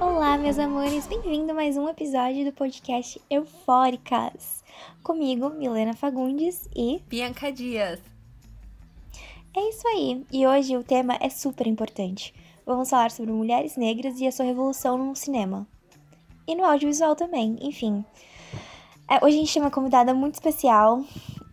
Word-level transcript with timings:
Olá, 0.00 0.38
meus 0.38 0.58
amores, 0.60 1.08
bem-vindo 1.08 1.50
a 1.50 1.54
mais 1.54 1.76
um 1.76 1.88
episódio 1.88 2.44
do 2.44 2.52
podcast 2.52 3.20
Eufóricas. 3.28 4.62
Comigo, 5.02 5.50
Milena 5.50 5.92
Fagundes 5.92 6.68
e 6.76 7.02
Bianca 7.08 7.50
Dias. 7.50 7.98
É 9.56 9.68
isso 9.68 9.88
aí, 9.88 10.24
e 10.30 10.46
hoje 10.46 10.76
o 10.76 10.84
tema 10.84 11.18
é 11.20 11.28
super 11.28 11.66
importante. 11.66 12.32
Vamos 12.64 12.88
falar 12.88 13.10
sobre 13.10 13.32
mulheres 13.32 13.76
negras 13.76 14.20
e 14.20 14.26
a 14.28 14.30
sua 14.30 14.44
revolução 14.44 14.96
no 14.96 15.16
cinema. 15.16 15.66
E 16.46 16.54
no 16.54 16.64
audiovisual 16.64 17.16
também, 17.16 17.56
enfim. 17.60 18.04
É, 19.08 19.24
hoje 19.24 19.36
a 19.36 19.40
gente 19.40 19.52
tem 19.52 19.62
uma 19.62 19.70
convidada 19.70 20.12
muito 20.12 20.34
especial. 20.34 21.04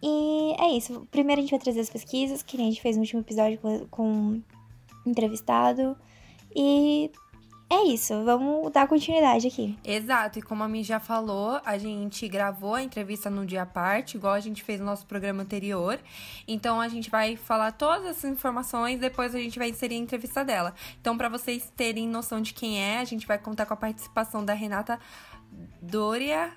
E 0.05 0.53
é 0.59 0.75
isso. 0.75 1.07
Primeiro 1.09 1.39
a 1.39 1.43
gente 1.43 1.51
vai 1.51 1.59
trazer 1.59 1.79
as 1.79 1.89
pesquisas, 1.89 2.43
que 2.43 2.57
a 2.57 2.59
gente 2.59 2.81
fez 2.81 2.97
no 2.97 3.03
último 3.03 3.21
episódio 3.21 3.57
com, 3.59 3.87
com 3.87 4.41
entrevistado. 5.05 5.95
E 6.53 7.09
é 7.69 7.85
isso, 7.85 8.23
vamos 8.25 8.69
dar 8.73 8.85
continuidade 8.85 9.47
aqui. 9.47 9.77
Exato, 9.83 10.39
e 10.39 10.41
como 10.41 10.61
a 10.61 10.67
mim 10.67 10.83
já 10.83 10.99
falou, 10.99 11.59
a 11.65 11.77
gente 11.77 12.27
gravou 12.27 12.75
a 12.75 12.83
entrevista 12.83 13.29
num 13.29 13.45
dia 13.45 13.63
à 13.63 13.65
parte, 13.65 14.17
igual 14.17 14.33
a 14.33 14.39
gente 14.41 14.61
fez 14.61 14.79
no 14.79 14.85
nosso 14.85 15.07
programa 15.07 15.41
anterior. 15.41 15.97
Então 16.45 16.81
a 16.81 16.89
gente 16.89 17.09
vai 17.09 17.37
falar 17.37 17.71
todas 17.71 18.05
essas 18.05 18.29
informações, 18.29 18.99
depois 18.99 19.33
a 19.33 19.39
gente 19.39 19.57
vai 19.57 19.69
inserir 19.69 19.95
a 19.95 19.99
entrevista 19.99 20.43
dela. 20.43 20.75
Então, 20.99 21.17
para 21.17 21.29
vocês 21.29 21.71
terem 21.77 22.07
noção 22.09 22.41
de 22.41 22.53
quem 22.53 22.79
é, 22.79 22.99
a 22.99 23.05
gente 23.05 23.25
vai 23.25 23.37
contar 23.37 23.65
com 23.65 23.73
a 23.73 23.77
participação 23.77 24.43
da 24.43 24.53
Renata 24.53 24.99
Doria 25.81 26.51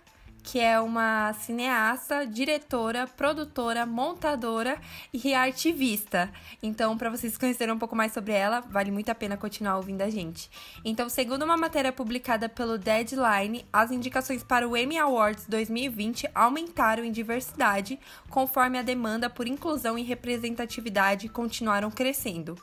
que 0.47 0.61
é 0.61 0.79
uma 0.81 1.33
cineasta, 1.33 2.25
diretora, 2.25 3.05
produtora, 3.05 3.85
montadora 3.85 4.81
e 5.13 5.35
ativista. 5.35 6.31
Então, 6.63 6.97
para 6.97 7.11
vocês 7.11 7.37
conhecerem 7.37 7.75
um 7.75 7.79
pouco 7.79 7.97
mais 7.97 8.13
sobre 8.13 8.33
ela, 8.33 8.61
vale 8.61 8.93
muito 8.93 9.11
a 9.11 9.15
pena 9.15 9.37
continuar 9.37 9.77
ouvindo 9.77 10.03
a 10.03 10.09
gente. 10.09 10.49
Então, 10.85 11.09
segundo 11.09 11.43
uma 11.43 11.57
matéria 11.57 11.93
publicada 11.93 12.49
pelo 12.49 12.79
Deadline, 12.79 13.67
as 13.73 13.91
indicações 13.91 14.45
para 14.45 14.69
o 14.69 14.77
Emmy 14.77 14.97
Awards 14.97 15.47
2020 15.49 16.29
aumentaram 16.33 17.05
em 17.05 17.11
diversidade, 17.11 17.99
conforme 18.31 18.79
a 18.79 18.83
demanda 18.83 19.29
por 19.29 19.49
inclusão 19.49 19.99
e 19.99 20.05
representatividade 20.05 21.29
continuaram 21.29 21.91
crescendo. 21.91 22.57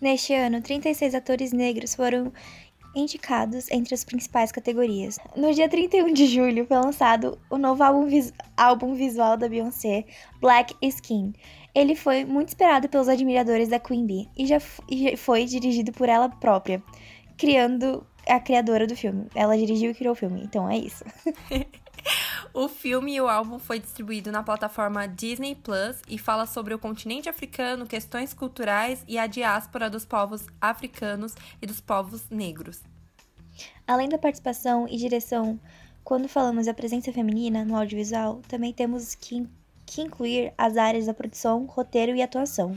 Neste 0.00 0.34
ano, 0.34 0.60
36 0.60 1.14
atores 1.14 1.52
negros 1.52 1.94
foram 1.94 2.32
indicados 2.94 3.70
entre 3.70 3.94
as 3.94 4.04
principais 4.04 4.50
categorias. 4.52 5.18
No 5.36 5.52
dia 5.52 5.68
31 5.68 6.12
de 6.12 6.26
julho 6.26 6.66
foi 6.66 6.76
lançado 6.76 7.38
o 7.50 7.58
novo 7.58 7.82
álbum, 7.82 8.06
vis 8.06 8.32
álbum 8.56 8.94
visual 8.94 9.36
da 9.36 9.48
Beyoncé, 9.48 10.04
Black 10.40 10.74
Skin. 10.82 11.32
Ele 11.74 11.94
foi 11.94 12.24
muito 12.24 12.48
esperado 12.48 12.88
pelos 12.88 13.08
admiradores 13.08 13.68
da 13.68 13.78
Queen 13.78 14.06
Bee 14.06 14.28
e 14.36 14.46
já, 14.46 14.58
e 14.88 15.10
já 15.10 15.16
foi 15.16 15.44
dirigido 15.44 15.92
por 15.92 16.08
ela 16.08 16.28
própria, 16.28 16.82
criando 17.36 18.06
a 18.26 18.40
criadora 18.40 18.86
do 18.86 18.96
filme. 18.96 19.26
Ela 19.34 19.56
dirigiu 19.56 19.90
e 19.90 19.94
criou 19.94 20.12
o 20.12 20.16
filme, 20.16 20.42
então 20.42 20.68
é 20.68 20.76
isso. 20.76 21.04
O 22.54 22.66
filme 22.66 23.14
e 23.14 23.20
o 23.20 23.28
álbum 23.28 23.58
foi 23.58 23.78
distribuído 23.78 24.32
na 24.32 24.42
plataforma 24.42 25.06
Disney 25.06 25.54
Plus 25.54 25.96
e 26.08 26.18
fala 26.18 26.46
sobre 26.46 26.74
o 26.74 26.78
continente 26.78 27.28
africano, 27.28 27.86
questões 27.86 28.32
culturais 28.32 29.04
e 29.06 29.18
a 29.18 29.26
diáspora 29.26 29.90
dos 29.90 30.04
povos 30.04 30.46
africanos 30.60 31.34
e 31.60 31.66
dos 31.66 31.80
povos 31.80 32.28
negros. 32.30 32.80
Além 33.86 34.08
da 34.08 34.18
participação 34.18 34.86
e 34.88 34.96
direção, 34.96 35.60
quando 36.02 36.28
falamos 36.28 36.66
da 36.66 36.74
presença 36.74 37.12
feminina 37.12 37.64
no 37.64 37.76
audiovisual, 37.76 38.40
também 38.48 38.72
temos 38.72 39.14
que, 39.14 39.46
que 39.84 40.00
incluir 40.00 40.52
as 40.56 40.76
áreas 40.76 41.06
da 41.06 41.14
produção, 41.14 41.66
roteiro 41.66 42.16
e 42.16 42.22
atuação. 42.22 42.76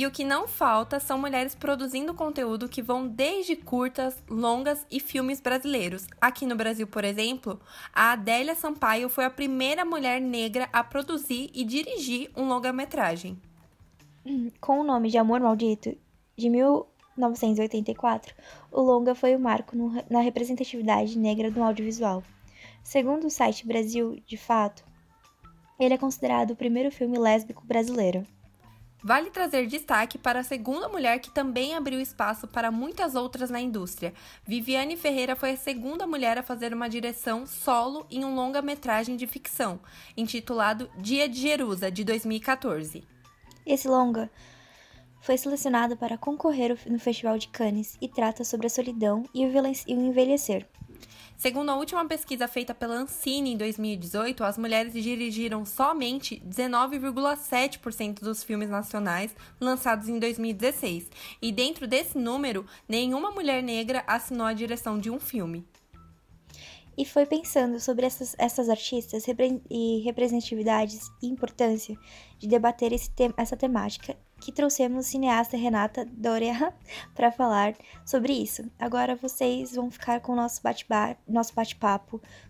E 0.00 0.06
o 0.06 0.10
que 0.10 0.24
não 0.24 0.48
falta 0.48 0.98
são 0.98 1.18
mulheres 1.18 1.54
produzindo 1.54 2.14
conteúdo 2.14 2.70
que 2.70 2.80
vão 2.80 3.06
desde 3.06 3.54
curtas, 3.54 4.16
longas 4.30 4.86
e 4.90 4.98
filmes 4.98 5.42
brasileiros. 5.42 6.06
Aqui 6.18 6.46
no 6.46 6.56
Brasil, 6.56 6.86
por 6.86 7.04
exemplo, 7.04 7.60
a 7.92 8.12
Adélia 8.12 8.54
Sampaio 8.54 9.10
foi 9.10 9.26
a 9.26 9.30
primeira 9.30 9.84
mulher 9.84 10.18
negra 10.18 10.70
a 10.72 10.82
produzir 10.82 11.50
e 11.52 11.64
dirigir 11.64 12.30
um 12.34 12.48
longa-metragem. 12.48 13.38
Com 14.58 14.80
o 14.80 14.84
nome 14.84 15.10
de 15.10 15.18
Amor 15.18 15.38
Maldito, 15.38 15.94
de 16.34 16.48
1984, 16.48 18.34
o 18.72 18.80
longa 18.80 19.14
foi 19.14 19.36
o 19.36 19.38
marco 19.38 19.76
no, 19.76 20.02
na 20.08 20.22
representatividade 20.22 21.18
negra 21.18 21.50
no 21.50 21.62
audiovisual. 21.62 22.22
Segundo 22.82 23.26
o 23.26 23.30
site 23.30 23.66
Brasil 23.66 24.18
de 24.26 24.38
Fato, 24.38 24.82
ele 25.78 25.92
é 25.92 25.98
considerado 25.98 26.52
o 26.52 26.56
primeiro 26.56 26.90
filme 26.90 27.18
lésbico 27.18 27.66
brasileiro. 27.66 28.26
Vale 29.02 29.30
trazer 29.30 29.66
destaque 29.66 30.18
para 30.18 30.40
a 30.40 30.44
segunda 30.44 30.88
mulher 30.88 31.20
que 31.20 31.30
também 31.30 31.74
abriu 31.74 32.00
espaço 32.00 32.46
para 32.46 32.70
muitas 32.70 33.14
outras 33.14 33.48
na 33.48 33.60
indústria. 33.60 34.12
Viviane 34.46 34.96
Ferreira 34.96 35.34
foi 35.34 35.52
a 35.52 35.56
segunda 35.56 36.06
mulher 36.06 36.36
a 36.36 36.42
fazer 36.42 36.74
uma 36.74 36.88
direção 36.88 37.46
solo 37.46 38.06
em 38.10 38.24
um 38.24 38.34
longa-metragem 38.34 39.16
de 39.16 39.26
ficção, 39.26 39.80
intitulado 40.16 40.90
Dia 40.98 41.28
de 41.28 41.40
Jerusa, 41.40 41.90
de 41.90 42.04
2014. 42.04 43.02
Esse 43.64 43.88
longa 43.88 44.30
foi 45.20 45.36
selecionado 45.36 45.96
para 45.96 46.18
concorrer 46.18 46.76
no 46.86 46.98
Festival 46.98 47.38
de 47.38 47.48
Cannes 47.48 47.96
e 48.00 48.08
trata 48.08 48.44
sobre 48.44 48.66
a 48.66 48.70
solidão 48.70 49.22
e 49.34 49.44
o 49.46 49.50
envelhecer. 49.88 50.66
Segundo 51.40 51.70
a 51.70 51.74
última 51.74 52.04
pesquisa 52.04 52.46
feita 52.46 52.74
pela 52.74 52.96
Ancine 52.96 53.52
em 53.52 53.56
2018, 53.56 54.44
as 54.44 54.58
mulheres 54.58 54.92
dirigiram 54.92 55.64
somente 55.64 56.38
19,7% 56.46 58.20
dos 58.20 58.44
filmes 58.44 58.68
nacionais 58.68 59.34
lançados 59.58 60.06
em 60.06 60.18
2016. 60.18 61.10
E 61.40 61.50
dentro 61.50 61.88
desse 61.88 62.18
número, 62.18 62.66
nenhuma 62.86 63.30
mulher 63.30 63.62
negra 63.62 64.04
assinou 64.06 64.46
a 64.46 64.52
direção 64.52 64.98
de 64.98 65.10
um 65.10 65.18
filme. 65.18 65.66
E 66.94 67.06
foi 67.06 67.24
pensando 67.24 67.80
sobre 67.80 68.04
essas, 68.04 68.36
essas 68.38 68.68
artistas 68.68 69.24
e 69.70 70.02
representatividades 70.04 71.10
e 71.22 71.26
importância 71.26 71.96
de 72.38 72.46
debater 72.46 72.90
te 72.90 73.34
essa 73.38 73.56
temática 73.56 74.14
que 74.40 74.50
trouxemos 74.50 75.06
cineasta 75.06 75.56
Renata 75.56 76.04
Doria 76.10 76.72
para 77.14 77.30
falar 77.30 77.74
sobre 78.04 78.32
isso. 78.32 78.62
Agora 78.78 79.14
vocês 79.14 79.74
vão 79.74 79.90
ficar 79.90 80.20
com 80.20 80.32
o 80.32 80.36
nosso 80.36 80.62
bate-papo, 80.62 81.20
bate 81.54 81.78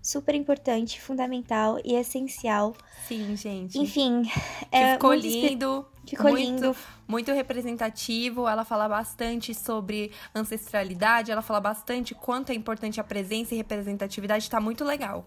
super 0.00 0.34
importante, 0.34 1.00
fundamental 1.00 1.78
e 1.84 1.94
essencial. 1.94 2.74
Sim, 3.06 3.36
gente. 3.36 3.78
Enfim, 3.78 4.22
é 4.70 4.94
ficou 4.94 5.12
lindo. 5.12 5.86
Ficou 6.06 6.30
muito, 6.30 6.44
lindo. 6.44 6.76
Muito 7.06 7.32
representativo. 7.32 8.48
Ela 8.48 8.64
fala 8.64 8.88
bastante 8.88 9.54
sobre 9.54 10.12
ancestralidade, 10.34 11.30
ela 11.30 11.42
fala 11.42 11.60
bastante 11.60 12.14
quanto 12.14 12.50
é 12.50 12.54
importante 12.54 13.00
a 13.00 13.04
presença 13.04 13.54
e 13.54 13.58
representatividade, 13.58 14.48
tá 14.48 14.60
muito 14.60 14.84
legal. 14.84 15.26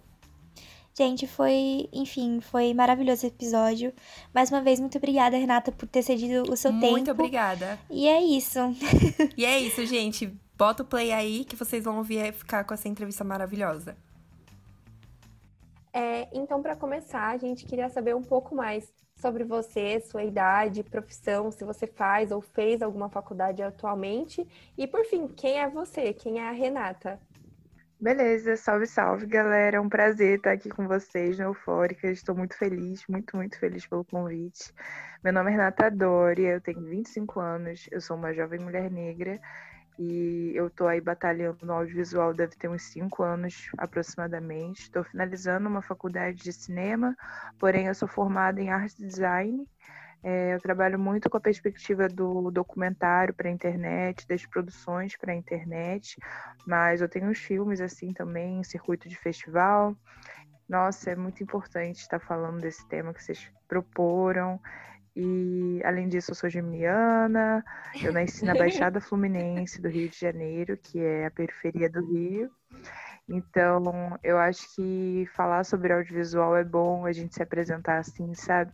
Gente, 0.96 1.26
foi, 1.26 1.90
enfim, 1.92 2.40
foi 2.40 2.72
maravilhoso 2.74 3.26
esse 3.26 3.28
episódio. 3.28 3.92
Mais 4.34 4.52
uma 4.52 4.62
vez, 4.62 4.80
muito 4.80 4.98
obrigada, 4.98 5.36
Renata, 5.36 5.72
por 5.72 5.88
ter 5.88 6.04
cedido 6.04 6.52
o 6.52 6.56
seu 6.56 6.72
muito 6.72 6.82
tempo. 6.84 6.94
Muito 6.94 7.12
obrigada. 7.12 7.80
E 7.90 8.08
é 8.08 8.22
isso. 8.22 8.60
e 9.36 9.44
é 9.44 9.60
isso, 9.60 9.84
gente. 9.88 10.32
Bota 10.56 10.84
o 10.84 10.86
play 10.86 11.12
aí 11.12 11.46
que 11.46 11.56
vocês 11.56 11.84
vão 11.84 11.98
ouvir 11.98 12.32
ficar 12.32 12.64
com 12.64 12.76
essa 12.76 12.88
entrevista 12.88 13.24
maravilhosa. 13.24 13.98
É, 15.92 16.28
então, 16.32 16.62
para 16.62 16.76
começar, 16.76 17.30
a 17.30 17.38
gente 17.38 17.66
queria 17.66 17.90
saber 17.90 18.16
um 18.16 18.24
pouco 18.24 18.56
mais 18.56 18.92
sobre 19.16 19.44
você, 19.44 20.00
sua 20.00 20.24
idade, 20.24 20.84
profissão, 20.84 21.52
se 21.52 21.64
você 21.64 21.88
faz 21.88 22.32
ou 22.32 22.42
fez 22.42 22.82
alguma 22.84 23.10
faculdade 23.10 23.64
atualmente. 23.64 24.48
E, 24.78 24.86
por 24.86 25.06
fim, 25.06 25.28
quem 25.28 25.60
é 25.60 25.68
você? 25.68 26.14
Quem 26.14 26.40
é 26.40 26.48
a 26.48 26.52
Renata? 26.52 27.20
Beleza, 28.04 28.58
salve, 28.58 28.86
salve, 28.86 29.26
galera. 29.26 29.78
É 29.78 29.80
um 29.80 29.88
prazer 29.88 30.36
estar 30.36 30.52
aqui 30.52 30.68
com 30.70 30.90
vocês 30.90 31.38
no 31.38 31.46
Eufórica. 31.46 32.12
Estou 32.12 32.36
muito 32.36 32.54
feliz, 32.58 33.02
muito, 33.08 33.38
muito 33.38 33.58
feliz 33.58 33.88
pelo 33.88 34.04
convite. 34.04 34.74
Meu 35.24 35.32
nome 35.32 35.50
é 35.50 35.54
Renata 35.54 35.90
Doria, 35.90 36.50
eu 36.56 36.60
tenho 36.60 36.82
25 36.82 37.40
anos, 37.40 37.88
eu 37.90 38.02
sou 38.02 38.18
uma 38.18 38.34
jovem 38.34 38.60
mulher 38.60 38.92
negra 38.92 39.40
e 39.98 40.52
eu 40.54 40.68
estou 40.68 40.90
aí 40.90 41.00
batalhando 41.00 41.66
no 41.66 41.72
audiovisual, 41.72 42.34
deve 42.34 42.58
ter 42.58 42.68
uns 42.68 42.84
5 42.92 43.24
anos 43.24 43.70
aproximadamente. 43.78 44.82
Estou 44.82 45.06
finalizando 45.06 45.70
uma 45.70 45.82
faculdade 45.82 46.44
de 46.44 46.52
cinema, 46.52 47.16
porém 47.58 47.88
eu 47.88 47.96
sou 47.96 48.10
formada 48.10 48.60
em 48.60 48.70
arte 48.70 48.98
design 48.98 49.66
é, 50.24 50.54
eu 50.54 50.62
trabalho 50.62 50.98
muito 50.98 51.30
com 51.30 51.36
a 51.36 51.42
perspectiva 51.42 52.08
do 52.08 52.50
documentário 52.50 53.34
para 53.34 53.50
a 53.50 53.52
internet, 53.52 54.26
das 54.26 54.46
produções 54.46 55.18
para 55.18 55.34
a 55.34 55.36
internet, 55.36 56.18
mas 56.66 57.02
eu 57.02 57.10
tenho 57.10 57.30
uns 57.30 57.40
filmes 57.40 57.82
assim 57.82 58.14
também, 58.14 58.60
em 58.60 58.64
circuito 58.64 59.10
de 59.10 59.18
festival. 59.18 59.96
Nossa, 60.68 61.12
é 61.12 61.16
muito 61.16 61.44
importante 61.44 61.98
estar 61.98 62.20
falando 62.20 62.62
desse 62.62 62.88
tema 62.88 63.14
que 63.14 63.22
vocês 63.22 63.52
proporam. 63.68 64.60
E 65.16 65.82
além 65.84 66.08
disso, 66.08 66.32
eu 66.32 66.36
sou 66.36 66.50
geminiana, 66.50 67.64
eu 68.02 68.12
nasci 68.14 68.46
na 68.46 68.56
Baixada 68.56 69.00
Fluminense 69.02 69.82
do 69.82 69.90
Rio 69.90 70.10
de 70.10 70.18
Janeiro, 70.18 70.78
que 70.78 71.00
é 71.00 71.28
a 71.28 71.32
periferia 71.32 71.90
do 71.90 72.04
Rio. 72.04 72.50
Então, 73.28 74.18
eu 74.24 74.38
acho 74.38 74.74
que 74.76 75.28
falar 75.36 75.64
sobre 75.66 75.94
audiovisual 75.94 76.58
é 76.58 76.64
bom, 76.64 77.06
a 77.06 77.12
gente 77.12 77.36
se 77.36 77.44
apresentar 77.44 78.00
assim, 78.00 78.34
sabe? 78.34 78.72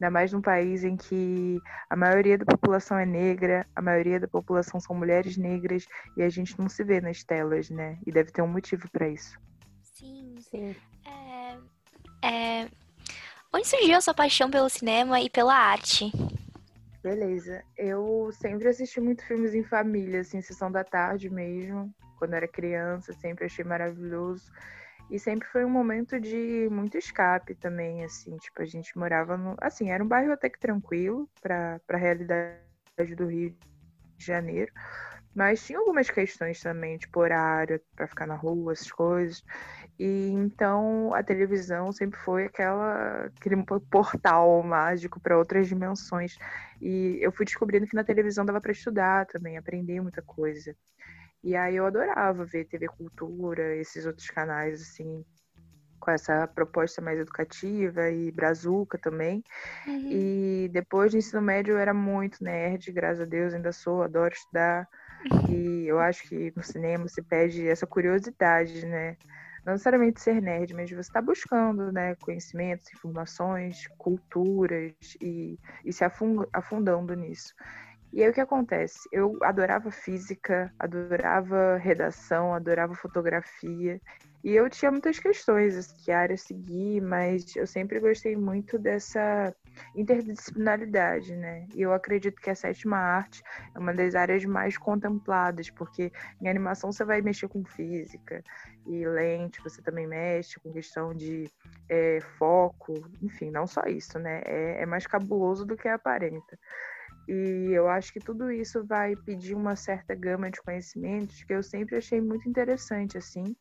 Ainda 0.00 0.10
mais 0.10 0.32
num 0.32 0.40
país 0.40 0.82
em 0.82 0.96
que 0.96 1.60
a 1.90 1.94
maioria 1.94 2.38
da 2.38 2.46
população 2.46 2.98
é 2.98 3.04
negra, 3.04 3.66
a 3.76 3.82
maioria 3.82 4.18
da 4.18 4.26
população 4.26 4.80
são 4.80 4.96
mulheres 4.96 5.36
negras 5.36 5.86
e 6.16 6.22
a 6.22 6.28
gente 6.30 6.58
não 6.58 6.70
se 6.70 6.82
vê 6.82 7.02
nas 7.02 7.22
telas, 7.22 7.68
né? 7.68 7.98
E 8.06 8.10
deve 8.10 8.32
ter 8.32 8.40
um 8.40 8.48
motivo 8.48 8.88
para 8.90 9.06
isso. 9.08 9.38
Sim, 9.82 10.36
sim. 10.40 10.74
É, 11.06 12.26
é... 12.26 12.68
Onde 13.52 13.66
surgiu 13.66 13.98
a 13.98 14.00
sua 14.00 14.14
paixão 14.14 14.50
pelo 14.50 14.70
cinema 14.70 15.20
e 15.20 15.28
pela 15.28 15.54
arte? 15.54 16.10
Beleza. 17.02 17.62
Eu 17.76 18.30
sempre 18.32 18.68
assisti 18.68 19.02
muito 19.02 19.22
filmes 19.26 19.54
em 19.54 19.62
família, 19.62 20.20
assim, 20.20 20.40
sessão 20.40 20.72
da 20.72 20.82
tarde 20.82 21.28
mesmo. 21.28 21.92
Quando 22.18 22.34
era 22.34 22.48
criança, 22.48 23.12
sempre 23.12 23.44
achei 23.44 23.64
maravilhoso. 23.64 24.50
E 25.10 25.18
sempre 25.18 25.46
foi 25.48 25.64
um 25.64 25.70
momento 25.70 26.20
de 26.20 26.68
muito 26.70 26.96
escape 26.96 27.54
também, 27.56 28.04
assim, 28.04 28.36
tipo, 28.36 28.62
a 28.62 28.64
gente 28.64 28.96
morava 28.96 29.36
no, 29.36 29.56
assim, 29.60 29.90
era 29.90 30.02
um 30.02 30.06
bairro 30.06 30.32
até 30.32 30.48
que 30.48 30.58
tranquilo 30.58 31.28
para 31.42 31.80
a 31.88 31.96
realidade 31.96 33.14
do 33.16 33.26
Rio 33.26 33.50
de 34.16 34.24
Janeiro, 34.24 34.72
mas 35.34 35.64
tinha 35.64 35.78
algumas 35.78 36.10
questões 36.10 36.60
também, 36.60 36.96
tipo 36.98 37.20
horário 37.20 37.80
para 37.96 38.06
ficar 38.06 38.26
na 38.26 38.34
rua, 38.36 38.72
essas 38.72 38.90
coisas. 38.92 39.42
E 39.98 40.30
então 40.32 41.12
a 41.14 41.22
televisão 41.22 41.92
sempre 41.92 42.18
foi 42.20 42.46
aquela 42.46 43.26
aquele 43.36 43.62
portal 43.90 44.62
mágico 44.62 45.20
para 45.20 45.38
outras 45.38 45.68
dimensões. 45.68 46.36
E 46.80 47.18
eu 47.20 47.30
fui 47.32 47.44
descobrindo 47.44 47.86
que 47.86 47.94
na 47.94 48.04
televisão 48.04 48.44
dava 48.44 48.60
para 48.60 48.72
estudar 48.72 49.26
também, 49.26 49.56
aprender 49.56 50.00
muita 50.00 50.22
coisa. 50.22 50.74
E 51.42 51.56
aí 51.56 51.76
eu 51.76 51.86
adorava 51.86 52.44
ver 52.44 52.66
TV 52.66 52.86
Cultura, 52.88 53.74
esses 53.76 54.04
outros 54.04 54.28
canais, 54.28 54.82
assim, 54.82 55.24
com 56.00 56.10
essa 56.10 56.46
proposta 56.48 57.00
mais 57.00 57.18
educativa 57.18 58.10
e 58.10 58.32
brazuca 58.32 58.98
também. 58.98 59.42
Uhum. 59.86 60.08
E 60.10 60.70
depois 60.72 61.12
do 61.12 61.18
ensino 61.18 61.42
médio 61.42 61.72
eu 61.72 61.78
era 61.78 61.94
muito 61.94 62.42
nerd, 62.42 62.90
graças 62.92 63.20
a 63.20 63.26
Deus 63.26 63.54
ainda 63.54 63.72
sou, 63.72 64.02
adoro 64.02 64.34
estudar. 64.34 64.88
E 65.48 65.86
eu 65.86 65.98
acho 66.00 66.28
que 66.28 66.52
no 66.56 66.62
cinema 66.62 67.06
se 67.06 67.22
pede 67.22 67.68
essa 67.68 67.86
curiosidade, 67.86 68.84
né? 68.86 69.16
Não 69.64 69.74
necessariamente 69.74 70.20
ser 70.20 70.40
nerd, 70.40 70.72
mas 70.72 70.90
você 70.90 71.00
está 71.00 71.20
buscando 71.20 71.92
né, 71.92 72.14
conhecimentos, 72.16 72.90
informações, 72.94 73.86
culturas 73.98 74.94
e, 75.20 75.58
e 75.84 75.92
se 75.92 76.02
afundando 76.02 77.14
nisso. 77.14 77.54
E 78.12 78.22
aí 78.22 78.30
o 78.30 78.32
que 78.32 78.40
acontece? 78.40 79.08
Eu 79.12 79.38
adorava 79.42 79.90
física, 79.90 80.72
adorava 80.78 81.76
redação, 81.76 82.52
adorava 82.52 82.94
fotografia. 82.94 84.00
E 84.42 84.54
eu 84.54 84.68
tinha 84.68 84.90
muitas 84.90 85.18
questões 85.18 85.76
assim, 85.76 85.94
que 86.04 86.10
área 86.10 86.36
seguir, 86.36 87.00
mas 87.02 87.54
eu 87.54 87.66
sempre 87.66 88.00
gostei 88.00 88.34
muito 88.36 88.78
dessa 88.78 89.54
interdisciplinaridade, 89.94 91.36
né? 91.36 91.66
E 91.74 91.82
eu 91.82 91.92
acredito 91.92 92.40
que 92.40 92.50
a 92.50 92.54
sétima 92.54 92.96
arte 92.96 93.42
é 93.74 93.78
uma 93.78 93.92
das 93.92 94.14
áreas 94.14 94.44
mais 94.44 94.76
contempladas, 94.76 95.70
porque 95.70 96.10
em 96.42 96.48
animação 96.48 96.90
você 96.90 97.04
vai 97.04 97.20
mexer 97.20 97.48
com 97.48 97.64
física 97.64 98.42
e 98.86 99.06
lente, 99.06 99.62
você 99.62 99.82
também 99.82 100.06
mexe 100.06 100.58
com 100.58 100.72
questão 100.72 101.14
de 101.14 101.48
é, 101.88 102.18
foco, 102.38 102.94
enfim, 103.22 103.50
não 103.50 103.66
só 103.66 103.82
isso, 103.82 104.18
né? 104.18 104.42
É, 104.46 104.82
é 104.82 104.86
mais 104.86 105.06
cabuloso 105.06 105.64
do 105.64 105.76
que 105.76 105.86
aparenta. 105.86 106.58
E 107.28 107.70
eu 107.72 107.88
acho 107.88 108.12
que 108.12 108.20
tudo 108.20 108.50
isso 108.50 108.84
vai 108.84 109.14
pedir 109.14 109.54
uma 109.54 109.76
certa 109.76 110.14
gama 110.14 110.50
de 110.50 110.60
conhecimentos 110.62 111.42
que 111.44 111.54
eu 111.54 111.62
sempre 111.62 111.96
achei 111.96 112.20
muito 112.20 112.48
interessante, 112.48 113.16
assim. 113.16 113.56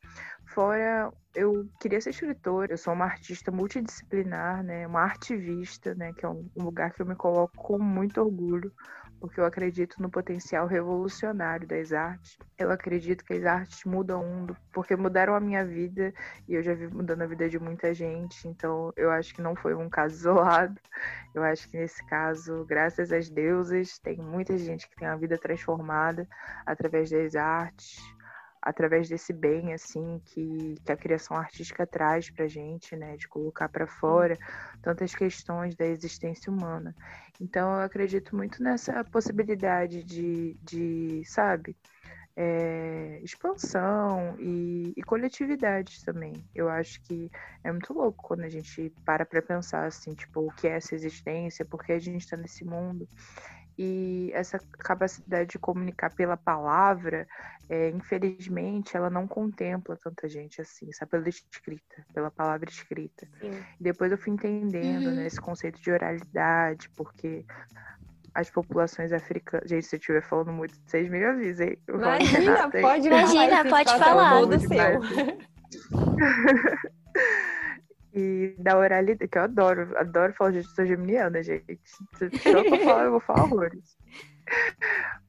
Fora, 0.47 1.11
eu 1.35 1.69
queria 1.79 2.01
ser 2.01 2.09
escritora, 2.09 2.73
eu 2.73 2.77
sou 2.77 2.93
uma 2.93 3.05
artista 3.05 3.51
multidisciplinar, 3.51 4.63
né? 4.63 4.87
Uma 4.87 5.01
artivista, 5.01 5.93
né? 5.93 6.11
Que 6.13 6.25
é 6.25 6.29
um 6.29 6.49
lugar 6.55 6.91
que 6.91 7.01
eu 7.01 7.05
me 7.05 7.15
coloco 7.15 7.55
com 7.55 7.77
muito 7.77 8.19
orgulho, 8.19 8.73
porque 9.19 9.39
eu 9.39 9.45
acredito 9.45 10.01
no 10.01 10.09
potencial 10.09 10.65
revolucionário 10.65 11.67
das 11.67 11.91
artes. 11.91 12.37
Eu 12.57 12.71
acredito 12.71 13.23
que 13.23 13.33
as 13.33 13.45
artes 13.45 13.83
mudam 13.83 14.21
o 14.21 14.27
mundo, 14.27 14.57
porque 14.71 14.95
mudaram 14.95 15.35
a 15.35 15.39
minha 15.39 15.63
vida 15.65 16.13
e 16.47 16.55
eu 16.55 16.63
já 16.63 16.73
vi 16.73 16.87
mudando 16.87 17.21
a 17.21 17.27
vida 17.27 17.49
de 17.49 17.59
muita 17.59 17.93
gente. 17.93 18.47
Então, 18.47 18.93
eu 18.95 19.11
acho 19.11 19.33
que 19.33 19.41
não 19.41 19.55
foi 19.55 19.75
um 19.75 19.89
caso 19.89 20.15
isolado. 20.29 20.79
Eu 21.33 21.43
acho 21.43 21.69
que 21.69 21.77
nesse 21.77 22.05
caso, 22.07 22.65
graças 22.65 23.11
às 23.11 23.29
deusas, 23.29 23.99
tem 23.99 24.17
muita 24.17 24.57
gente 24.57 24.89
que 24.89 24.95
tem 24.95 25.07
a 25.07 25.15
vida 25.15 25.37
transformada 25.37 26.27
através 26.65 27.09
das 27.09 27.35
artes, 27.35 27.99
através 28.61 29.07
desse 29.07 29.31
bem 29.31 29.73
assim 29.73 30.21
que, 30.25 30.75
que 30.83 30.91
a 30.91 30.97
criação 30.97 31.37
artística 31.37 31.87
traz 31.87 32.29
para 32.29 32.47
gente, 32.47 32.95
né, 32.95 33.15
de 33.15 33.27
colocar 33.27 33.69
para 33.69 33.87
fora 33.87 34.37
tantas 34.81 35.15
questões 35.15 35.75
da 35.75 35.85
existência 35.85 36.51
humana. 36.51 36.95
Então 37.39 37.75
eu 37.75 37.81
acredito 37.81 38.35
muito 38.35 38.61
nessa 38.61 39.03
possibilidade 39.03 40.03
de, 40.03 40.57
de 40.61 41.23
sabe, 41.25 41.75
é, 42.35 43.19
expansão 43.23 44.35
e, 44.39 44.93
e 44.95 45.03
coletividade 45.03 46.03
também. 46.03 46.33
Eu 46.53 46.69
acho 46.69 47.01
que 47.01 47.31
é 47.63 47.71
muito 47.71 47.93
louco 47.93 48.23
quando 48.23 48.41
a 48.41 48.49
gente 48.49 48.93
para 49.05 49.25
para 49.25 49.41
pensar 49.41 49.85
assim, 49.85 50.13
tipo, 50.13 50.47
o 50.47 50.51
que 50.51 50.67
é 50.67 50.71
essa 50.71 50.95
existência, 50.95 51.65
por 51.65 51.83
que 51.83 51.91
a 51.91 51.99
gente 51.99 52.21
está 52.21 52.37
nesse 52.37 52.63
mundo 52.65 53.07
e 53.81 54.29
essa 54.33 54.59
capacidade 54.79 55.51
de 55.51 55.57
comunicar 55.57 56.13
pela 56.13 56.35
palavra, 56.35 57.25
é, 57.69 57.89
infelizmente, 57.91 58.97
ela 58.97 59.09
não 59.09 59.25
contempla 59.25 59.95
tanta 59.95 60.27
gente 60.27 60.59
assim, 60.59 60.91
sabe? 60.91 61.11
Pela 61.11 61.29
escrita, 61.29 62.05
pela 62.13 62.29
palavra 62.29 62.69
escrita. 62.69 63.25
Sim. 63.39 63.51
Depois 63.79 64.11
eu 64.11 64.17
fui 64.17 64.33
entendendo 64.33 65.05
uhum. 65.05 65.15
né, 65.15 65.25
esse 65.25 65.39
conceito 65.39 65.79
de 65.79 65.89
oralidade, 65.89 66.89
porque 66.89 67.45
as 68.35 68.49
populações 68.49 69.13
africanas. 69.13 69.69
Gente, 69.69 69.85
se 69.85 69.95
eu 69.95 69.99
estiver 69.99 70.23
falando 70.23 70.51
muito, 70.51 70.77
vocês 70.85 71.09
me 71.09 71.23
avisem. 71.23 71.77
Imagina, 71.87 72.69
pode, 72.69 73.07
Imagina, 73.07 73.63
pode 73.63 73.97
falar. 73.97 74.45
Do 74.45 74.59
seu. 74.59 74.69
E 78.13 78.55
da 78.57 78.77
oralidade, 78.77 79.27
que 79.27 79.37
eu 79.37 79.43
adoro, 79.43 79.95
adoro 79.97 80.33
falar 80.33 80.51
de 80.51 80.63
sou 80.63 80.85
geminiana, 80.85 81.43
gente. 81.43 81.79
Se 82.17 82.29
só 82.39 82.63
pra 82.63 82.79
falar, 82.79 83.03
eu 83.05 83.11
vou 83.11 83.19
falar 83.19 83.43
horrores. 83.43 83.97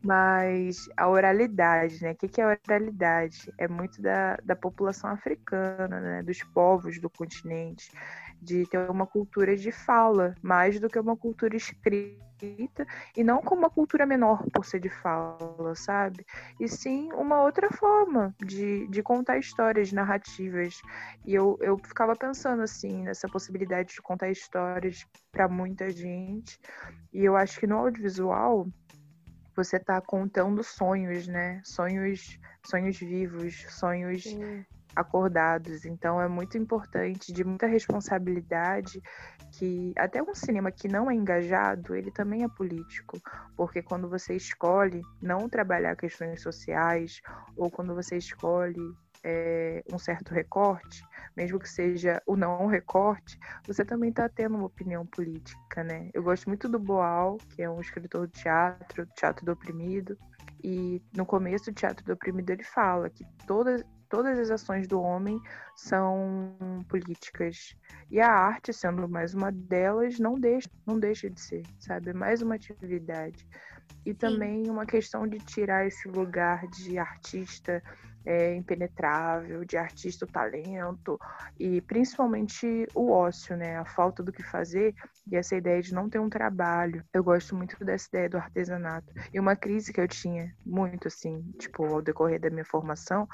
Mas 0.02 0.88
a 0.96 1.08
oralidade, 1.08 2.02
né? 2.02 2.12
O 2.12 2.14
que 2.14 2.40
é 2.40 2.46
oralidade? 2.46 3.52
É 3.58 3.68
muito 3.68 4.00
da, 4.00 4.38
da 4.42 4.56
população 4.56 5.10
africana, 5.10 6.00
né? 6.00 6.22
Dos 6.22 6.42
povos 6.42 6.98
do 6.98 7.10
continente, 7.10 7.90
de 8.40 8.66
ter 8.66 8.90
uma 8.90 9.06
cultura 9.06 9.56
de 9.56 9.70
fala, 9.70 10.34
mais 10.42 10.80
do 10.80 10.88
que 10.88 10.98
uma 10.98 11.16
cultura 11.16 11.56
escrita 11.56 12.30
e 13.16 13.22
não 13.22 13.42
como 13.42 13.62
uma 13.62 13.70
cultura 13.70 14.06
menor 14.06 14.42
por 14.52 14.64
ser 14.64 14.80
de 14.80 14.88
fala, 14.88 15.74
sabe? 15.74 16.24
E 16.58 16.66
sim 16.68 17.12
uma 17.12 17.42
outra 17.42 17.70
forma 17.70 18.34
de, 18.44 18.86
de 18.88 19.02
contar 19.02 19.38
histórias, 19.38 19.92
narrativas. 19.92 20.80
E 21.26 21.34
eu, 21.34 21.58
eu 21.60 21.76
ficava 21.78 22.16
pensando 22.16 22.62
assim 22.62 23.02
nessa 23.02 23.28
possibilidade 23.28 23.94
de 23.94 24.00
contar 24.00 24.30
histórias 24.30 25.06
para 25.30 25.48
muita 25.48 25.90
gente. 25.90 26.58
E 27.12 27.24
eu 27.24 27.36
acho 27.36 27.60
que 27.60 27.66
no 27.66 27.76
audiovisual 27.76 28.66
você 29.54 29.76
está 29.76 30.00
contando 30.00 30.62
sonhos, 30.62 31.28
né? 31.28 31.60
Sonhos, 31.64 32.38
sonhos 32.64 32.98
vivos, 32.98 33.66
sonhos 33.68 34.22
sim 34.22 34.64
acordados. 34.94 35.84
Então 35.84 36.20
é 36.20 36.28
muito 36.28 36.56
importante, 36.58 37.32
de 37.32 37.44
muita 37.44 37.66
responsabilidade, 37.66 39.00
que 39.52 39.92
até 39.96 40.22
um 40.22 40.34
cinema 40.34 40.70
que 40.70 40.88
não 40.88 41.10
é 41.10 41.14
engajado, 41.14 41.94
ele 41.94 42.10
também 42.10 42.44
é 42.44 42.48
político, 42.48 43.20
porque 43.56 43.82
quando 43.82 44.08
você 44.08 44.34
escolhe 44.34 45.02
não 45.20 45.48
trabalhar 45.48 45.96
questões 45.96 46.42
sociais 46.42 47.20
ou 47.56 47.70
quando 47.70 47.94
você 47.94 48.16
escolhe 48.16 48.94
é, 49.22 49.82
um 49.92 49.98
certo 49.98 50.32
recorte, 50.32 51.04
mesmo 51.36 51.58
que 51.58 51.68
seja 51.68 52.22
o 52.26 52.36
não 52.36 52.66
recorte, 52.66 53.38
você 53.66 53.84
também 53.84 54.10
está 54.10 54.28
tendo 54.28 54.56
uma 54.56 54.66
opinião 54.66 55.04
política, 55.06 55.84
né? 55.84 56.08
Eu 56.14 56.22
gosto 56.22 56.48
muito 56.48 56.68
do 56.68 56.78
Boal, 56.78 57.36
que 57.50 57.62
é 57.62 57.68
um 57.68 57.80
escritor 57.80 58.26
de 58.26 58.32
teatro, 58.40 59.06
teatro 59.14 59.44
do 59.44 59.52
oprimido, 59.52 60.16
e 60.62 61.02
no 61.16 61.24
começo 61.24 61.70
do 61.70 61.74
Teatro 61.74 62.04
do 62.04 62.12
Oprimido 62.12 62.50
ele 62.50 62.64
fala 62.64 63.08
que 63.08 63.24
todas 63.46 63.82
todas 64.10 64.38
as 64.38 64.50
ações 64.50 64.86
do 64.86 65.00
homem 65.00 65.40
são 65.74 66.84
políticas. 66.88 67.74
E 68.10 68.20
a 68.20 68.28
arte, 68.30 68.72
sendo 68.72 69.08
mais 69.08 69.32
uma 69.32 69.50
delas, 69.50 70.18
não 70.18 70.38
deixa, 70.38 70.68
não 70.84 70.98
deixa 70.98 71.30
de 71.30 71.40
ser, 71.40 71.62
sabe? 71.78 72.10
É 72.10 72.12
mais 72.12 72.42
uma 72.42 72.56
atividade. 72.56 73.48
E 74.04 74.10
Sim. 74.10 74.16
também 74.16 74.68
uma 74.68 74.84
questão 74.84 75.26
de 75.26 75.38
tirar 75.38 75.86
esse 75.86 76.08
lugar 76.08 76.66
de 76.66 76.98
artista 76.98 77.82
é, 78.24 78.54
impenetrável, 78.54 79.64
de 79.64 79.76
artista 79.76 80.24
o 80.24 80.28
talento 80.28 81.18
e 81.58 81.80
principalmente 81.80 82.86
o 82.94 83.10
ócio, 83.10 83.56
né? 83.56 83.78
A 83.78 83.84
falta 83.84 84.22
do 84.22 84.32
que 84.32 84.42
fazer 84.42 84.94
e 85.30 85.36
essa 85.36 85.56
ideia 85.56 85.80
de 85.80 85.94
não 85.94 86.08
ter 86.08 86.18
um 86.18 86.28
trabalho. 86.28 87.04
Eu 87.12 87.24
gosto 87.24 87.54
muito 87.56 87.82
dessa 87.84 88.08
ideia 88.08 88.28
do 88.28 88.36
artesanato. 88.36 89.12
E 89.32 89.40
uma 89.40 89.56
crise 89.56 89.92
que 89.92 90.00
eu 90.00 90.08
tinha 90.08 90.54
muito, 90.64 91.08
assim, 91.08 91.42
tipo, 91.58 91.84
ao 91.84 92.02
decorrer 92.02 92.40
da 92.40 92.50
minha 92.50 92.64
formação, 92.64 93.28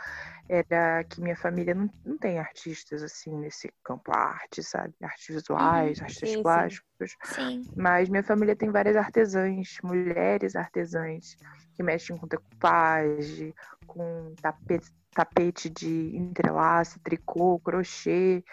era 0.49 1.05
que 1.05 1.21
minha 1.21 1.37
família 1.37 1.75
não, 1.75 1.91
não 2.05 2.17
tem 2.17 2.39
artistas 2.39 3.03
assim 3.03 3.37
nesse 3.37 3.73
campo 3.83 4.13
arte, 4.13 4.63
sabe? 4.63 4.95
Artes 5.03 5.35
visuais, 5.35 5.99
uhum, 5.99 6.05
artistas 6.05 6.31
sim, 6.31 6.43
plásticos. 6.43 7.17
Sim. 7.25 7.65
Mas 7.77 8.09
minha 8.09 8.23
família 8.23 8.55
tem 8.55 8.71
várias 8.71 8.97
artesãs, 8.97 9.79
mulheres 9.83 10.55
artesãs, 10.55 11.37
que 11.75 11.83
mexem 11.83 12.17
com 12.17 12.27
decupagem, 12.27 13.55
com 13.87 14.35
tapete, 14.41 14.91
tapete 15.13 15.69
de 15.69 16.17
entrelace, 16.17 17.01
tricô, 17.01 17.59
crochê. 17.59 18.45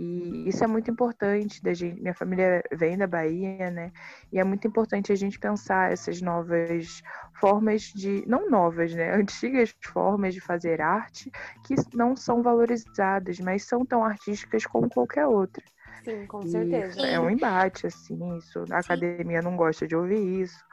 E 0.00 0.48
isso 0.48 0.64
é 0.64 0.66
muito 0.66 0.90
importante 0.90 1.62
da 1.62 1.74
gente. 1.74 2.00
Minha 2.00 2.14
família 2.14 2.62
vem 2.72 2.96
da 2.96 3.06
Bahia, 3.06 3.70
né? 3.70 3.92
E 4.32 4.38
é 4.38 4.44
muito 4.44 4.66
importante 4.66 5.12
a 5.12 5.14
gente 5.14 5.38
pensar 5.38 5.92
essas 5.92 6.22
novas 6.22 7.02
formas 7.38 7.82
de, 7.82 8.24
não 8.26 8.48
novas, 8.48 8.94
né? 8.94 9.12
Antigas 9.20 9.74
formas 9.84 10.32
de 10.32 10.40
fazer 10.40 10.80
arte 10.80 11.30
que 11.66 11.74
não 11.94 12.16
são 12.16 12.42
valorizadas, 12.42 13.38
mas 13.40 13.64
são 13.64 13.84
tão 13.84 14.02
artísticas 14.02 14.64
como 14.64 14.88
qualquer 14.88 15.26
outra. 15.26 15.62
Sim, 16.02 16.26
com 16.26 16.40
certeza. 16.46 17.06
é 17.06 17.20
um 17.20 17.28
embate, 17.28 17.86
assim, 17.86 18.38
isso. 18.38 18.64
A 18.70 18.78
academia 18.78 19.42
não 19.42 19.54
gosta 19.54 19.86
de 19.86 19.94
ouvir 19.94 20.40
isso, 20.40 20.64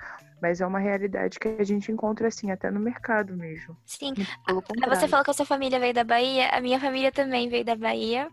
mas 0.41 0.61
é 0.61 0.65
uma 0.65 0.79
realidade 0.79 1.37
que 1.37 1.49
a 1.49 1.65
gente 1.65 1.91
encontra, 1.91 2.29
assim, 2.29 2.49
até 2.49 2.71
no 2.71 2.79
mercado 2.79 3.35
mesmo. 3.35 3.75
Sim. 3.85 4.13
Pelo 4.45 4.63
Você 4.87 5.05
falou 5.05 5.25
que 5.25 5.31
a 5.31 5.33
sua 5.33 5.45
família 5.45 5.81
veio 5.81 5.93
da 5.93 6.05
Bahia, 6.05 6.47
a 6.51 6.61
minha 6.61 6.79
família 6.79 7.11
também 7.11 7.49
veio 7.49 7.65
da 7.65 7.75
Bahia. 7.75 8.29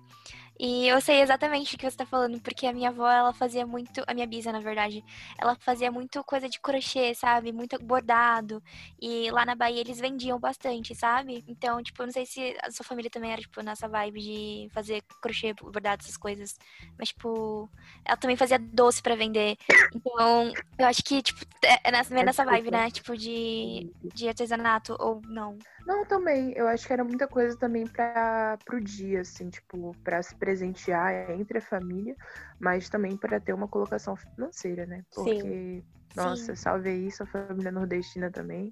E 0.59 0.87
eu 0.87 1.01
sei 1.01 1.21
exatamente 1.21 1.75
o 1.75 1.79
que 1.79 1.91
você 1.91 1.97
tá 1.97 2.07
falando, 2.07 2.41
porque 2.41 2.67
a 2.67 2.73
minha 2.73 2.91
avó, 2.91 3.11
ela 3.11 3.33
fazia 3.33 3.67
muito, 3.67 4.05
a 4.07 4.15
minha 4.15 4.27
bisa, 4.27 4.53
na 4.53 4.61
verdade, 4.61 5.05
ela 5.37 5.57
fazia 5.57 5.91
muito 5.91 6.23
coisa 6.23 6.49
de 6.49 6.61
crochê, 6.61 7.13
sabe? 7.15 7.53
Muito 7.53 7.77
bordado. 7.85 8.63
E 9.01 9.31
lá 9.33 9.45
na 9.45 9.57
Bahia 9.57 9.81
eles 9.81 9.99
vendiam 9.99 10.39
bastante, 10.39 10.95
sabe? 10.95 11.45
Então, 11.49 11.83
tipo, 11.83 12.01
eu 12.01 12.07
não 12.07 12.13
sei 12.13 12.25
se 12.25 12.57
a 12.63 12.71
sua 12.71 12.85
família 12.85 13.11
também 13.11 13.33
era, 13.33 13.41
tipo, 13.41 13.61
nessa 13.63 13.89
vibe 13.89 14.21
de 14.21 14.69
fazer 14.73 15.03
crochê, 15.21 15.53
bordado, 15.55 16.03
essas 16.03 16.17
coisas. 16.17 16.57
Mas, 16.97 17.09
tipo, 17.09 17.69
ela 18.05 18.17
também 18.17 18.37
fazia 18.37 18.59
doce 18.59 19.03
pra 19.03 19.17
vender. 19.17 19.57
Então, 19.95 20.53
eu 20.79 20.87
acho 20.87 21.03
que, 21.03 21.21
tipo, 21.21 21.41
é 21.85 21.91
nessa, 21.91 22.17
é 22.17 22.25
nessa 22.25 22.45
vibe, 22.45 22.71
né? 22.71 22.91
Tipo, 22.91 23.17
de, 23.17 23.93
de 24.15 24.29
artesanato, 24.29 24.97
ou 25.01 25.21
não. 25.27 25.59
Não, 25.85 26.05
também. 26.07 26.53
Eu 26.53 26.69
acho 26.69 26.87
que 26.87 26.93
era 26.93 27.05
muita 27.05 27.27
coisa 27.27 27.59
também 27.59 27.87
para 27.87 28.57
pro 28.65 28.81
dia, 28.81 29.21
assim, 29.21 29.51
tipo, 29.51 29.95
para 30.03 30.23
se 30.23 30.35
presentear 30.45 31.31
entre 31.31 31.57
a 31.59 31.63
família, 31.63 32.15
mas 32.61 32.91
também 32.91 33.17
para 33.17 33.41
ter 33.41 33.55
uma 33.55 33.67
colocação 33.67 34.15
financeira, 34.15 34.85
né? 34.85 35.03
Porque, 35.15 35.83
nossa, 36.15 36.55
Sim. 36.55 36.63
salve 36.63 36.91
aí 36.91 37.11
sua 37.11 37.27
família 37.27 37.73
nordestina 37.73 38.31
também. 38.31 38.71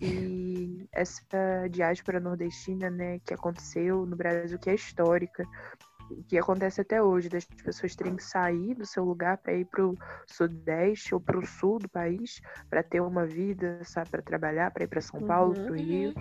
E 0.00 0.88
essa 0.92 1.68
diáspora 1.70 2.18
nordestina, 2.18 2.90
né, 2.90 3.20
que 3.20 3.32
aconteceu 3.32 4.04
no 4.04 4.16
Brasil, 4.16 4.58
que 4.58 4.70
é 4.70 4.74
histórica, 4.74 5.44
que 6.28 6.38
acontece 6.38 6.80
até 6.80 7.02
hoje, 7.02 7.28
das 7.28 7.44
pessoas 7.44 7.94
terem 7.94 8.16
que 8.16 8.22
sair 8.24 8.74
do 8.74 8.86
seu 8.86 9.04
lugar 9.04 9.38
para 9.38 9.54
ir 9.54 9.64
para 9.66 9.84
o 9.86 9.94
sudeste 10.26 11.14
ou 11.14 11.20
para 11.20 11.38
o 11.38 11.46
sul 11.46 11.78
do 11.78 11.88
país 11.88 12.40
para 12.70 12.82
ter 12.82 13.00
uma 13.00 13.26
vida, 13.26 13.80
sabe, 13.84 14.10
para 14.10 14.22
trabalhar, 14.22 14.70
para 14.70 14.84
ir 14.84 14.88
para 14.88 15.00
São 15.00 15.20
Paulo, 15.22 15.54
Uhum. 15.54 15.64
para 15.64 15.72
o 15.72 15.76
Rio. 15.76 16.14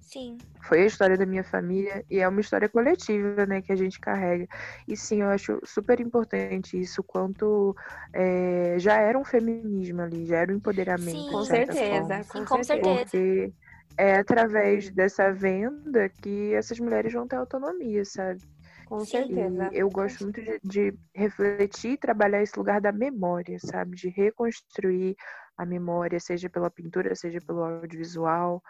Sim. 0.00 0.38
Foi 0.62 0.82
a 0.82 0.86
história 0.86 1.16
da 1.16 1.24
minha 1.26 1.44
família 1.44 2.04
e 2.10 2.18
é 2.18 2.28
uma 2.28 2.40
história 2.40 2.68
coletiva, 2.68 3.46
né, 3.46 3.62
que 3.62 3.72
a 3.72 3.76
gente 3.76 3.98
carrega. 4.00 4.46
E 4.86 4.96
sim, 4.96 5.22
eu 5.22 5.28
acho 5.28 5.58
super 5.64 6.00
importante 6.00 6.78
isso, 6.78 7.02
quanto 7.02 7.74
é, 8.12 8.78
já 8.78 8.96
era 8.96 9.18
um 9.18 9.24
feminismo 9.24 10.02
ali, 10.02 10.26
já 10.26 10.38
era 10.38 10.52
um 10.52 10.56
empoderamento. 10.56 11.10
Sim. 11.10 11.24
Com 11.26 11.44
certeza, 11.44 12.00
forma. 12.00 12.24
Sim, 12.24 12.44
com, 12.44 12.64
certeza. 12.64 13.04
Porque 13.04 13.52
é 13.96 14.14
através 14.16 14.90
dessa 14.90 15.32
venda 15.32 16.08
que 16.22 16.54
essas 16.54 16.78
mulheres 16.78 17.12
vão 17.12 17.26
ter 17.26 17.36
autonomia, 17.36 18.04
sabe? 18.04 18.40
Com 18.88 19.04
certeza. 19.04 19.70
E 19.72 19.78
eu 19.78 19.90
gosto 19.90 20.24
muito 20.24 20.40
de, 20.40 20.58
de 20.64 20.98
refletir 21.14 21.92
e 21.92 21.98
trabalhar 21.98 22.42
esse 22.42 22.58
lugar 22.58 22.80
da 22.80 22.90
memória, 22.90 23.58
sabe? 23.60 23.94
De 23.94 24.08
reconstruir 24.08 25.14
a 25.58 25.66
memória, 25.66 26.18
seja 26.18 26.48
pela 26.48 26.70
pintura, 26.70 27.14
seja 27.14 27.38
pelo 27.40 27.64
audiovisual, 27.64 28.62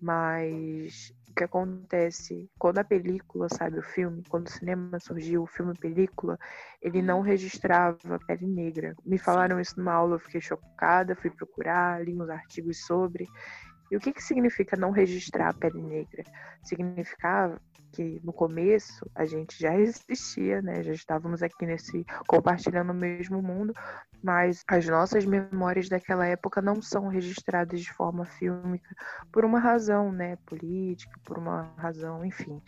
mas 0.00 1.12
o 1.28 1.34
que 1.34 1.42
acontece 1.42 2.48
quando 2.58 2.78
a 2.78 2.84
película, 2.84 3.48
sabe, 3.48 3.78
o 3.78 3.82
filme, 3.82 4.22
quando 4.28 4.46
o 4.46 4.50
cinema 4.50 5.00
surgiu, 5.00 5.42
o 5.42 5.46
filme 5.46 5.72
película, 5.76 6.38
ele 6.80 7.02
não 7.02 7.20
registrava 7.20 8.18
pele 8.28 8.46
negra. 8.46 8.94
Me 9.04 9.18
falaram 9.18 9.58
isso 9.58 9.74
numa 9.76 9.94
aula, 9.94 10.16
eu 10.16 10.20
fiquei 10.20 10.40
chocada, 10.40 11.16
fui 11.16 11.30
procurar, 11.30 12.04
li 12.04 12.14
uns 12.14 12.28
artigos 12.28 12.84
sobre. 12.86 13.26
E 13.90 13.96
o 13.96 14.00
que, 14.00 14.12
que 14.12 14.22
significa 14.22 14.76
não 14.76 14.90
registrar 14.90 15.48
a 15.48 15.54
pele 15.54 15.80
negra? 15.80 16.22
Significava 16.62 17.60
que 17.94 18.20
no 18.24 18.32
começo 18.32 19.08
a 19.14 19.24
gente 19.24 19.56
já 19.58 19.78
existia, 19.78 20.60
né? 20.60 20.82
Já 20.82 20.92
estávamos 20.92 21.42
aqui 21.42 21.64
nesse 21.64 22.04
compartilhando 22.26 22.90
o 22.90 22.94
mesmo 22.94 23.40
mundo, 23.40 23.72
mas 24.22 24.64
as 24.66 24.86
nossas 24.86 25.24
memórias 25.24 25.88
daquela 25.88 26.26
época 26.26 26.60
não 26.60 26.82
são 26.82 27.08
registradas 27.08 27.80
de 27.80 27.92
forma 27.92 28.24
fílmica 28.24 28.94
por 29.30 29.44
uma 29.44 29.60
razão, 29.60 30.10
né, 30.10 30.36
política, 30.46 31.20
por 31.24 31.38
uma 31.38 31.72
razão, 31.76 32.24
enfim. 32.24 32.60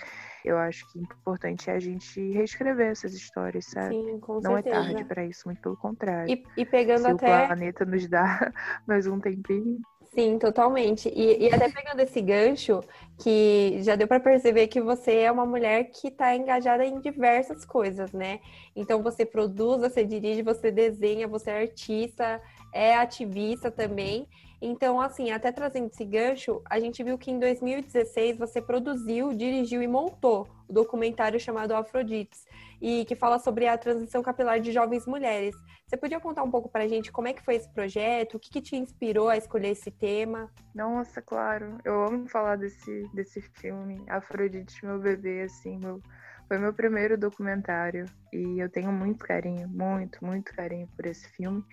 Eu 0.44 0.58
acho 0.58 0.86
que 0.92 0.98
o 0.98 1.02
importante 1.02 1.70
é 1.70 1.74
a 1.74 1.80
gente 1.80 2.20
reescrever 2.32 2.90
essas 2.90 3.14
histórias, 3.14 3.64
sabe? 3.64 3.94
Sim, 3.94 4.20
com 4.20 4.34
não 4.34 4.52
certeza. 4.54 4.76
é 4.76 4.80
tarde 4.80 5.04
para 5.04 5.24
isso, 5.24 5.42
muito 5.46 5.60
pelo 5.60 5.76
contrário. 5.76 6.30
E, 6.30 6.44
e 6.56 6.64
pegando 6.64 7.02
Se 7.02 7.10
até. 7.10 7.44
o 7.44 7.46
planeta 7.46 7.84
nos 7.84 8.06
dá 8.06 8.52
mais 8.86 9.06
um 9.06 9.18
tempinho, 9.18 9.80
Sim, 10.16 10.38
totalmente. 10.38 11.10
E, 11.10 11.44
e 11.44 11.52
até 11.52 11.68
pegando 11.68 12.00
esse 12.00 12.22
gancho, 12.22 12.80
que 13.18 13.82
já 13.82 13.94
deu 13.96 14.08
para 14.08 14.18
perceber 14.18 14.66
que 14.66 14.80
você 14.80 15.12
é 15.18 15.30
uma 15.30 15.44
mulher 15.44 15.84
que 15.90 16.08
está 16.08 16.34
engajada 16.34 16.86
em 16.86 17.00
diversas 17.00 17.66
coisas, 17.66 18.12
né? 18.12 18.40
Então 18.74 19.02
você 19.02 19.26
produz, 19.26 19.78
você 19.80 20.04
dirige, 20.04 20.40
você 20.42 20.70
desenha, 20.70 21.28
você 21.28 21.50
é 21.50 21.60
artista, 21.62 22.40
é 22.72 22.94
ativista 22.96 23.70
também. 23.70 24.26
Então, 24.60 25.00
assim, 25.00 25.30
até 25.30 25.52
trazendo 25.52 25.86
esse 25.86 26.04
gancho, 26.04 26.62
a 26.68 26.80
gente 26.80 27.02
viu 27.02 27.18
que 27.18 27.30
em 27.30 27.38
2016 27.38 28.38
você 28.38 28.60
produziu, 28.60 29.34
dirigiu 29.34 29.82
e 29.82 29.86
montou 29.86 30.48
o 30.68 30.72
documentário 30.72 31.38
chamado 31.38 31.74
Afrodites, 31.74 32.44
e 32.80 33.04
que 33.04 33.14
fala 33.14 33.38
sobre 33.38 33.66
a 33.66 33.78
transição 33.78 34.22
capilar 34.22 34.60
de 34.60 34.72
jovens 34.72 35.06
mulheres. 35.06 35.54
Você 35.86 35.96
podia 35.96 36.18
contar 36.18 36.42
um 36.42 36.50
pouco 36.50 36.68
pra 36.68 36.88
gente 36.88 37.12
como 37.12 37.28
é 37.28 37.32
que 37.32 37.42
foi 37.42 37.54
esse 37.54 37.68
projeto, 37.68 38.36
o 38.36 38.40
que, 38.40 38.50
que 38.50 38.60
te 38.60 38.76
inspirou 38.76 39.28
a 39.28 39.36
escolher 39.36 39.68
esse 39.68 39.90
tema? 39.90 40.50
Nossa, 40.74 41.22
claro. 41.22 41.78
Eu 41.84 42.06
amo 42.06 42.28
falar 42.28 42.56
desse, 42.56 43.08
desse 43.14 43.40
filme. 43.40 44.02
Afrodite, 44.08 44.84
meu 44.84 44.98
bebê, 44.98 45.42
assim, 45.42 45.78
meu, 45.78 46.02
foi 46.48 46.58
meu 46.58 46.72
primeiro 46.72 47.16
documentário. 47.16 48.06
E 48.32 48.58
eu 48.58 48.68
tenho 48.68 48.90
muito 48.90 49.24
carinho, 49.24 49.68
muito, 49.68 50.24
muito 50.24 50.52
carinho 50.54 50.88
por 50.96 51.06
esse 51.06 51.28
filme. 51.28 51.64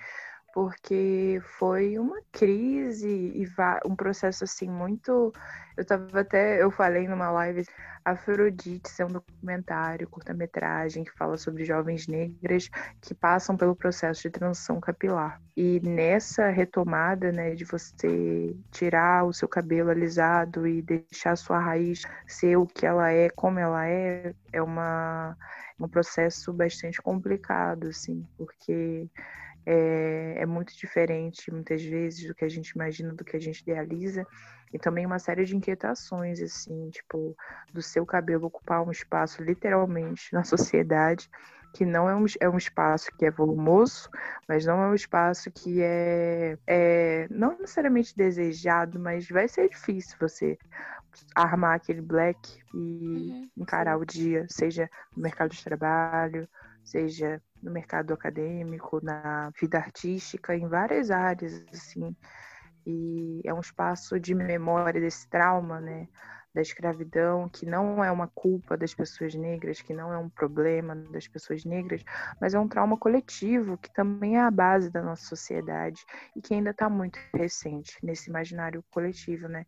Porque 0.53 1.41
foi 1.57 1.97
uma 1.97 2.21
crise 2.31 3.09
e 3.09 3.45
um 3.85 3.95
processo 3.95 4.43
assim 4.43 4.69
muito. 4.69 5.33
Eu 5.75 5.83
tava 5.83 6.19
até. 6.19 6.61
Eu 6.61 6.69
falei 6.69 7.07
numa 7.07 7.31
live. 7.31 7.65
Afrodite 8.05 9.01
é 9.01 9.05
um 9.05 9.09
documentário, 9.09 10.09
curta-metragem, 10.09 11.05
que 11.05 11.17
fala 11.17 11.37
sobre 11.37 11.63
jovens 11.63 12.05
negras 12.05 12.69
que 13.01 13.15
passam 13.15 13.55
pelo 13.55 13.75
processo 13.75 14.23
de 14.23 14.29
transição 14.29 14.79
capilar. 14.79 15.41
E 15.55 15.79
nessa 15.79 16.49
retomada, 16.49 17.31
né, 17.31 17.55
de 17.55 17.63
você 17.63 18.53
tirar 18.71 19.23
o 19.23 19.33
seu 19.33 19.47
cabelo 19.47 19.89
alisado 19.89 20.67
e 20.67 20.81
deixar 20.81 21.31
a 21.31 21.37
sua 21.37 21.59
raiz 21.59 22.03
ser 22.27 22.57
o 22.57 22.67
que 22.67 22.85
ela 22.85 23.09
é, 23.09 23.29
como 23.29 23.57
ela 23.57 23.87
é, 23.87 24.35
é 24.51 24.61
uma, 24.61 25.37
um 25.79 25.87
processo 25.87 26.51
bastante 26.51 27.01
complicado, 27.01 27.87
assim, 27.87 28.27
porque 28.37 29.09
é, 29.65 30.35
é 30.39 30.45
muito 30.45 30.75
diferente, 30.77 31.51
muitas 31.51 31.83
vezes, 31.83 32.27
do 32.27 32.35
que 32.35 32.45
a 32.45 32.49
gente 32.49 32.69
imagina, 32.69 33.13
do 33.13 33.23
que 33.25 33.35
a 33.37 33.39
gente 33.39 33.61
idealiza. 33.61 34.27
E 34.73 34.79
também 34.79 35.05
uma 35.05 35.19
série 35.19 35.45
de 35.45 35.55
inquietações, 35.55 36.41
assim, 36.41 36.89
tipo, 36.89 37.35
do 37.71 37.81
seu 37.81 38.05
cabelo 38.05 38.47
ocupar 38.47 38.81
um 38.85 38.91
espaço 38.91 39.43
literalmente 39.43 40.33
na 40.33 40.43
sociedade, 40.45 41.29
que 41.73 41.85
não 41.85 42.09
é 42.09 42.15
um, 42.15 42.25
é 42.39 42.49
um 42.49 42.57
espaço 42.57 43.09
que 43.17 43.25
é 43.25 43.31
volumoso, 43.31 44.09
mas 44.47 44.65
não 44.65 44.81
é 44.83 44.87
um 44.89 44.93
espaço 44.95 45.51
que 45.51 45.81
é, 45.81 46.57
é 46.67 47.27
não 47.29 47.57
necessariamente 47.59 48.15
desejado, 48.15 48.99
mas 48.99 49.27
vai 49.29 49.47
ser 49.47 49.69
difícil 49.69 50.15
você 50.19 50.57
armar 51.35 51.75
aquele 51.75 52.01
black 52.01 52.39
e 52.73 53.35
Uhum, 53.35 53.51
encarar 53.57 53.97
o 53.97 54.05
dia, 54.05 54.45
seja 54.49 54.89
no 55.15 55.23
mercado 55.23 55.51
de 55.51 55.63
trabalho, 55.63 56.47
seja 56.83 57.41
no 57.63 57.71
mercado 57.71 58.13
acadêmico, 58.13 58.99
na 59.03 59.49
vida 59.59 59.77
artística, 59.77 60.55
em 60.55 60.67
várias 60.67 61.09
áreas, 61.09 61.65
assim. 61.71 62.15
E 62.85 63.41
é 63.45 63.53
um 63.53 63.61
espaço 63.61 64.19
de 64.19 64.35
memória 64.35 64.99
desse 64.99 65.27
trauma, 65.29 65.79
né? 65.79 66.07
Da 66.53 66.61
escravidão, 66.61 67.49
que 67.49 67.65
não 67.65 68.03
é 68.03 68.11
uma 68.11 68.27
culpa 68.27 68.77
das 68.77 68.93
pessoas 68.93 69.33
negras, 69.33 69.81
que 69.81 69.93
não 69.93 70.13
é 70.13 70.17
um 70.17 70.29
problema 70.29 70.95
das 70.95 71.27
pessoas 71.27 71.65
negras, 71.65 72.03
mas 72.39 72.53
é 72.53 72.59
um 72.59 72.67
trauma 72.67 72.95
coletivo 72.97 73.77
que 73.77 73.91
também 73.91 74.35
é 74.37 74.41
a 74.41 74.51
base 74.51 74.91
da 74.91 75.01
nossa 75.01 75.25
sociedade 75.25 76.05
e 76.35 76.41
que 76.41 76.53
ainda 76.53 76.69
está 76.69 76.89
muito 76.89 77.17
recente 77.33 77.97
nesse 78.03 78.29
imaginário 78.29 78.83
coletivo, 78.91 79.47
né? 79.47 79.65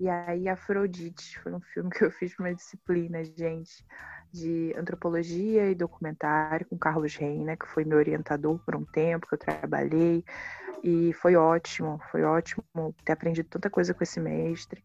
E 0.00 0.08
aí, 0.08 0.48
Afrodite 0.48 1.38
foi 1.38 1.54
um 1.54 1.60
filme 1.60 1.88
que 1.90 2.04
eu 2.04 2.10
fiz 2.10 2.34
para 2.34 2.46
uma 2.46 2.54
disciplina, 2.54 3.22
gente, 3.22 3.86
de 4.34 4.74
antropologia 4.76 5.70
e 5.70 5.76
documentário 5.76 6.66
com 6.66 6.76
Carlos 6.76 7.14
Reina, 7.14 7.56
que 7.56 7.68
foi 7.68 7.84
meu 7.84 7.98
orientador 7.98 8.58
por 8.58 8.74
um 8.74 8.84
tempo 8.84 9.28
que 9.28 9.34
eu 9.34 9.38
trabalhei. 9.38 10.24
E 10.82 11.12
foi 11.14 11.36
ótimo, 11.36 12.00
foi 12.10 12.24
ótimo 12.24 12.64
ter 13.04 13.12
aprendido 13.12 13.48
tanta 13.48 13.70
coisa 13.70 13.94
com 13.94 14.02
esse 14.02 14.18
mestre. 14.18 14.82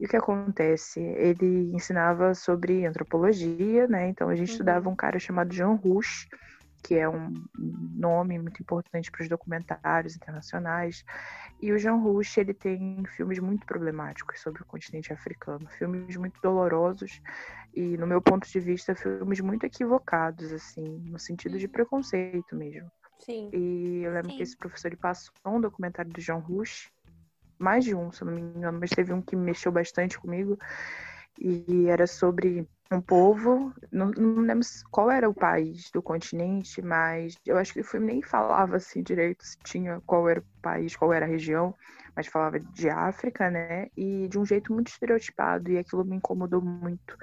E 0.00 0.06
o 0.06 0.08
que 0.08 0.16
acontece? 0.16 1.00
Ele 1.00 1.70
ensinava 1.74 2.34
sobre 2.34 2.86
antropologia, 2.86 3.86
né? 3.86 4.08
Então 4.08 4.30
a 4.30 4.34
gente 4.34 4.48
uhum. 4.48 4.52
estudava 4.52 4.88
um 4.88 4.96
cara 4.96 5.18
chamado 5.18 5.52
Jean 5.52 5.74
Rouch, 5.74 6.26
que 6.86 6.94
é 6.94 7.08
um 7.08 7.32
nome 7.96 8.38
muito 8.38 8.62
importante 8.62 9.10
para 9.10 9.22
os 9.22 9.28
documentários 9.28 10.14
internacionais. 10.14 11.04
E 11.60 11.72
o 11.72 11.78
Jean 11.78 11.96
Rouch, 11.96 12.38
ele 12.38 12.54
tem 12.54 13.02
filmes 13.16 13.40
muito 13.40 13.66
problemáticos 13.66 14.40
sobre 14.40 14.62
o 14.62 14.64
continente 14.64 15.12
africano, 15.12 15.66
filmes 15.66 16.16
muito 16.16 16.40
dolorosos 16.40 17.20
e, 17.74 17.96
no 17.96 18.06
meu 18.06 18.22
ponto 18.22 18.48
de 18.48 18.60
vista, 18.60 18.94
filmes 18.94 19.40
muito 19.40 19.66
equivocados, 19.66 20.52
assim, 20.52 21.02
no 21.10 21.18
sentido 21.18 21.58
de 21.58 21.66
preconceito 21.66 22.54
mesmo. 22.54 22.88
Sim. 23.18 23.50
E 23.52 24.02
eu 24.04 24.12
lembro 24.12 24.30
Sim. 24.30 24.36
que 24.36 24.42
esse 24.44 24.56
professor 24.56 24.86
ele 24.86 24.96
passou 24.96 25.34
um 25.44 25.60
documentário 25.60 26.12
do 26.12 26.20
Jean 26.20 26.36
Rouch, 26.36 26.92
mais 27.58 27.84
de 27.84 27.96
um, 27.96 28.12
se 28.12 28.22
eu 28.22 28.26
não 28.26 28.34
me 28.34 28.42
engano, 28.42 28.78
mas 28.78 28.90
teve 28.90 29.12
um 29.12 29.20
que 29.20 29.34
mexeu 29.34 29.72
bastante 29.72 30.20
comigo, 30.20 30.56
e 31.36 31.86
era 31.88 32.06
sobre 32.06 32.68
um 32.90 33.00
povo, 33.00 33.74
não, 33.90 34.10
não 34.10 34.42
lembro 34.42 34.66
qual 34.90 35.10
era 35.10 35.28
o 35.28 35.34
país 35.34 35.90
do 35.92 36.00
continente, 36.00 36.80
mas 36.80 37.36
eu 37.44 37.58
acho 37.58 37.72
que 37.72 37.80
o 37.80 37.84
filme 37.84 38.06
nem 38.06 38.22
falava 38.22 38.76
assim 38.76 39.02
direito 39.02 39.44
se 39.44 39.56
tinha 39.64 40.00
qual 40.06 40.28
era 40.28 40.40
o 40.40 40.60
país, 40.62 40.94
qual 40.94 41.12
era 41.12 41.26
a 41.26 41.28
região, 41.28 41.74
mas 42.14 42.26
falava 42.26 42.60
de 42.60 42.88
África, 42.88 43.50
né? 43.50 43.88
E 43.96 44.28
de 44.28 44.38
um 44.38 44.44
jeito 44.44 44.72
muito 44.72 44.88
estereotipado, 44.88 45.70
e 45.70 45.78
aquilo 45.78 46.04
me 46.04 46.16
incomodou 46.16 46.62
muito 46.62 47.16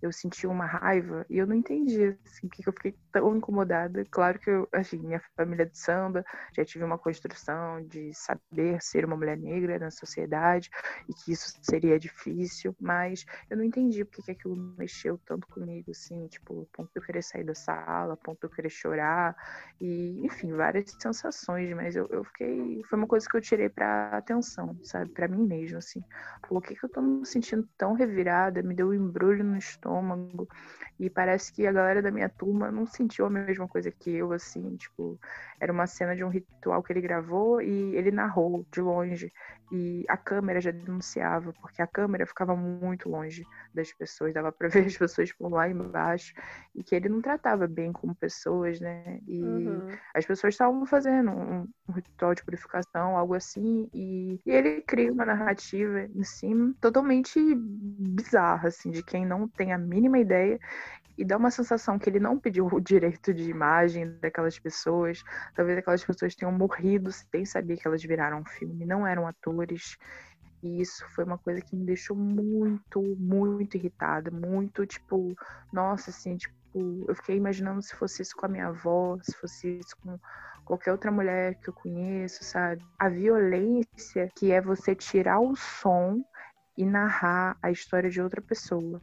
eu 0.00 0.12
senti 0.12 0.46
uma 0.46 0.66
raiva 0.66 1.26
e 1.28 1.38
eu 1.38 1.46
não 1.46 1.54
entendi 1.54 2.16
assim, 2.24 2.48
porque 2.48 2.68
eu 2.68 2.72
fiquei 2.72 2.94
tão 3.12 3.36
incomodada. 3.36 4.04
Claro 4.10 4.38
que 4.38 4.50
eu, 4.50 4.68
assim, 4.72 4.98
minha 4.98 5.20
família 5.36 5.64
é 5.64 5.66
de 5.66 5.78
samba, 5.78 6.24
já 6.54 6.64
tive 6.64 6.84
uma 6.84 6.98
construção 6.98 7.82
de 7.84 8.12
saber 8.14 8.80
ser 8.80 9.04
uma 9.04 9.16
mulher 9.16 9.36
negra 9.36 9.78
na 9.78 9.90
sociedade 9.90 10.70
e 11.08 11.14
que 11.14 11.32
isso 11.32 11.52
seria 11.62 11.98
difícil, 11.98 12.74
mas 12.80 13.24
eu 13.50 13.56
não 13.56 13.64
entendi 13.64 14.04
porque 14.04 14.22
que 14.22 14.30
aquilo 14.32 14.56
mexeu 14.78 15.18
tanto 15.26 15.46
comigo, 15.48 15.90
assim, 15.90 16.26
tipo, 16.28 16.68
a 16.72 16.76
ponto 16.76 16.90
de 16.92 17.00
eu 17.00 17.02
querer 17.02 17.22
sair 17.22 17.44
da 17.44 17.54
sala, 17.54 18.14
a 18.14 18.16
ponto 18.16 18.38
de 18.40 18.46
eu 18.46 18.50
querer 18.50 18.70
chorar 18.70 19.34
e, 19.80 20.24
enfim, 20.24 20.52
várias 20.52 20.90
sensações, 21.00 21.74
mas 21.74 21.96
eu, 21.96 22.06
eu 22.10 22.24
fiquei, 22.24 22.82
foi 22.88 22.98
uma 22.98 23.06
coisa 23.06 23.28
que 23.28 23.36
eu 23.36 23.40
tirei 23.40 23.68
para 23.68 24.10
atenção, 24.16 24.78
sabe, 24.82 25.10
para 25.10 25.28
mim 25.28 25.46
mesmo, 25.46 25.78
assim, 25.78 26.02
por 26.48 26.62
que 26.62 26.74
que 26.74 26.84
eu 26.84 26.88
tô 26.88 27.00
me 27.00 27.26
sentindo 27.26 27.68
tão 27.76 27.94
revirada, 27.94 28.62
me 28.62 28.74
deu 28.74 28.88
um 28.88 28.94
embrulho 28.94 29.44
no 29.44 29.56
estômago 29.56 29.87
estômago. 29.88 30.48
E 30.98 31.08
parece 31.08 31.52
que 31.52 31.64
a 31.64 31.72
galera 31.72 32.02
da 32.02 32.10
minha 32.10 32.28
turma 32.28 32.72
não 32.72 32.84
sentiu 32.84 33.24
a 33.26 33.30
mesma 33.30 33.68
coisa 33.68 33.90
que 33.90 34.10
eu, 34.10 34.32
assim, 34.32 34.76
tipo, 34.76 35.18
era 35.60 35.72
uma 35.72 35.86
cena 35.86 36.14
de 36.14 36.24
um 36.24 36.28
ritual 36.28 36.82
que 36.82 36.92
ele 36.92 37.00
gravou 37.00 37.62
e 37.62 37.94
ele 37.94 38.10
narrou 38.10 38.66
de 38.72 38.80
longe. 38.80 39.32
E 39.70 40.04
a 40.08 40.16
câmera 40.16 40.60
já 40.60 40.70
denunciava, 40.70 41.52
porque 41.60 41.82
a 41.82 41.86
câmera 41.86 42.26
ficava 42.26 42.56
muito 42.56 43.08
longe 43.08 43.46
das 43.72 43.92
pessoas, 43.92 44.34
dava 44.34 44.50
para 44.50 44.68
ver 44.68 44.86
as 44.86 44.96
pessoas 44.96 45.32
por 45.32 45.52
lá 45.52 45.68
embaixo, 45.68 46.32
e 46.74 46.82
que 46.82 46.94
ele 46.96 47.08
não 47.08 47.20
tratava 47.20 47.68
bem 47.68 47.92
como 47.92 48.14
pessoas, 48.14 48.80
né? 48.80 49.20
E 49.26 49.40
uhum. 49.40 49.88
as 50.14 50.24
pessoas 50.24 50.54
estavam 50.54 50.84
fazendo 50.86 51.30
um, 51.30 51.68
um, 51.88 51.92
ritual 51.92 52.34
de 52.34 52.42
purificação, 52.42 53.16
algo 53.16 53.34
assim, 53.34 53.88
e, 53.92 54.40
e 54.44 54.50
ele 54.50 54.80
cria 54.82 55.12
uma 55.12 55.26
narrativa 55.26 56.08
em 56.14 56.24
cima 56.24 56.74
totalmente 56.80 57.38
bizarra, 57.54 58.68
assim, 58.68 58.90
de 58.90 59.02
quem 59.02 59.26
não 59.26 59.46
tem 59.46 59.72
a 59.72 59.77
mínima 59.78 60.18
ideia 60.18 60.58
e 61.16 61.24
dá 61.24 61.36
uma 61.36 61.50
sensação 61.50 61.98
que 61.98 62.08
ele 62.08 62.20
não 62.20 62.38
pediu 62.38 62.66
o 62.66 62.80
direito 62.80 63.34
de 63.34 63.50
imagem 63.50 64.16
daquelas 64.20 64.56
pessoas. 64.58 65.22
Talvez 65.54 65.78
aquelas 65.78 66.04
pessoas 66.04 66.34
tenham 66.36 66.52
morrido 66.52 67.10
sem 67.10 67.44
saber 67.44 67.76
que 67.76 67.88
elas 67.88 68.02
viraram 68.02 68.40
um 68.40 68.44
filme, 68.44 68.86
não 68.86 69.04
eram 69.04 69.26
atores. 69.26 69.98
E 70.62 70.80
isso 70.80 71.04
foi 71.10 71.24
uma 71.24 71.36
coisa 71.36 71.60
que 71.60 71.74
me 71.74 71.84
deixou 71.84 72.16
muito, 72.16 73.02
muito 73.18 73.76
irritada, 73.76 74.30
muito 74.30 74.86
tipo, 74.86 75.34
nossa, 75.72 76.10
assim, 76.10 76.36
tipo, 76.36 76.54
eu 77.08 77.14
fiquei 77.16 77.36
imaginando 77.36 77.82
se 77.82 77.96
fosse 77.96 78.22
isso 78.22 78.36
com 78.36 78.46
a 78.46 78.48
minha 78.48 78.68
avó, 78.68 79.18
se 79.20 79.34
fosse 79.36 79.78
isso 79.78 79.96
com 80.02 80.18
qualquer 80.64 80.92
outra 80.92 81.10
mulher 81.10 81.56
que 81.56 81.68
eu 81.68 81.74
conheço, 81.74 82.44
sabe? 82.44 82.84
A 82.98 83.08
violência 83.08 84.30
que 84.36 84.52
é 84.52 84.60
você 84.60 84.94
tirar 84.94 85.40
o 85.40 85.56
som 85.56 86.22
e 86.76 86.84
narrar 86.84 87.56
a 87.60 87.70
história 87.72 88.08
de 88.08 88.20
outra 88.20 88.40
pessoa. 88.40 89.02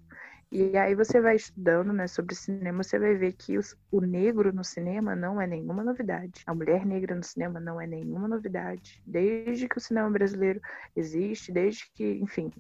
E 0.52 0.78
aí 0.78 0.96
você 0.96 1.20
vai 1.20 1.36
estudando 1.36 1.92
né, 1.92 2.08
sobre 2.08 2.36
cinema, 2.36 2.84
você 2.84 3.00
vai 3.00 3.16
ver 3.16 3.34
que 3.34 3.58
os, 3.58 3.76
o 3.92 4.00
negro 4.00 4.54
no 4.54 4.64
cinema 4.64 5.16
não 5.16 5.42
é 5.42 5.48
nenhuma 5.48 5.84
novidade. 5.84 6.44
A 6.46 6.54
mulher 6.54 6.86
negra 6.86 7.16
no 7.16 7.24
cinema 7.24 7.60
não 7.60 7.82
é 7.82 7.88
nenhuma 7.88 8.28
novidade. 8.28 9.02
Desde 9.06 9.68
que 9.68 9.78
o 9.78 9.82
cinema 9.82 10.10
brasileiro 10.10 10.62
existe, 10.96 11.52
desde 11.52 11.92
que, 11.94 12.20
enfim, 12.22 12.52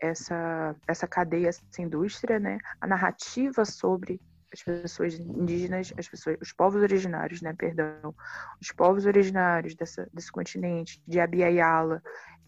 essa, 0.00 0.74
essa 0.86 1.06
cadeia, 1.06 1.48
essa 1.48 1.82
indústria, 1.82 2.38
né, 2.38 2.58
a 2.80 2.86
narrativa 2.86 3.64
sobre 3.64 4.20
as 4.52 4.62
pessoas 4.62 5.18
indígenas, 5.18 5.92
as 5.98 6.08
pessoas, 6.08 6.38
os 6.40 6.52
povos 6.52 6.80
originários, 6.82 7.42
né, 7.42 7.52
perdão, 7.52 8.14
os 8.60 8.70
povos 8.72 9.04
originários 9.04 9.74
dessa, 9.74 10.08
desse 10.12 10.30
continente, 10.30 11.02
de 11.06 11.20
Abiyala 11.20 12.02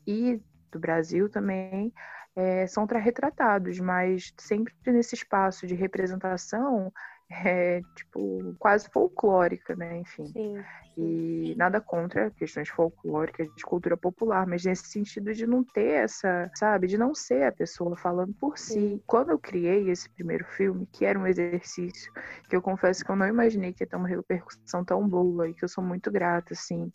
e 0.06 0.40
do 0.70 0.78
Brasil 0.78 1.28
também, 1.28 1.92
é, 2.38 2.68
são 2.68 2.87
retratados, 2.87 3.81
mas 3.81 4.33
sempre 4.38 4.72
nesse 4.87 5.16
espaço 5.16 5.66
de 5.66 5.74
representação 5.74 6.92
é, 7.29 7.83
tipo, 7.96 8.55
quase 8.61 8.88
folclórica, 8.90 9.74
né? 9.74 9.98
Enfim. 9.98 10.27
Sim, 10.29 10.64
E 10.96 11.55
nada 11.59 11.81
contra 11.81 12.31
questões 12.31 12.68
folclóricas 12.68 13.53
de 13.57 13.64
cultura 13.64 13.96
popular, 13.96 14.46
mas 14.46 14.64
nesse 14.64 14.87
sentido 14.87 15.35
de 15.35 15.46
não 15.48 15.64
ter 15.64 16.05
essa, 16.05 16.48
sabe, 16.55 16.87
de 16.87 16.96
não 16.96 17.14
ser 17.14 17.42
a 17.42 17.53
pessoa 17.53 17.96
falando 17.96 18.33
por 18.35 18.57
si. 18.57 18.72
Sim. 18.72 19.03
Quando 19.05 19.31
eu 19.31 19.38
criei 19.38 19.90
esse 19.90 20.09
primeiro 20.09 20.44
filme, 20.44 20.87
que 20.92 21.05
era 21.05 21.18
um 21.18 21.27
exercício, 21.27 22.12
que 22.48 22.55
eu 22.55 22.62
confesso 22.62 23.05
que 23.05 23.11
eu 23.11 23.16
não 23.16 23.27
imaginei 23.27 23.72
que 23.72 23.83
ia 23.83 23.87
ter 23.88 23.96
uma 23.96 24.09
repercussão 24.09 24.85
tão 24.85 25.07
boa 25.07 25.48
e 25.48 25.55
que 25.55 25.64
eu 25.64 25.68
sou 25.68 25.83
muito 25.83 26.11
grata, 26.11 26.55
assim, 26.55 26.90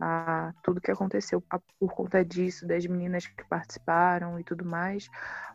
a 0.00 0.52
tudo 0.62 0.80
que 0.80 0.90
aconteceu 0.90 1.42
por 1.78 1.92
conta 1.92 2.24
disso, 2.24 2.66
das 2.66 2.86
meninas 2.86 3.26
que 3.26 3.44
participaram 3.48 4.38
e 4.38 4.44
tudo 4.44 4.64
mais, 4.64 5.08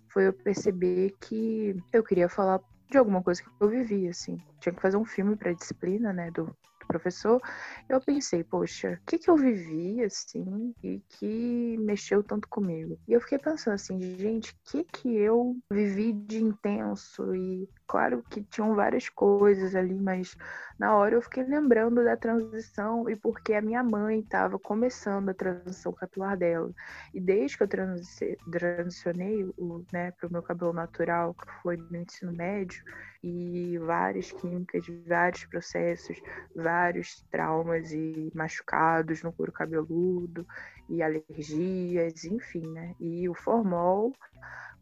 foi 0.10 0.28
eu 0.28 0.34
perceber 0.34 1.16
que 1.22 1.76
eu 1.92 2.04
queria 2.04 2.30
falar 2.30 2.60
de 2.90 2.98
alguma 2.98 3.24
coisa 3.24 3.42
que 3.42 3.50
eu 3.60 3.70
vivi, 3.70 4.08
assim. 4.08 4.38
Tinha 4.60 4.74
que 4.74 4.82
fazer 4.82 4.98
um 4.98 5.06
filme 5.06 5.36
para 5.36 5.54
disciplina, 5.54 6.14
né, 6.14 6.30
do, 6.32 6.56
professor, 6.94 7.42
eu 7.90 8.00
pensei, 8.00 8.44
poxa, 8.44 9.00
o 9.02 9.06
que, 9.06 9.18
que 9.18 9.30
eu 9.30 9.36
vivi, 9.36 10.04
assim, 10.04 10.74
e 10.84 11.02
que 11.10 11.78
mexeu 11.80 12.24
tanto 12.24 12.48
comigo? 12.48 13.00
E 13.08 13.14
eu 13.14 13.22
fiquei 13.22 13.40
pensando 13.40 13.74
assim, 13.74 14.00
gente, 14.18 14.52
o 14.52 14.56
que, 14.66 14.84
que 14.84 15.16
eu 15.16 15.56
vivi 15.72 16.14
de 16.14 16.44
intenso? 16.44 17.36
E 17.36 17.68
claro 17.88 18.24
que 18.30 18.44
tinham 18.44 18.76
várias 18.76 19.10
coisas 19.10 19.76
ali, 19.76 19.94
mas 19.94 20.36
na 20.80 20.96
hora 20.96 21.16
eu 21.16 21.22
fiquei 21.22 21.44
lembrando 21.44 22.04
da 22.04 22.18
transição 22.18 23.10
e 23.10 23.16
porque 23.16 23.54
a 23.54 23.62
minha 23.62 23.84
mãe 23.84 24.20
estava 24.20 24.58
começando 24.60 25.30
a 25.30 25.34
transição 25.34 25.94
capilar 25.94 26.38
dela. 26.38 26.72
E 27.14 27.20
desde 27.20 27.58
que 27.58 27.64
eu 27.64 27.68
transicionei 27.68 29.46
né, 29.92 30.12
para 30.12 30.28
o 30.28 30.32
meu 30.32 30.42
cabelo 30.42 30.74
natural, 30.74 31.34
que 31.34 31.52
foi 31.62 31.78
no 31.78 31.98
ensino 31.98 32.34
médio, 32.34 32.84
e 33.24 33.78
várias 33.80 34.32
químicas, 34.32 34.86
vários 35.08 35.46
processos, 35.46 36.22
vários 36.54 37.22
traumas 37.32 37.92
e 37.94 38.30
machucados 38.36 39.24
no 39.24 39.32
couro 39.32 39.52
cabeludo 39.52 40.46
e 40.90 41.02
alergias, 41.02 42.26
enfim, 42.26 42.68
né? 42.68 42.94
E 43.00 43.30
o 43.30 43.34
formol 43.34 44.12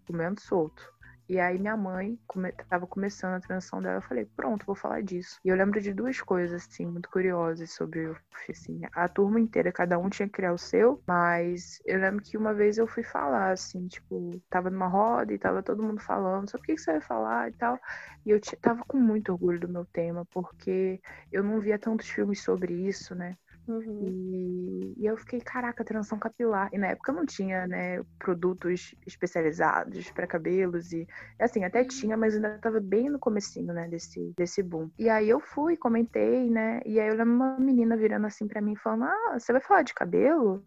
comendo 0.08 0.42
solto. 0.42 1.01
E 1.32 1.39
aí 1.39 1.58
minha 1.58 1.78
mãe 1.78 2.20
come 2.28 2.52
começando 2.89 3.36
a 3.36 3.39
transição 3.39 3.82
dela, 3.82 4.00
eu 4.00 4.02
falei, 4.02 4.26
pronto, 4.26 4.65
vou 4.65 4.76
falar 4.76 5.02
disso. 5.02 5.39
E 5.46 5.48
eu 5.48 5.56
lembro 5.56 5.80
de 5.80 5.94
duas 5.94 6.20
coisas, 6.20 6.62
assim, 6.62 6.86
muito 6.86 7.10
curiosas 7.10 7.72
sobre 7.72 8.06
o 8.06 8.17
assim, 8.50 8.82
a 8.91 9.08
turma 9.08 9.39
inteira, 9.39 9.72
cada 9.72 9.98
um 9.98 10.10
tinha 10.10 10.28
que 10.28 10.34
criar 10.34 10.52
o 10.52 10.58
seu, 10.58 11.02
mas 11.08 11.82
eu 11.86 12.02
lembro 12.02 12.22
que 12.22 12.36
uma 12.36 12.54
vez 12.54 12.78
eu 12.78 12.86
fui 12.86 13.02
falar, 13.02 13.52
assim, 13.52 13.88
tipo, 13.88 14.41
tava 14.50 14.70
numa 14.70 14.88
roda 14.89 15.32
e 15.34 15.38
tava 15.39 15.63
todo 15.63 15.82
mundo 15.82 16.02
falando, 16.02 16.52
sobre 16.52 16.65
o 16.65 16.67
que, 16.67 16.76
que 16.76 16.82
você 16.82 16.91
vai 16.91 17.02
falar 17.02 17.48
e 17.48 17.54
tal. 17.54 17.80
E 18.26 18.32
eu 18.32 18.41
tava 18.60 18.84
com 18.84 18.98
muito 18.98 19.32
orgulho 19.32 19.58
do 19.58 19.70
meu 19.70 19.86
tema, 19.86 20.26
porque 20.26 21.00
eu 21.32 21.41
não 21.41 21.62
via 21.62 21.80
tantos 21.80 22.10
filmes 22.10 22.41
sobre 22.44 22.74
isso, 22.74 23.15
né? 23.15 23.38
Uhum. 23.67 24.08
E, 24.08 24.93
e, 24.97 25.06
eu 25.06 25.15
fiquei, 25.17 25.39
caraca, 25.39 25.84
transição 25.84 26.17
capilar. 26.17 26.69
E 26.74 26.78
na 26.78 26.88
época 26.88 27.12
não 27.12 27.26
tinha, 27.26 27.67
né, 27.67 28.02
produtos 28.17 28.95
especializados 29.06 30.10
para 30.12 30.28
cabelos 30.28 30.91
e 30.91 31.08
assim, 31.39 31.63
até 31.63 31.84
tinha, 31.84 32.17
mas 32.17 32.36
ainda 32.36 32.58
tava 32.60 32.80
bem 32.80 33.10
no 33.10 33.19
comecinho, 33.19 33.74
né, 33.74 33.88
desse, 33.88 34.34
desse 34.36 34.63
boom. 34.63 34.89
E 34.97 35.10
aí 35.10 35.30
eu 35.30 35.39
fui, 35.39 35.78
comentei, 35.78 36.50
né, 36.50 36.82
e 36.86 37.00
aí 37.00 37.08
eu 37.08 37.15
lembro 37.15 37.34
uma 37.34 37.60
menina 37.60 37.95
virando 37.95 38.28
assim 38.28 38.47
para 38.47 38.62
mim 38.62 38.76
falando: 38.76 39.06
"Ah, 39.06 39.39
você 39.39 39.52
vai 39.52 39.62
falar 39.62 39.84
de 39.84 39.93
cabelo?" 39.93 40.63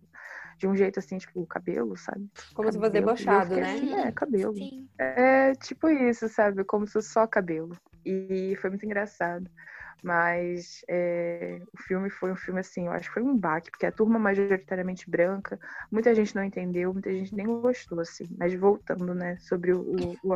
de 0.56 0.68
um 0.68 0.76
jeito 0.76 1.00
assim, 1.00 1.18
tipo, 1.18 1.44
cabelo, 1.46 1.96
sabe? 1.96 2.28
Como 2.54 2.68
cabelo. 2.68 2.72
se 2.72 2.78
fosse 2.78 2.92
debochado, 2.92 3.56
né? 3.56 3.62
Assim, 3.62 3.94
é, 3.94 4.12
cabelo. 4.12 4.54
Sim. 4.54 4.88
É 4.98 5.52
tipo 5.56 5.88
isso, 5.88 6.28
sabe? 6.28 6.64
Como 6.64 6.86
se 6.86 6.92
fosse 6.92 7.10
só 7.10 7.26
cabelo. 7.26 7.76
E 8.04 8.56
foi 8.60 8.70
muito 8.70 8.86
engraçado. 8.86 9.50
Mas 10.02 10.84
é, 10.88 11.60
o 11.72 11.82
filme 11.82 12.10
foi 12.10 12.32
um 12.32 12.36
filme 12.36 12.60
assim, 12.60 12.86
eu 12.86 12.92
acho 12.92 13.08
que 13.08 13.14
foi 13.14 13.22
um 13.22 13.36
baque, 13.36 13.70
porque 13.70 13.86
a 13.86 13.92
turma 13.92 14.18
majoritariamente 14.18 15.08
branca, 15.10 15.58
muita 15.90 16.14
gente 16.14 16.34
não 16.34 16.44
entendeu, 16.44 16.92
muita 16.92 17.10
gente 17.10 17.34
nem 17.34 17.46
gostou, 17.46 18.00
assim. 18.00 18.26
Mas 18.38 18.54
voltando, 18.54 19.14
né, 19.14 19.36
sobre 19.40 19.72
o, 19.72 20.14
o 20.22 20.34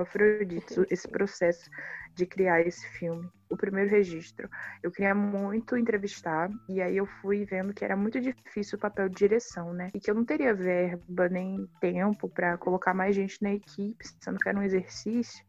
esse 0.90 1.08
processo 1.08 1.68
de 2.14 2.26
criar 2.26 2.60
esse 2.62 2.86
filme. 2.98 3.28
O 3.48 3.56
primeiro 3.56 3.90
registro. 3.90 4.48
Eu 4.82 4.90
queria 4.90 5.14
muito 5.14 5.76
entrevistar, 5.76 6.50
e 6.68 6.82
aí 6.82 6.96
eu 6.96 7.06
fui 7.06 7.46
vendo 7.46 7.72
que 7.72 7.84
era 7.84 7.96
muito 7.96 8.20
difícil 8.20 8.76
o 8.76 8.80
papel 8.80 9.08
de 9.08 9.14
direção, 9.14 9.72
né? 9.72 9.88
E 9.94 10.00
que 10.00 10.10
eu 10.10 10.14
não 10.14 10.24
teria 10.24 10.52
verba 10.52 11.28
nem 11.28 11.66
tempo 11.80 12.28
para 12.28 12.58
colocar 12.58 12.92
mais 12.92 13.14
gente 13.14 13.42
na 13.42 13.54
equipe, 13.54 14.04
sendo 14.22 14.38
que 14.38 14.48
era 14.48 14.58
um 14.58 14.62
exercício. 14.62 15.42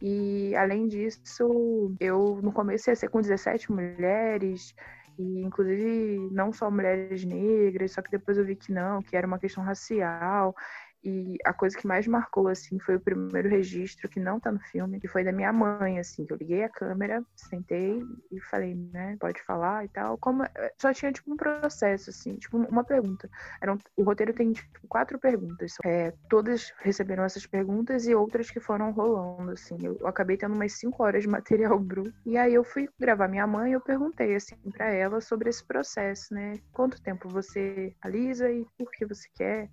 E 0.00 0.54
além 0.56 0.88
disso, 0.88 1.94
eu 2.00 2.40
no 2.42 2.52
começo 2.52 2.90
ia 2.90 2.96
ser 2.96 3.08
com 3.08 3.20
17 3.20 3.70
mulheres, 3.70 4.74
e 5.18 5.42
inclusive 5.42 6.28
não 6.32 6.52
só 6.52 6.70
mulheres 6.70 7.24
negras, 7.24 7.92
só 7.92 8.00
que 8.00 8.10
depois 8.10 8.38
eu 8.38 8.44
vi 8.44 8.56
que 8.56 8.72
não, 8.72 9.02
que 9.02 9.16
era 9.16 9.26
uma 9.26 9.38
questão 9.38 9.62
racial. 9.62 10.54
E 11.02 11.36
a 11.44 11.52
coisa 11.52 11.76
que 11.76 11.86
mais 11.86 12.06
marcou, 12.06 12.48
assim, 12.48 12.78
foi 12.78 12.96
o 12.96 13.00
primeiro 13.00 13.48
registro, 13.48 14.08
que 14.08 14.20
não 14.20 14.38
tá 14.38 14.52
no 14.52 14.60
filme, 14.60 15.00
que 15.00 15.08
foi 15.08 15.24
da 15.24 15.32
minha 15.32 15.52
mãe, 15.52 15.98
assim, 15.98 16.26
eu 16.28 16.36
liguei 16.36 16.62
a 16.62 16.68
câmera, 16.68 17.24
sentei 17.34 18.02
e 18.30 18.40
falei, 18.40 18.74
né, 18.74 19.16
pode 19.18 19.42
falar 19.44 19.84
e 19.84 19.88
tal. 19.88 20.18
Como 20.18 20.44
eh, 20.44 20.74
só 20.80 20.92
tinha, 20.92 21.10
tipo, 21.10 21.32
um 21.32 21.36
processo, 21.36 22.10
assim, 22.10 22.36
tipo, 22.36 22.58
uma 22.58 22.84
pergunta. 22.84 23.30
Era 23.62 23.72
um, 23.72 23.78
o 23.96 24.02
roteiro 24.02 24.34
tem, 24.34 24.52
tipo, 24.52 24.80
quatro 24.88 25.18
perguntas. 25.18 25.76
É, 25.84 26.12
todas 26.28 26.72
receberam 26.80 27.24
essas 27.24 27.46
perguntas 27.46 28.06
e 28.06 28.14
outras 28.14 28.50
que 28.50 28.60
foram 28.60 28.90
rolando, 28.92 29.52
assim. 29.52 29.76
Eu 29.82 30.06
acabei 30.06 30.36
tendo 30.36 30.54
umas 30.54 30.72
cinco 30.72 31.02
horas 31.02 31.22
de 31.22 31.28
material 31.28 31.78
bruto. 31.80 32.12
E 32.26 32.36
aí 32.36 32.52
eu 32.54 32.64
fui 32.64 32.88
gravar 32.98 33.28
minha 33.28 33.46
mãe 33.46 33.70
e 33.70 33.74
eu 33.74 33.80
perguntei, 33.80 34.34
assim, 34.34 34.56
para 34.72 34.90
ela 34.92 35.20
sobre 35.20 35.48
esse 35.48 35.64
processo, 35.66 36.34
né? 36.34 36.54
Quanto 36.72 37.00
tempo 37.00 37.28
você 37.28 37.94
alisa 38.02 38.50
e 38.50 38.66
por 38.76 38.90
que 38.90 39.06
você 39.06 39.28
quer? 39.34 39.70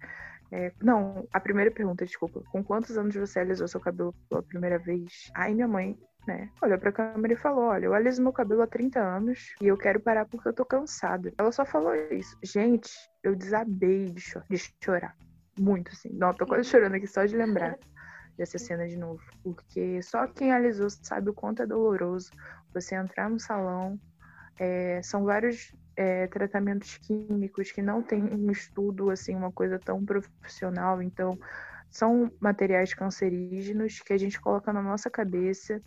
É, 0.51 0.71
não, 0.81 1.27
a 1.33 1.39
primeira 1.39 1.71
pergunta, 1.71 2.05
desculpa. 2.05 2.41
Com 2.51 2.63
quantos 2.63 2.97
anos 2.97 3.15
você 3.15 3.39
alisou 3.39 3.67
seu 3.67 3.79
cabelo 3.79 4.13
pela 4.29 4.41
primeira 4.41 4.79
vez? 4.79 5.29
Aí 5.35 5.53
minha 5.53 5.67
mãe, 5.67 5.97
né, 6.25 6.49
olhou 6.61 6.77
pra 6.77 6.91
câmera 6.91 7.33
e 7.33 7.37
falou: 7.37 7.65
Olha, 7.65 7.85
eu 7.85 7.93
aliso 7.93 8.21
meu 8.21 8.31
cabelo 8.31 8.61
há 8.61 8.67
30 8.67 8.99
anos 8.99 9.53
e 9.61 9.67
eu 9.67 9.77
quero 9.77 9.99
parar 9.99 10.25
porque 10.25 10.47
eu 10.47 10.53
tô 10.53 10.65
cansada. 10.65 11.33
Ela 11.37 11.51
só 11.51 11.65
falou 11.65 11.93
isso. 12.11 12.37
Gente, 12.43 12.91
eu 13.23 13.35
desabei 13.35 14.05
de, 14.05 14.21
cho 14.21 14.41
de 14.49 14.57
chorar. 14.83 15.15
Muito, 15.59 15.91
assim. 15.91 16.09
Não, 16.13 16.33
tô 16.33 16.45
quase 16.45 16.69
chorando 16.69 16.95
aqui 16.95 17.07
só 17.07 17.25
de 17.25 17.35
lembrar 17.35 17.77
dessa 18.37 18.57
cena 18.57 18.87
de 18.87 18.95
novo. 18.95 19.21
Porque 19.43 20.01
só 20.01 20.27
quem 20.27 20.51
alisou 20.51 20.89
sabe 20.89 21.29
o 21.29 21.33
quanto 21.33 21.63
é 21.63 21.65
doloroso 21.65 22.31
você 22.73 22.95
entrar 22.95 23.29
no 23.29 23.39
salão. 23.39 23.99
É, 24.59 25.01
são 25.03 25.23
vários 25.23 25.73
é, 25.97 26.27
tratamentos 26.27 26.97
químicos 26.99 27.71
que 27.71 27.81
não 27.81 28.03
tem 28.03 28.23
um 28.23 28.51
estudo, 28.51 29.09
assim, 29.09 29.35
uma 29.35 29.51
coisa 29.51 29.79
tão 29.79 30.05
profissional. 30.05 31.01
Então, 31.01 31.37
são 31.89 32.31
materiais 32.39 32.93
cancerígenos 32.93 33.99
que 34.01 34.13
a 34.13 34.17
gente 34.17 34.39
coloca 34.39 34.71
na 34.71 34.81
nossa 34.83 35.09
cabeça 35.09 35.81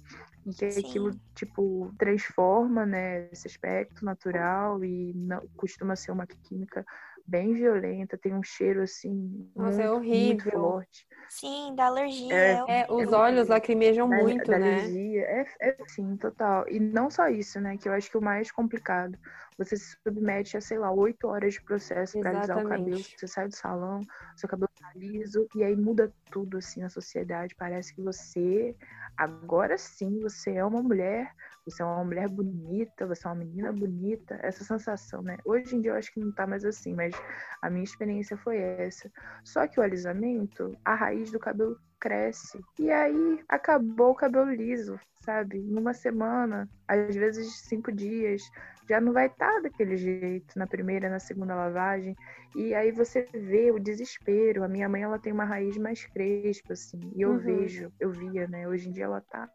e 0.44 0.54
que 0.54 0.70
Sim. 0.70 0.80
aquilo, 0.80 1.10
tipo, 1.34 1.94
transforma, 1.98 2.86
né, 2.86 3.28
esse 3.30 3.46
aspecto 3.46 4.04
natural 4.04 4.82
e 4.84 5.12
não, 5.14 5.42
costuma 5.56 5.94
ser 5.96 6.12
uma 6.12 6.26
química 6.26 6.84
bem 7.26 7.54
violenta, 7.54 8.18
tem 8.18 8.34
um 8.34 8.42
cheiro 8.42 8.82
assim 8.82 9.50
Nossa, 9.54 9.82
é 9.82 9.90
muito, 9.90 9.92
é 9.92 9.92
horrível. 9.92 10.26
muito 10.26 10.50
forte. 10.50 11.06
Sim, 11.28 11.74
da 11.76 11.86
alergia. 11.86 12.34
É, 12.34 12.80
é 12.80 12.92
os 12.92 13.12
é 13.12 13.16
olhos 13.16 13.48
lacrimejam 13.48 14.08
da, 14.08 14.16
muito, 14.16 14.50
da 14.50 14.58
né? 14.58 14.80
Alergia, 14.80 15.22
é, 15.22 15.46
é 15.60 15.76
sim, 15.86 16.16
total. 16.16 16.68
E 16.68 16.80
não 16.80 17.08
só 17.10 17.28
isso, 17.28 17.60
né? 17.60 17.76
Que 17.76 17.88
eu 17.88 17.92
acho 17.92 18.10
que 18.10 18.18
o 18.18 18.22
mais 18.22 18.50
complicado. 18.50 19.16
Você 19.56 19.76
se 19.76 19.96
submete 20.02 20.56
a, 20.56 20.60
sei 20.60 20.78
lá, 20.78 20.90
oito 20.90 21.28
horas 21.28 21.54
de 21.54 21.62
processo 21.62 22.18
para 22.18 22.30
alisar 22.30 22.58
o 22.58 22.68
cabelo. 22.68 22.98
Você 22.98 23.26
sai 23.28 23.46
do 23.46 23.54
salão, 23.54 24.00
seu 24.36 24.48
cabelo 24.48 24.70
tá 24.80 24.90
liso, 24.96 25.46
e 25.54 25.62
aí 25.62 25.76
muda 25.76 26.12
tudo 26.30 26.56
assim 26.58 26.80
na 26.80 26.88
sociedade. 26.88 27.54
Parece 27.54 27.94
que 27.94 28.00
você, 28.00 28.74
agora 29.16 29.76
sim, 29.76 30.18
você 30.20 30.54
é 30.54 30.64
uma 30.64 30.82
mulher 30.82 31.30
você 31.64 31.82
é 31.82 31.84
uma 31.84 32.04
mulher 32.04 32.28
bonita, 32.28 33.06
você 33.06 33.26
é 33.26 33.30
uma 33.30 33.36
menina 33.36 33.72
bonita, 33.72 34.38
essa 34.42 34.64
sensação, 34.64 35.22
né? 35.22 35.36
Hoje 35.44 35.76
em 35.76 35.80
dia 35.80 35.92
eu 35.92 35.96
acho 35.96 36.12
que 36.12 36.20
não 36.20 36.32
tá 36.32 36.46
mais 36.46 36.64
assim, 36.64 36.94
mas 36.94 37.14
a 37.62 37.68
minha 37.68 37.84
experiência 37.84 38.36
foi 38.36 38.58
essa. 38.58 39.10
Só 39.44 39.66
que 39.66 39.78
o 39.78 39.82
alisamento, 39.82 40.76
a 40.84 40.94
raiz 40.94 41.30
do 41.30 41.38
cabelo 41.38 41.78
cresce. 41.98 42.58
E 42.78 42.90
aí 42.90 43.44
acabou 43.48 44.10
o 44.10 44.14
cabelo 44.14 44.50
liso, 44.50 44.98
sabe? 45.22 45.58
Numa 45.58 45.92
semana, 45.92 46.68
às 46.88 47.14
vezes 47.14 47.60
cinco 47.68 47.92
dias, 47.92 48.42
já 48.88 49.00
não 49.00 49.12
vai 49.12 49.26
estar 49.26 49.52
tá 49.52 49.60
daquele 49.60 49.96
jeito 49.96 50.58
na 50.58 50.66
primeira, 50.66 51.08
na 51.08 51.18
segunda 51.18 51.54
lavagem. 51.54 52.16
E 52.56 52.74
aí 52.74 52.90
você 52.90 53.28
vê 53.32 53.70
o 53.70 53.78
desespero. 53.78 54.64
A 54.64 54.68
minha 54.68 54.88
mãe, 54.88 55.02
ela 55.02 55.18
tem 55.18 55.32
uma 55.32 55.44
raiz 55.44 55.76
mais 55.76 56.04
crespa, 56.06 56.72
assim. 56.72 56.98
E 57.14 57.20
eu 57.20 57.30
uhum. 57.30 57.38
vejo, 57.38 57.92
eu 58.00 58.10
via, 58.10 58.48
né? 58.48 58.66
Hoje 58.66 58.88
em 58.88 58.92
dia 58.92 59.04
ela 59.04 59.20
tá, 59.20 59.48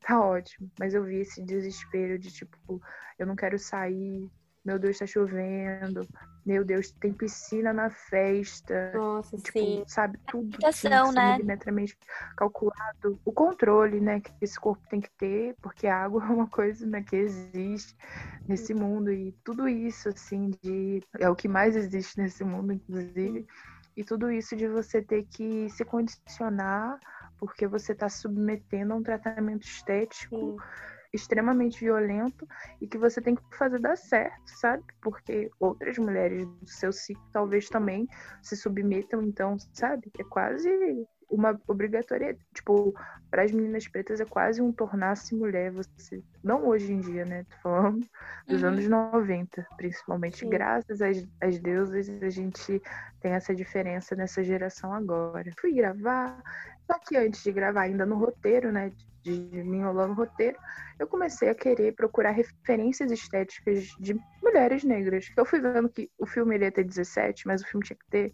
tá 0.00 0.20
ótimo. 0.20 0.68
Mas 0.78 0.94
eu 0.94 1.04
vi 1.04 1.20
esse 1.20 1.40
desespero 1.44 2.18
de, 2.18 2.32
tipo, 2.32 2.80
eu 3.18 3.26
não 3.26 3.36
quero 3.36 3.58
sair, 3.58 4.28
meu 4.64 4.78
Deus, 4.78 4.98
tá 4.98 5.06
chovendo, 5.06 6.06
meu 6.44 6.64
Deus, 6.64 6.90
tem 6.92 7.12
piscina 7.12 7.72
na 7.72 7.90
festa. 7.90 8.92
Nossa, 8.94 9.36
tipo, 9.36 9.58
sim. 9.58 9.84
Sabe, 9.86 10.18
tudo 10.26 10.58
Ação, 10.64 11.12
né? 11.12 11.32
milimetramente 11.32 11.96
calculado. 12.36 13.20
O 13.24 13.32
controle, 13.32 14.00
né, 14.00 14.20
que 14.20 14.32
esse 14.40 14.58
corpo 14.58 14.86
tem 14.88 15.00
que 15.00 15.10
ter, 15.18 15.54
porque 15.60 15.86
a 15.86 15.96
água 15.96 16.22
é 16.24 16.28
uma 16.28 16.48
coisa, 16.48 16.86
né, 16.86 17.02
que 17.02 17.16
existe 17.16 17.96
nesse 18.48 18.72
mundo. 18.72 19.12
E 19.12 19.32
tudo 19.44 19.68
isso, 19.68 20.08
assim, 20.08 20.50
de... 20.62 21.02
É 21.18 21.28
o 21.28 21.36
que 21.36 21.48
mais 21.48 21.76
existe 21.76 22.18
nesse 22.18 22.42
mundo, 22.44 22.72
inclusive. 22.72 23.46
E 23.96 24.04
tudo 24.04 24.30
isso 24.30 24.56
de 24.56 24.66
você 24.66 25.02
ter 25.02 25.24
que 25.24 25.68
se 25.70 25.84
condicionar 25.84 26.98
porque 27.38 27.66
você 27.66 27.92
está 27.92 28.08
submetendo 28.08 28.92
a 28.92 28.96
um 28.96 29.02
tratamento 29.02 29.62
estético... 29.64 30.56
Sim 30.58 30.90
extremamente 31.12 31.80
violento 31.80 32.46
e 32.80 32.86
que 32.86 32.98
você 32.98 33.20
tem 33.20 33.34
que 33.34 33.42
fazer 33.56 33.80
dar 33.80 33.96
certo, 33.96 34.46
sabe? 34.46 34.84
Porque 35.00 35.50
outras 35.58 35.98
mulheres 35.98 36.46
do 36.46 36.68
seu 36.68 36.92
ciclo 36.92 37.24
talvez 37.32 37.68
também 37.68 38.06
se 38.42 38.56
submetam, 38.56 39.22
então, 39.22 39.56
sabe? 39.72 40.10
É 40.18 40.24
quase 40.24 40.68
uma 41.30 41.58
obrigatória, 41.68 42.36
tipo, 42.52 42.92
para 43.30 43.44
as 43.44 43.52
meninas 43.52 43.86
pretas 43.86 44.20
é 44.20 44.24
quase 44.24 44.60
um 44.60 44.72
tornar-se 44.72 45.34
mulher, 45.34 45.70
você, 45.70 46.22
não 46.42 46.66
hoje 46.66 46.92
em 46.92 47.00
dia, 47.00 47.24
né? 47.24 47.44
Tô 47.44 47.56
falando 47.62 48.06
dos 48.48 48.62
uhum. 48.62 48.68
anos 48.68 48.88
90, 48.88 49.66
principalmente, 49.76 50.38
Sim. 50.40 50.50
graças 50.50 51.00
às, 51.00 51.24
às 51.40 51.58
deusas, 51.60 52.08
a 52.08 52.28
gente 52.28 52.82
tem 53.20 53.32
essa 53.32 53.54
diferença 53.54 54.16
nessa 54.16 54.42
geração 54.42 54.92
agora. 54.92 55.50
Fui 55.60 55.72
gravar, 55.72 56.42
só 56.90 56.98
que 56.98 57.16
antes 57.16 57.42
de 57.44 57.52
gravar, 57.52 57.82
ainda 57.82 58.04
no 58.04 58.16
roteiro, 58.16 58.72
né? 58.72 58.92
De 59.22 59.30
me 59.30 59.76
enrolar 59.76 60.08
no 60.08 60.14
roteiro, 60.14 60.58
eu 60.98 61.06
comecei 61.06 61.50
a 61.50 61.54
querer 61.54 61.94
procurar 61.94 62.30
referências 62.30 63.12
estéticas 63.12 63.84
de 64.00 64.18
mulheres 64.42 64.82
negras. 64.82 65.26
Eu 65.36 65.44
fui 65.44 65.60
vendo 65.60 65.88
que 65.88 66.10
o 66.18 66.26
filme 66.26 66.58
ia 66.58 66.72
ter 66.72 66.84
17, 66.84 67.46
mas 67.46 67.62
o 67.62 67.66
filme 67.66 67.86
tinha 67.86 67.96
que 67.96 68.08
ter 68.10 68.32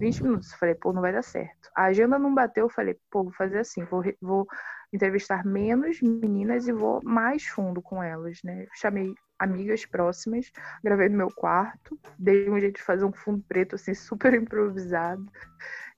20 0.00 0.24
minutos. 0.24 0.50
Eu 0.50 0.58
falei, 0.58 0.74
pô, 0.74 0.92
não 0.92 1.02
vai 1.02 1.12
dar 1.12 1.22
certo. 1.22 1.70
A 1.76 1.84
agenda 1.84 2.18
não 2.18 2.34
bateu, 2.34 2.64
eu 2.64 2.70
falei, 2.70 2.98
pô, 3.10 3.24
vou 3.24 3.32
fazer 3.32 3.58
assim, 3.58 3.84
vou, 3.84 4.02
vou 4.20 4.46
entrevistar 4.92 5.44
menos 5.44 6.00
meninas 6.00 6.66
e 6.66 6.72
vou 6.72 7.00
mais 7.04 7.44
fundo 7.44 7.80
com 7.80 8.02
elas, 8.02 8.38
né? 8.42 8.66
Chamei 8.74 9.14
amigas 9.38 9.84
próximas, 9.84 10.50
gravei 10.82 11.08
no 11.08 11.16
meu 11.16 11.28
quarto, 11.28 11.98
dei 12.18 12.48
um 12.48 12.58
jeito 12.58 12.76
de 12.76 12.82
fazer 12.82 13.04
um 13.04 13.12
fundo 13.12 13.44
preto 13.48 13.74
assim 13.74 13.94
super 13.94 14.34
improvisado. 14.34 15.24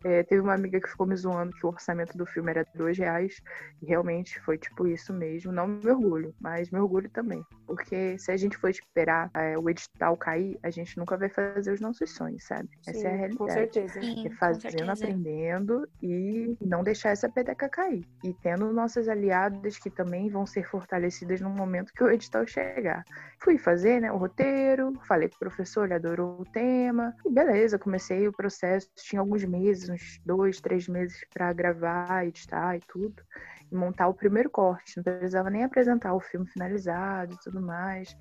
É, 0.04 0.22
teve 0.22 0.40
uma 0.40 0.54
amiga 0.54 0.80
que 0.80 0.88
ficou 0.88 1.06
me 1.06 1.16
zoando 1.16 1.52
que 1.52 1.66
o 1.66 1.70
orçamento 1.70 2.16
do 2.16 2.26
filme 2.26 2.50
era 2.50 2.66
dois 2.74 2.98
reais 2.98 3.40
e 3.82 3.86
realmente 3.86 4.38
foi 4.40 4.58
tipo 4.58 4.86
isso 4.86 5.12
mesmo. 5.12 5.52
Não 5.52 5.66
me 5.66 5.90
orgulho, 5.90 6.34
mas 6.40 6.70
me 6.70 6.78
orgulho 6.78 7.08
também, 7.10 7.44
porque 7.66 8.18
se 8.18 8.30
a 8.30 8.36
gente 8.36 8.56
for 8.56 8.68
esperar 8.68 9.30
é, 9.34 9.58
o 9.58 9.68
edital 9.68 10.16
cair, 10.16 10.58
a 10.62 10.70
gente 10.70 10.96
nunca 10.98 11.16
vai 11.16 11.28
fazer 11.28 11.72
os 11.72 11.80
nossos 11.80 12.10
sonhos, 12.10 12.44
sabe? 12.44 12.68
Sim, 12.82 12.90
essa 12.90 13.08
é 13.08 13.12
a 13.12 13.16
realidade. 13.16 13.38
Com 13.38 13.48
certeza. 13.48 14.00
Sim, 14.00 14.26
é 14.26 14.30
fazendo, 14.30 14.90
aprendendo 14.90 15.88
e 16.02 16.56
não 16.60 16.82
deixar 16.82 17.10
essa 17.10 17.28
peteca 17.28 17.68
cair. 17.68 18.06
E 18.22 18.34
tendo 18.34 18.72
nossas 18.72 19.08
aliadas 19.08 19.78
que 19.78 19.90
também 19.90 20.28
vão 20.28 20.46
ser 20.46 20.68
fortalecidas 20.68 21.40
no 21.40 21.50
momento 21.50 21.92
que 21.92 22.04
o 22.04 22.10
edital 22.10 22.46
chegar. 22.46 23.04
Fui 23.38 23.58
fazer 23.58 24.00
né, 24.00 24.12
o 24.12 24.16
roteiro, 24.16 24.92
falei 25.06 25.28
pro 25.28 25.38
professor, 25.38 25.84
ele 25.84 25.94
adorou 25.94 26.40
o 26.40 26.44
tema, 26.44 27.14
e 27.24 27.30
beleza, 27.30 27.78
comecei 27.78 28.26
o 28.26 28.32
processo, 28.32 28.88
tinha 28.96 29.20
alguns 29.20 29.44
meses, 29.44 29.88
uns 29.94 30.20
dois, 30.24 30.60
três 30.60 30.88
meses 30.88 31.24
para 31.32 31.52
gravar, 31.52 32.26
editar 32.26 32.76
e 32.76 32.80
tudo, 32.80 33.22
e 33.70 33.74
montar 33.74 34.08
o 34.08 34.14
primeiro 34.14 34.50
corte. 34.50 34.96
Não 34.96 35.04
precisava 35.04 35.50
nem 35.50 35.64
apresentar 35.64 36.14
o 36.14 36.20
filme 36.20 36.46
finalizado 36.46 37.34
e 37.34 37.38
tudo 37.38 37.60
mais. 37.60 38.16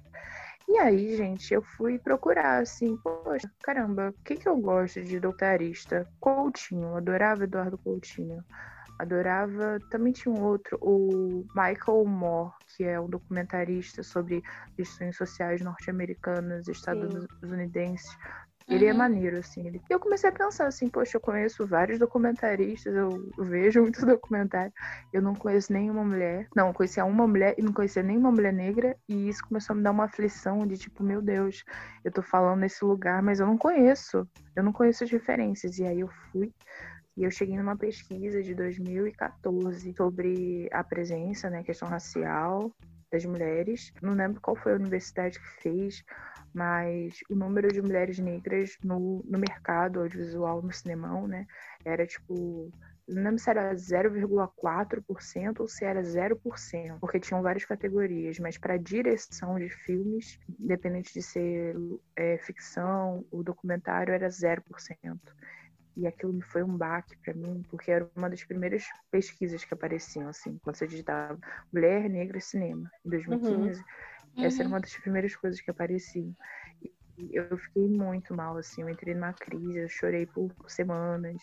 E 0.68 0.78
aí, 0.78 1.18
gente, 1.18 1.54
eu 1.54 1.62
fui 1.62 2.00
procurar, 2.00 2.62
assim, 2.62 2.96
poxa, 2.98 3.52
caramba, 3.62 4.10
o 4.10 4.24
que 4.24 4.36
que 4.36 4.48
eu 4.48 4.56
gosto 4.58 5.02
de 5.04 5.20
doutorista? 5.20 6.08
Coutinho, 6.20 6.96
adorava 6.96 7.44
Eduardo 7.44 7.78
Coutinho. 7.78 8.44
Adorava. 8.98 9.80
Também 9.90 10.14
tinha 10.14 10.34
um 10.34 10.42
outro, 10.42 10.78
o 10.82 11.46
Michael 11.56 12.06
Moore, 12.06 12.54
que 12.76 12.84
é 12.84 13.00
um 13.00 13.10
documentarista 13.10 14.04
sobre 14.04 14.42
questões 14.76 15.18
sociais 15.18 15.62
norte-americanas, 15.62 16.68
estadunidenses. 16.68 18.16
Ele 18.68 18.86
é 18.86 18.90
uhum. 18.90 18.96
é 18.96 18.98
maneiro, 18.98 19.38
assim. 19.38 19.68
Ele... 19.68 19.82
Eu 19.90 20.00
comecei 20.00 20.30
a 20.30 20.34
pensar 20.34 20.68
assim, 20.68 20.90
poxa, 20.90 21.18
eu 21.18 21.22
conheço 21.22 21.66
vários 21.68 22.00
documentaristas, 22.00 22.94
eu 22.96 23.10
vejo 23.38 23.82
muito 23.82 24.04
documentário. 24.06 24.72
Eu 25.12 25.22
não 25.22 25.36
conheço 25.36 25.74
nenhuma 25.74 26.04
mulher. 26.04 26.48
Não, 26.56 26.68
eu 26.68 26.74
conhecia 26.74 27.06
uma 27.06 27.28
mulher 27.28 27.56
e 27.58 27.62
não 27.62 27.74
conhecia 27.74 28.04
nenhuma 28.04 28.32
mulher 28.32 28.54
negra. 28.54 28.96
E 29.08 29.30
isso 29.30 29.46
começou 29.48 29.74
a 29.74 29.78
me 29.78 29.84
dar 29.84 29.92
uma 29.92 30.06
aflição 30.06 30.66
de 30.66 30.78
tipo, 30.78 31.04
meu 31.04 31.22
Deus, 31.22 31.64
eu 32.04 32.12
tô 32.12 32.22
falando 32.22 32.60
nesse 32.60 32.84
lugar, 32.84 33.22
mas 33.22 33.40
eu 33.40 33.48
não 33.48 33.58
conheço. 33.58 34.28
Eu 34.56 34.64
não 34.64 34.72
conheço 34.72 35.04
as 35.04 35.12
referências. 35.12 35.78
E 35.78 35.86
aí 35.86 36.00
eu 36.00 36.10
fui. 36.32 36.54
E 37.16 37.24
eu 37.24 37.32
cheguei 37.32 37.56
numa 37.58 37.78
pesquisa 37.78 38.42
de 38.42 38.56
2014 38.56 39.94
sobre 39.96 40.68
a 40.72 40.84
presença, 40.84 41.48
né, 41.48 41.62
questão 41.62 41.88
racial 41.88 42.72
das 43.14 43.24
mulheres. 43.24 43.94
Não 44.02 44.14
lembro 44.14 44.42
qual 44.42 44.56
foi 44.56 44.74
a 44.74 44.76
universidade 44.76 45.40
que 45.40 45.62
fez, 45.62 46.04
mas 46.54 47.20
o 47.30 47.36
número 47.36 47.72
de 47.72 47.82
mulheres 47.82 48.18
negras 48.18 48.76
no, 48.84 49.24
no 49.24 49.38
mercado 49.38 50.02
audiovisual, 50.02 50.62
no 50.62 50.72
cinemão, 50.72 51.28
né, 51.28 51.46
era 51.86 52.06
tipo 52.06 52.72
não 53.06 53.22
lembro 53.22 53.40
se 53.40 53.50
era 53.50 53.74
0,4% 53.76 55.60
ou 55.60 55.68
se 55.68 55.84
era 55.84 56.02
0%, 56.02 57.00
porque 57.02 57.20
tinham 57.20 57.42
várias 57.42 57.66
categorias, 57.66 58.40
mas 58.40 58.58
para 58.58 58.78
direção 58.78 59.60
de 59.60 59.68
filmes, 59.68 60.40
independente 60.58 61.14
de 61.14 61.22
ser 61.22 61.76
é, 62.16 62.38
ficção 62.38 63.26
ou 63.30 63.44
documentário, 63.44 64.14
era 64.14 64.30
0%. 64.30 65.20
E 65.96 66.08
aquilo 66.08 66.42
foi 66.42 66.64
um 66.64 66.76
baque 66.76 67.16
para 67.18 67.34
mim, 67.34 67.64
porque 67.70 67.92
era 67.92 68.10
uma 68.16 68.30
das 68.30 68.44
primeiras 68.44 68.84
pesquisas 69.12 69.64
que 69.64 69.74
apareciam, 69.74 70.28
assim, 70.28 70.60
quando 70.64 70.76
você 70.76 70.88
digitava 70.88 71.38
Mulher 71.72 72.10
Negra 72.10 72.40
Cinema, 72.40 72.92
em 73.06 73.10
2015. 73.10 73.80
Uhum. 74.36 74.46
Essa 74.46 74.58
era 74.58 74.64
uhum. 74.64 74.74
uma 74.74 74.80
das 74.80 74.96
primeiras 74.98 75.36
coisas 75.36 75.62
que 75.62 75.70
apareciam. 75.70 76.36
E 77.18 77.30
eu 77.32 77.56
fiquei 77.58 77.88
muito 77.88 78.36
mal, 78.36 78.58
assim, 78.58 78.82
eu 78.82 78.90
entrei 78.90 79.14
numa 79.14 79.34
crise, 79.34 79.78
eu 79.78 79.90
chorei 79.90 80.26
por 80.26 80.52
semanas. 80.68 81.42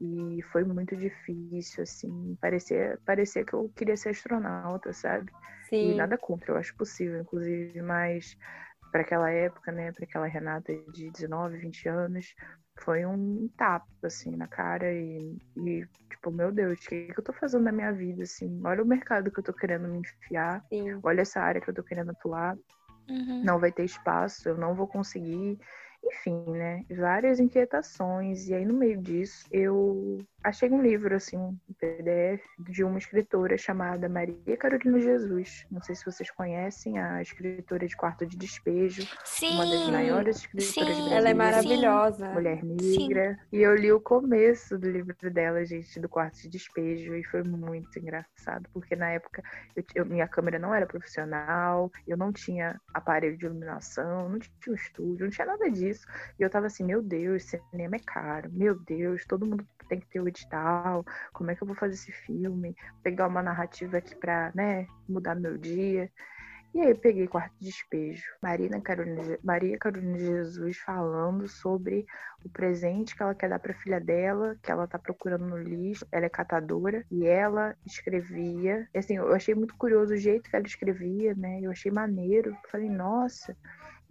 E 0.00 0.40
foi 0.52 0.64
muito 0.64 0.96
difícil, 0.96 1.82
assim. 1.82 2.36
Parecia, 2.40 2.98
parecia 3.04 3.44
que 3.44 3.52
eu 3.52 3.70
queria 3.76 3.96
ser 3.96 4.10
astronauta, 4.10 4.92
sabe? 4.92 5.30
Sim. 5.68 5.92
E 5.92 5.94
nada 5.94 6.16
contra, 6.16 6.52
eu 6.52 6.56
acho 6.56 6.74
possível, 6.76 7.20
inclusive, 7.20 7.82
mas 7.82 8.38
para 8.90 9.02
aquela 9.02 9.30
época, 9.30 9.70
né, 9.70 9.92
para 9.92 10.04
aquela 10.04 10.26
Renata 10.26 10.72
de 10.92 11.10
19, 11.10 11.58
20 11.58 11.88
anos, 11.88 12.34
foi 12.78 13.04
um 13.04 13.48
tapa, 13.56 13.86
assim, 14.02 14.36
na 14.36 14.46
cara 14.46 14.92
e, 14.92 15.36
e 15.56 15.86
tipo, 16.10 16.30
meu 16.30 16.50
Deus, 16.52 16.78
o 16.78 16.88
que, 16.88 17.12
que 17.12 17.18
eu 17.18 17.24
tô 17.24 17.32
fazendo 17.32 17.64
na 17.64 17.72
minha 17.72 17.92
vida, 17.92 18.22
assim? 18.22 18.60
Olha 18.64 18.82
o 18.82 18.86
mercado 18.86 19.30
que 19.30 19.38
eu 19.40 19.44
tô 19.44 19.52
querendo 19.52 19.88
me 19.88 19.98
enfiar, 19.98 20.64
Sim. 20.68 20.98
olha 21.02 21.22
essa 21.22 21.40
área 21.40 21.60
que 21.60 21.68
eu 21.68 21.74
tô 21.74 21.82
querendo 21.82 22.10
atuar. 22.10 22.56
Uhum. 23.08 23.42
Não 23.42 23.58
vai 23.58 23.72
ter 23.72 23.84
espaço, 23.84 24.48
eu 24.48 24.56
não 24.56 24.74
vou 24.74 24.86
conseguir. 24.86 25.58
Enfim, 26.04 26.44
né? 26.52 26.84
Várias 26.90 27.40
inquietações. 27.40 28.48
E 28.48 28.54
aí, 28.54 28.64
no 28.64 28.74
meio 28.74 29.00
disso, 29.00 29.46
eu 29.50 30.18
achei 30.42 30.70
um 30.70 30.80
livro, 30.80 31.14
assim, 31.14 31.36
um 31.36 31.56
PDF, 31.78 32.42
de 32.58 32.84
uma 32.84 32.98
escritora 32.98 33.56
chamada 33.58 34.08
Maria 34.08 34.56
Carolina 34.56 35.00
Jesus. 35.00 35.66
Não 35.70 35.82
sei 35.82 35.94
se 35.94 36.04
vocês 36.04 36.30
conhecem, 36.30 36.98
a 36.98 37.20
escritora 37.20 37.86
de 37.86 37.96
Quarto 37.96 38.26
de 38.26 38.36
Despejo. 38.36 39.06
Sim, 39.24 39.54
uma 39.54 39.66
das 39.66 39.90
maiores 39.90 40.36
escritoras 40.36 40.96
sim. 40.96 41.12
Ela 41.12 41.30
é 41.30 41.34
maravilhosa. 41.34 42.28
Mulher 42.30 42.64
negra. 42.64 43.34
Sim. 43.34 43.46
E 43.52 43.62
eu 43.62 43.74
li 43.74 43.92
o 43.92 44.00
começo 44.00 44.78
do 44.78 44.90
livro 44.90 45.14
dela, 45.30 45.64
gente, 45.64 46.00
do 46.00 46.08
Quarto 46.08 46.40
de 46.42 46.48
Despejo, 46.48 47.14
e 47.14 47.24
foi 47.24 47.42
muito 47.42 47.98
engraçado, 47.98 48.68
porque 48.72 48.94
na 48.94 49.10
época 49.10 49.42
eu, 49.74 49.84
eu, 49.94 50.06
minha 50.06 50.28
câmera 50.28 50.58
não 50.58 50.74
era 50.74 50.86
profissional, 50.86 51.90
eu 52.06 52.16
não 52.16 52.32
tinha 52.32 52.80
aparelho 52.94 53.36
de 53.36 53.46
iluminação, 53.46 54.28
não 54.28 54.38
tinha 54.38 54.72
um 54.72 54.74
estúdio, 54.74 55.24
não 55.24 55.30
tinha 55.30 55.46
nada 55.46 55.70
disso. 55.70 55.87
E 56.38 56.42
eu 56.42 56.50
tava 56.50 56.66
assim, 56.66 56.84
meu 56.84 57.02
Deus, 57.02 57.44
cinema 57.44 57.96
é 57.96 58.00
caro, 58.00 58.50
meu 58.52 58.78
Deus, 58.78 59.24
todo 59.26 59.46
mundo 59.46 59.66
tem 59.88 60.00
que 60.00 60.06
ter 60.06 60.20
o 60.20 60.28
edital, 60.28 61.04
como 61.32 61.50
é 61.50 61.54
que 61.54 61.62
eu 61.62 61.66
vou 61.66 61.76
fazer 61.76 61.94
esse 61.94 62.12
filme, 62.12 62.76
pegar 63.02 63.26
uma 63.26 63.42
narrativa 63.42 63.98
aqui 63.98 64.14
pra, 64.14 64.52
né, 64.54 64.86
mudar 65.08 65.34
meu 65.34 65.56
dia. 65.56 66.10
E 66.74 66.80
aí 66.80 66.94
peguei 66.94 67.26
Quarto 67.26 67.54
Despejo, 67.58 68.22
Marina 68.42 68.80
Carolina, 68.80 69.38
Maria 69.42 69.78
Carolina 69.78 70.18
Jesus 70.18 70.76
falando 70.76 71.48
sobre 71.48 72.06
o 72.44 72.48
presente 72.48 73.16
que 73.16 73.22
ela 73.22 73.34
quer 73.34 73.48
dar 73.48 73.58
para 73.58 73.72
filha 73.72 73.98
dela, 73.98 74.54
que 74.62 74.70
ela 74.70 74.86
tá 74.86 74.98
procurando 74.98 75.46
no 75.46 75.56
lixo. 75.56 76.06
Ela 76.12 76.26
é 76.26 76.28
catadora 76.28 77.04
e 77.10 77.26
ela 77.26 77.74
escrevia. 77.86 78.86
Assim, 78.94 79.16
eu 79.16 79.34
achei 79.34 79.54
muito 79.54 79.74
curioso 79.76 80.12
o 80.12 80.18
jeito 80.18 80.48
que 80.48 80.54
ela 80.54 80.66
escrevia, 80.66 81.34
né? 81.34 81.58
Eu 81.62 81.70
achei 81.70 81.90
maneiro. 81.90 82.56
Falei, 82.70 82.88
nossa. 82.88 83.56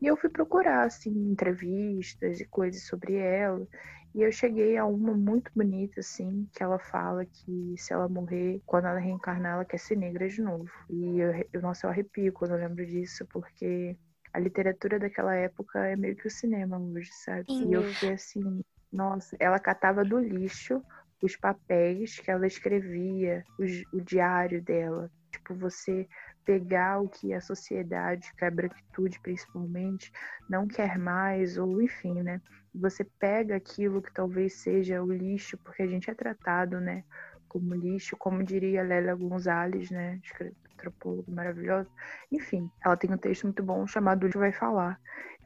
E 0.01 0.07
eu 0.07 0.17
fui 0.17 0.29
procurar 0.29 0.83
assim 0.83 1.09
entrevistas 1.09 2.39
e 2.39 2.45
coisas 2.45 2.83
sobre 2.85 3.15
ela. 3.15 3.67
E 4.15 4.21
eu 4.21 4.31
cheguei 4.31 4.77
a 4.77 4.85
uma 4.85 5.13
muito 5.13 5.51
bonita, 5.55 5.99
assim, 5.99 6.47
que 6.53 6.63
ela 6.63 6.79
fala 6.79 7.25
que 7.25 7.75
se 7.77 7.93
ela 7.93 8.07
morrer, 8.07 8.61
quando 8.65 8.85
ela 8.85 8.99
reencarnar, 8.99 9.53
ela 9.53 9.65
quer 9.65 9.77
ser 9.77 9.95
negra 9.95 10.27
de 10.27 10.41
novo. 10.41 10.69
E 10.89 11.19
eu, 11.19 11.31
eu 11.53 11.61
nossa, 11.61 11.85
eu 11.85 11.91
arrepio 11.91 12.33
quando 12.33 12.51
eu 12.51 12.57
lembro 12.57 12.85
disso, 12.85 13.27
porque 13.31 13.95
a 14.33 14.39
literatura 14.39 14.97
daquela 14.97 15.35
época 15.35 15.85
é 15.85 15.95
meio 15.95 16.15
que 16.15 16.27
o 16.27 16.31
cinema 16.31 16.79
hoje, 16.79 17.11
sabe? 17.25 17.45
Uhum. 17.49 17.69
E 17.69 17.73
eu 17.73 17.83
fiquei 17.83 18.13
assim, 18.13 18.61
nossa, 18.91 19.35
ela 19.39 19.59
catava 19.59 20.03
do 20.03 20.19
lixo 20.19 20.81
os 21.21 21.35
papéis 21.35 22.19
que 22.19 22.29
ela 22.29 22.45
escrevia, 22.45 23.43
os, 23.59 23.71
o 23.93 24.01
diário 24.01 24.63
dela. 24.63 25.11
Tipo, 25.31 25.55
você 25.55 26.07
pegar 26.47 27.01
o 27.01 27.09
que 27.09 27.33
a 27.33 27.41
sociedade, 27.41 28.33
que 28.37 28.45
a 28.45 28.49
branquitude 28.49 29.19
principalmente, 29.19 30.09
não 30.49 30.65
quer 30.65 30.97
mais, 30.97 31.57
ou 31.57 31.81
enfim, 31.81 32.23
né? 32.23 32.41
Você 32.73 33.03
pega 33.03 33.57
aquilo 33.57 34.01
que 34.01 34.13
talvez 34.13 34.53
seja 34.53 35.03
o 35.03 35.11
lixo, 35.11 35.57
porque 35.57 35.83
a 35.83 35.87
gente 35.87 36.09
é 36.09 36.15
tratado, 36.15 36.79
né? 36.79 37.03
Como 37.49 37.75
lixo, 37.75 38.15
como 38.15 38.41
diria 38.45 38.81
Lélia 38.81 39.13
Gonzalez, 39.13 39.91
né? 39.91 40.21
Antropólogo 40.73 41.29
maravilhosa. 41.29 41.89
Enfim, 42.31 42.71
ela 42.81 42.95
tem 42.95 43.11
um 43.11 43.17
texto 43.17 43.43
muito 43.43 43.61
bom 43.61 43.85
chamado 43.85 44.25
O 44.25 44.39
Vai 44.39 44.53
Falar. 44.53 44.97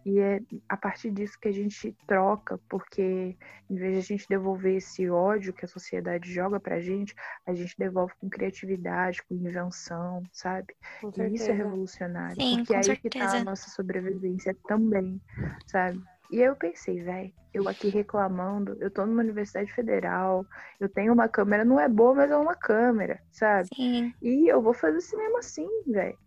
E 0.06 0.20
é 0.20 0.42
a 0.68 0.76
partir 0.76 1.12
disso 1.12 1.38
que 1.40 1.48
a 1.48 1.52
gente 1.52 1.96
troca, 2.08 2.60
porque 2.70 3.38
em 3.70 3.76
vez 3.76 3.94
de 3.94 4.00
a 4.00 4.18
gente 4.18 4.28
devolver 4.28 4.78
esse 4.78 5.10
ódio 5.10 5.54
que 5.54 5.66
a 5.66 5.68
sociedade 5.68 6.32
joga 6.32 6.60
pra 6.60 6.80
gente, 6.80 7.14
a 7.46 7.54
gente 7.54 7.76
devolve 7.78 8.14
com 8.20 8.30
criatividade, 8.30 9.22
com 9.24 9.36
invenção, 9.36 10.24
sabe? 10.32 10.76
Com 11.00 11.12
e 11.22 11.36
isso 11.36 11.52
é 11.52 11.54
revolucionário. 11.54 12.36
Sim, 12.36 12.58
porque 12.58 12.74
é 12.74 12.78
aí 12.78 12.84
certeza. 12.84 13.02
que 13.02 13.20
tá 13.20 13.38
a 13.38 13.44
nossa 13.44 13.70
sobrevivência 13.70 14.56
também, 14.68 15.22
sabe? 15.68 16.02
E 16.32 16.42
aí 16.42 16.48
eu 16.48 16.56
pensei, 16.56 17.02
velho, 17.04 17.34
eu 17.54 17.68
aqui 17.68 17.90
reclamando, 17.90 18.78
eu 18.80 18.90
tô 18.90 19.06
numa 19.06 19.22
universidade 19.22 19.72
federal, 19.74 20.46
eu 20.80 20.88
tenho 20.88 21.12
uma 21.14 21.28
câmera, 21.28 21.66
não 21.66 21.78
é 21.78 21.90
boa, 21.90 22.16
mas 22.16 22.32
é 22.32 22.38
uma 22.38 22.56
câmera, 22.56 23.22
sabe? 23.32 23.68
Sim. 23.76 24.14
E 24.22 24.48
eu 24.48 24.62
vou 24.62 24.74
fazer 24.74 25.02
cinema 25.02 25.40
assim, 25.40 25.68
velho. 25.86 26.18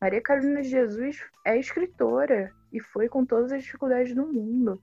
Maria 0.00 0.22
Carolina 0.22 0.62
de 0.62 0.68
Jesus 0.68 1.22
é 1.44 1.58
escritora 1.58 2.50
e 2.72 2.80
foi 2.80 3.08
com 3.08 3.24
todas 3.24 3.52
as 3.52 3.62
dificuldades 3.62 4.14
do 4.14 4.26
mundo. 4.26 4.80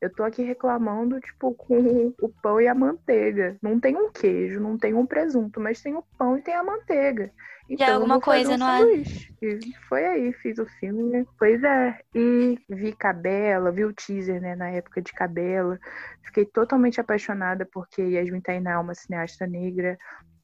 Eu 0.00 0.12
tô 0.12 0.24
aqui 0.24 0.42
reclamando, 0.42 1.20
tipo, 1.20 1.54
com 1.54 2.12
o 2.20 2.28
pão 2.42 2.60
e 2.60 2.66
a 2.66 2.74
manteiga. 2.74 3.56
Não 3.62 3.78
tem 3.78 3.96
um 3.96 4.10
queijo, 4.10 4.60
não 4.60 4.76
tem 4.76 4.92
um 4.94 5.06
presunto, 5.06 5.60
mas 5.60 5.80
tem 5.80 5.94
o 5.94 6.04
pão 6.18 6.36
e 6.36 6.42
tem 6.42 6.54
a 6.54 6.64
manteiga. 6.64 7.32
Então, 7.68 7.86
Já 7.86 7.94
alguma 7.94 8.20
coisa, 8.20 8.54
um 8.54 8.58
não 8.58 8.68
é? 8.68 9.02
E 9.42 9.58
foi 9.88 10.04
aí, 10.04 10.32
fiz 10.34 10.58
o 10.58 10.66
filme, 10.66 11.02
né? 11.10 11.26
Pois 11.38 11.62
é. 11.64 11.98
E 12.14 12.58
vi 12.68 12.92
Cabela, 12.92 13.72
vi 13.72 13.84
o 13.84 13.92
teaser, 13.92 14.40
né, 14.40 14.54
na 14.54 14.70
época 14.70 15.02
de 15.02 15.12
Cabela. 15.12 15.78
Fiquei 16.22 16.44
totalmente 16.44 17.00
apaixonada 17.00 17.66
porque 17.72 18.02
Yasmin 18.02 18.40
Tainá 18.40 18.72
é 18.72 18.78
uma 18.78 18.94
cineasta 18.94 19.46
negra, 19.46 19.98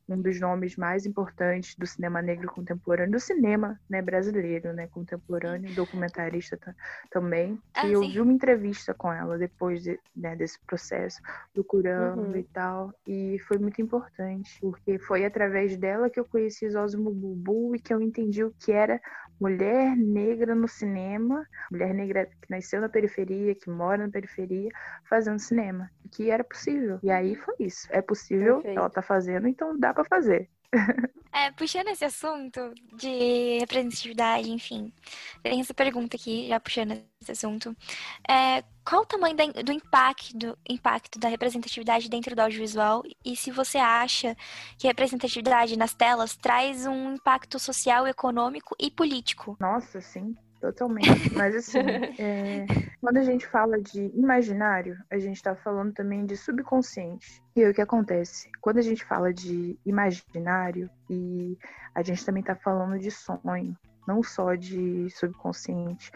um 0.09 0.21
dos 0.21 0.41
nomes 0.41 0.77
mais 0.77 1.07
importantes 1.07 1.75
do 1.77 1.87
cinema 1.87 2.21
negro 2.21 2.49
contemporâneo, 2.49 3.13
do 3.13 3.21
cinema 3.21 3.81
né, 3.89 4.03
brasileiro, 4.03 4.73
né, 4.73 4.87
contemporâneo, 4.89 5.75
documentarista 5.75 6.59
também. 7.11 7.59
Ah, 7.75 7.87
e 7.87 7.93
eu 7.93 8.01
vi 8.01 8.21
uma 8.21 8.33
entrevista 8.33 8.93
com 8.93 9.13
ela 9.13 9.39
depois 9.39 9.83
de, 9.83 9.99
né, 10.15 10.37
desse 10.37 10.59
processo, 10.67 11.21
procurando 11.53 12.23
uhum. 12.23 12.37
e 12.37 12.45
tal, 12.45 12.93
e 13.07 13.39
foi 13.47 13.59
muito 13.59 13.81
importante, 13.81 14.59
porque 14.61 14.99
foi 14.99 15.25
através 15.25 15.77
dela 15.77 16.11
que 16.11 16.19
eu 16.19 16.25
conheci 16.25 16.69
Zózimo 16.71 17.11
Bubu 17.13 17.75
e 17.75 17.79
que 17.79 17.93
eu 17.93 18.01
entendi 18.01 18.45
o 18.45 18.55
que 18.59 18.73
era 18.73 19.01
mulher 19.41 19.97
negra 19.97 20.55
no 20.55 20.69
cinema, 20.69 21.45
mulher 21.71 21.93
negra 21.93 22.27
que 22.27 22.49
nasceu 22.49 22.81
na 22.81 22.89
periferia, 22.89 23.55
que 23.55 23.69
mora 23.69 24.07
na 24.07 24.13
periferia, 24.13 24.71
fazendo 25.09 25.41
cinema, 25.41 25.91
que 26.13 26.31
era 26.31 26.45
possível. 26.45 27.01
E 27.03 27.11
aí 27.11 27.35
foi 27.35 27.55
isso. 27.59 27.89
É 27.91 28.01
possível, 28.01 28.57
Perfeito. 28.57 28.79
ela 28.79 28.89
tá 28.89 29.03
fazendo, 29.03 29.49
então 29.49 29.77
dá 29.77 29.92
para 29.93 30.05
fazer. 30.05 30.49
É, 31.35 31.51
puxando 31.53 31.89
esse 31.89 32.05
assunto 32.05 32.75
de 32.95 33.59
representatividade, 33.59 34.51
enfim, 34.51 34.93
tem 35.43 35.61
essa 35.61 35.73
pergunta 35.73 36.15
aqui, 36.15 36.47
já 36.49 36.61
puxando 36.61 37.03
esse 37.23 37.33
assunto. 37.33 37.75
É, 38.29 38.63
qual 38.85 39.03
o 39.03 39.07
tamanho 39.07 39.35
da, 39.35 39.47
do 39.63 39.73
impacto, 39.73 40.59
impacto 40.69 41.19
da 41.19 41.29
representatividade 41.29 42.11
dentro 42.11 42.37
do 42.37 42.41
audiovisual 42.41 43.03
e 43.25 43.35
se 43.35 43.51
você 43.51 43.79
acha 43.79 44.37
que 44.79 44.87
a 44.87 44.91
representatividade 44.91 45.77
nas 45.77 45.95
telas 45.95 46.37
traz 46.37 46.87
um 46.87 47.15
impacto 47.15 47.59
social, 47.59 48.07
econômico 48.07 48.77
e 48.79 48.91
político? 48.91 49.57
Nossa, 49.59 50.03
sim. 50.03 50.37
Totalmente. 50.63 51.35
Mas 51.35 51.57
assim, 51.57 51.79
é, 52.23 52.67
quando 53.01 53.17
a 53.17 53.23
gente 53.25 53.45
fala 53.49 53.83
de 53.83 54.13
imaginário, 54.15 54.97
a 55.11 55.19
gente 55.19 55.35
está 55.35 55.57
falando 55.57 55.93
também 55.93 56.25
de 56.25 56.37
subconsciente. 56.37 57.43
E 57.57 57.65
aí, 57.65 57.71
o 57.71 57.75
que 57.75 57.83
acontece? 57.83 58.49
Quando 58.61 58.79
a 58.79 58.83
gente 58.83 59.05
fala 59.05 59.35
de 59.35 59.77
imaginário, 59.85 60.89
e 61.11 61.59
a 61.93 62.01
gente 62.01 62.25
também 62.25 62.43
está 62.43 62.55
falando 62.55 62.97
de 62.97 63.11
sonho, 63.11 63.77
não 64.07 64.23
só 64.23 64.55
de 64.55 65.11
subconsciente. 65.11 66.13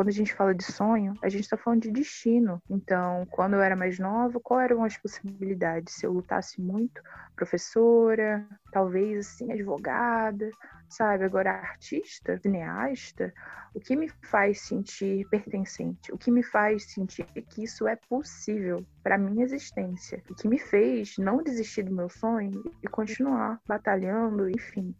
Quando 0.00 0.08
a 0.08 0.12
gente 0.12 0.32
fala 0.32 0.54
de 0.54 0.64
sonho, 0.64 1.12
a 1.22 1.28
gente 1.28 1.42
está 1.42 1.58
falando 1.58 1.82
de 1.82 1.90
destino. 1.90 2.58
Então, 2.70 3.26
quando 3.30 3.52
eu 3.52 3.60
era 3.60 3.76
mais 3.76 3.98
nova, 3.98 4.40
quais 4.40 4.70
eram 4.70 4.82
as 4.82 4.96
possibilidades? 4.96 5.92
Se 5.92 6.06
eu 6.06 6.12
lutasse 6.14 6.58
muito, 6.58 7.02
professora, 7.36 8.48
talvez 8.72 9.18
assim, 9.18 9.52
advogada, 9.52 10.48
sabe? 10.88 11.24
Agora, 11.24 11.50
artista, 11.50 12.38
cineasta, 12.38 13.30
o 13.74 13.78
que 13.78 13.94
me 13.94 14.08
faz 14.22 14.62
sentir 14.62 15.28
pertencente? 15.28 16.10
O 16.10 16.16
que 16.16 16.30
me 16.30 16.42
faz 16.42 16.84
sentir 16.94 17.26
que 17.50 17.64
isso 17.64 17.86
é 17.86 17.94
possível 18.08 18.82
para 19.02 19.18
minha 19.18 19.44
existência? 19.44 20.22
O 20.30 20.34
que 20.34 20.48
me 20.48 20.58
fez 20.58 21.18
não 21.18 21.42
desistir 21.42 21.82
do 21.82 21.94
meu 21.94 22.08
sonho 22.08 22.62
e 22.82 22.88
continuar 22.88 23.60
batalhando, 23.66 24.48
enfim 24.48 24.96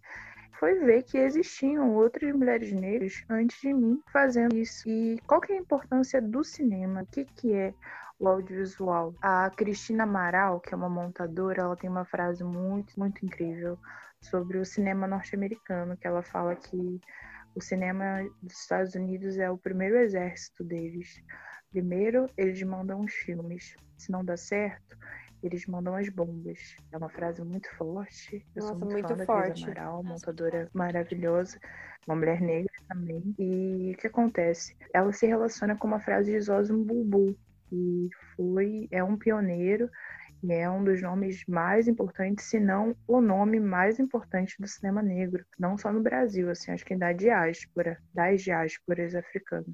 foi 0.61 0.75
ver 0.75 1.05
que 1.05 1.17
existiam 1.17 1.95
outras 1.95 2.35
mulheres 2.35 2.71
negras 2.71 3.25
antes 3.31 3.59
de 3.63 3.73
mim 3.73 3.99
fazendo 4.13 4.55
isso. 4.55 4.87
E 4.87 5.19
qual 5.27 5.41
que 5.41 5.55
é 5.55 5.57
a 5.57 5.61
importância 5.61 6.21
do 6.21 6.45
cinema? 6.45 7.01
O 7.01 7.07
que, 7.07 7.25
que 7.25 7.55
é 7.55 7.73
o 8.19 8.29
audiovisual? 8.29 9.15
A 9.23 9.49
Cristina 9.49 10.03
Amaral, 10.03 10.61
que 10.61 10.75
é 10.75 10.77
uma 10.77 10.91
montadora, 10.91 11.63
ela 11.63 11.77
tem 11.77 11.89
uma 11.89 12.05
frase 12.05 12.45
muito, 12.45 12.93
muito 13.01 13.25
incrível 13.25 13.79
sobre 14.21 14.59
o 14.59 14.65
cinema 14.67 15.07
norte-americano, 15.07 15.97
que 15.97 16.07
ela 16.07 16.23
fala 16.23 16.55
que 16.55 17.01
o 17.55 17.61
cinema 17.63 18.23
dos 18.43 18.61
Estados 18.61 18.95
Unidos 18.95 19.39
é 19.39 19.51
o 19.51 19.57
primeiro 19.57 19.97
exército 19.97 20.63
deles. 20.63 21.23
Primeiro, 21.71 22.29
eles 22.37 22.63
mandam 22.63 23.01
os 23.01 23.15
filmes. 23.15 23.75
Se 23.97 24.13
não 24.13 24.23
dá 24.23 24.37
certo, 24.37 24.95
eles 25.43 25.67
mandam 25.67 25.95
as 25.95 26.09
bombas. 26.09 26.77
É 26.93 26.97
uma 26.97 27.09
frase 27.09 27.43
muito 27.43 27.71
forte. 27.77 28.45
Eu 28.55 28.63
Nossa, 28.63 28.69
sou 28.69 28.79
muito, 28.79 28.93
muito 28.93 29.17
fã 29.17 29.25
forte. 29.25 29.67
da 29.67 29.73
Amaral, 29.73 30.03
montadora 30.03 30.69
maravilhosa, 30.73 31.59
uma 32.07 32.17
mulher 32.17 32.41
negra 32.41 32.73
também. 32.89 33.35
E 33.39 33.93
o 33.95 33.97
que 33.97 34.07
acontece? 34.07 34.77
Ela 34.93 35.13
se 35.13 35.27
relaciona 35.27 35.77
com 35.77 35.87
uma 35.87 36.01
frase 36.01 36.33
de 36.33 36.41
Zosimo 36.41 36.85
Bulbul, 36.85 37.37
que 37.69 38.09
foi 38.37 38.89
é 38.91 39.03
um 39.03 39.17
pioneiro 39.17 39.91
e 40.43 40.53
é 40.53 40.71
um 40.71 40.83
dos 40.83 41.03
nomes 41.03 41.45
mais 41.47 41.87
importantes, 41.87 42.47
se 42.47 42.59
não 42.59 42.97
o 43.07 43.21
nome 43.21 43.61
mais 43.61 44.01
importante 44.01 44.57
do 44.59 44.67
cinema 44.67 45.03
negro, 45.03 45.45
não 45.59 45.77
só 45.77 45.93
no 45.93 46.03
Brasil, 46.03 46.49
assim, 46.51 46.73
acho 46.73 46.85
que 46.85 46.97
da 46.97 47.13
diáspora, 47.13 47.99
das 48.15 48.43
diásporas 48.43 49.15
africanas. 49.15 49.67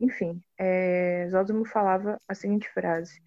Enfim, 0.00 0.40
é, 0.56 1.26
Zósimo 1.30 1.64
falava 1.64 2.16
a 2.28 2.34
seguinte 2.34 2.68
frase: 2.72 3.20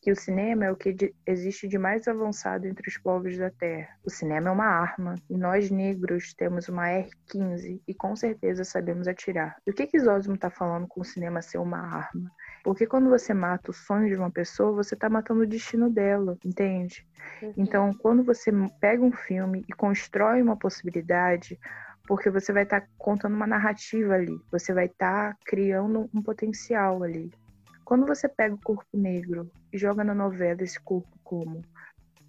que 0.00 0.10
o 0.10 0.16
cinema 0.16 0.64
é 0.64 0.72
o 0.72 0.76
que 0.76 1.14
existe 1.26 1.68
de 1.68 1.78
mais 1.78 2.08
avançado 2.08 2.66
entre 2.66 2.88
os 2.88 2.96
povos 2.96 3.36
da 3.36 3.50
Terra. 3.50 3.88
O 4.04 4.10
cinema 4.10 4.48
é 4.48 4.52
uma 4.52 4.64
arma 4.64 5.14
e 5.28 5.36
nós 5.36 5.70
negros 5.70 6.32
temos 6.32 6.68
uma 6.68 6.88
R-15 6.88 7.80
e 7.86 7.94
com 7.94 8.16
certeza 8.16 8.64
sabemos 8.64 9.06
atirar. 9.06 9.56
E 9.66 9.70
o 9.70 9.74
que 9.74 9.86
que 9.86 10.00
Zósimo 10.00 10.36
está 10.36 10.48
falando 10.48 10.88
com 10.88 11.02
o 11.02 11.04
cinema 11.04 11.42
ser 11.42 11.58
uma 11.58 11.78
arma? 11.78 12.30
Porque 12.64 12.86
quando 12.86 13.10
você 13.10 13.34
mata 13.34 13.70
o 13.70 13.74
sonho 13.74 14.08
de 14.08 14.16
uma 14.16 14.30
pessoa, 14.30 14.72
você 14.72 14.94
está 14.94 15.08
matando 15.08 15.42
o 15.42 15.46
destino 15.46 15.90
dela, 15.90 16.36
entende? 16.44 17.06
Uhum. 17.42 17.54
Então, 17.56 17.90
quando 17.92 18.22
você 18.22 18.50
pega 18.80 19.02
um 19.02 19.12
filme 19.12 19.64
e 19.68 19.72
constrói 19.72 20.42
uma 20.42 20.56
possibilidade, 20.56 21.58
porque 22.06 22.28
você 22.28 22.52
vai 22.52 22.64
estar 22.64 22.80
tá 22.80 22.86
contando 22.98 23.34
uma 23.34 23.46
narrativa 23.46 24.14
ali, 24.14 24.36
você 24.50 24.72
vai 24.72 24.86
estar 24.86 25.32
tá 25.32 25.38
criando 25.44 26.10
um 26.12 26.22
potencial 26.22 27.02
ali. 27.02 27.30
Quando 27.90 28.06
você 28.06 28.28
pega 28.28 28.54
o 28.54 28.60
corpo 28.60 28.96
negro 28.96 29.50
e 29.72 29.76
joga 29.76 30.04
na 30.04 30.14
novela 30.14 30.62
esse 30.62 30.78
corpo 30.78 31.10
como 31.24 31.60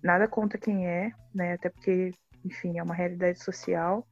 nada 0.02 0.28
conta 0.28 0.58
quem 0.58 0.88
é, 0.88 1.12
né? 1.36 1.54
Até 1.54 1.69
porque, 1.69 2.10
enfim, 2.43 2.80
é 2.80 2.84
uma 2.84 2.95
realidade 2.95 3.43
social, 3.43 4.04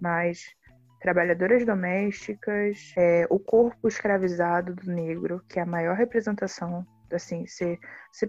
mas 0.00 0.54
trabalhadoras 0.98 1.66
domésticas, 1.66 2.94
é, 2.96 3.26
o 3.28 3.38
corpo 3.38 3.86
escravizado 3.86 4.74
do 4.74 4.90
negro, 4.90 5.44
que 5.46 5.58
é 5.58 5.62
a 5.64 5.66
maior 5.66 5.94
representação, 5.94 6.86
assim, 7.12 7.44
você, 7.46 7.78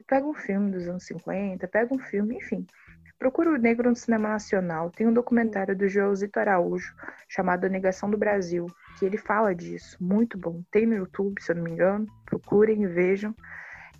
pega 0.05 0.27
um 0.27 0.33
filme 0.33 0.69
dos 0.69 0.89
anos 0.89 1.05
50, 1.05 1.65
pega 1.69 1.95
um 1.95 1.99
filme, 1.99 2.35
enfim, 2.35 2.67
Procura 3.19 3.49
o 3.51 3.57
negro 3.57 3.89
no 3.89 3.95
cinema 3.95 4.29
nacional. 4.29 4.91
Tem 4.91 5.07
um 5.07 5.13
documentário 5.13 5.75
do 5.75 5.87
Joãozito 5.87 6.39
Araújo 6.39 6.93
chamado 7.27 7.65
A 7.65 7.69
Negação 7.69 8.09
do 8.09 8.17
Brasil, 8.17 8.67
que 8.97 9.05
ele 9.05 9.17
fala 9.17 9.55
disso. 9.55 9.97
Muito 9.99 10.37
bom. 10.37 10.61
Tem 10.71 10.85
no 10.85 10.95
YouTube, 10.95 11.41
se 11.41 11.51
eu 11.51 11.55
não 11.55 11.63
me 11.63 11.71
engano. 11.71 12.05
Procurem 12.25 12.83
e 12.83 12.87
vejam. 12.87 13.35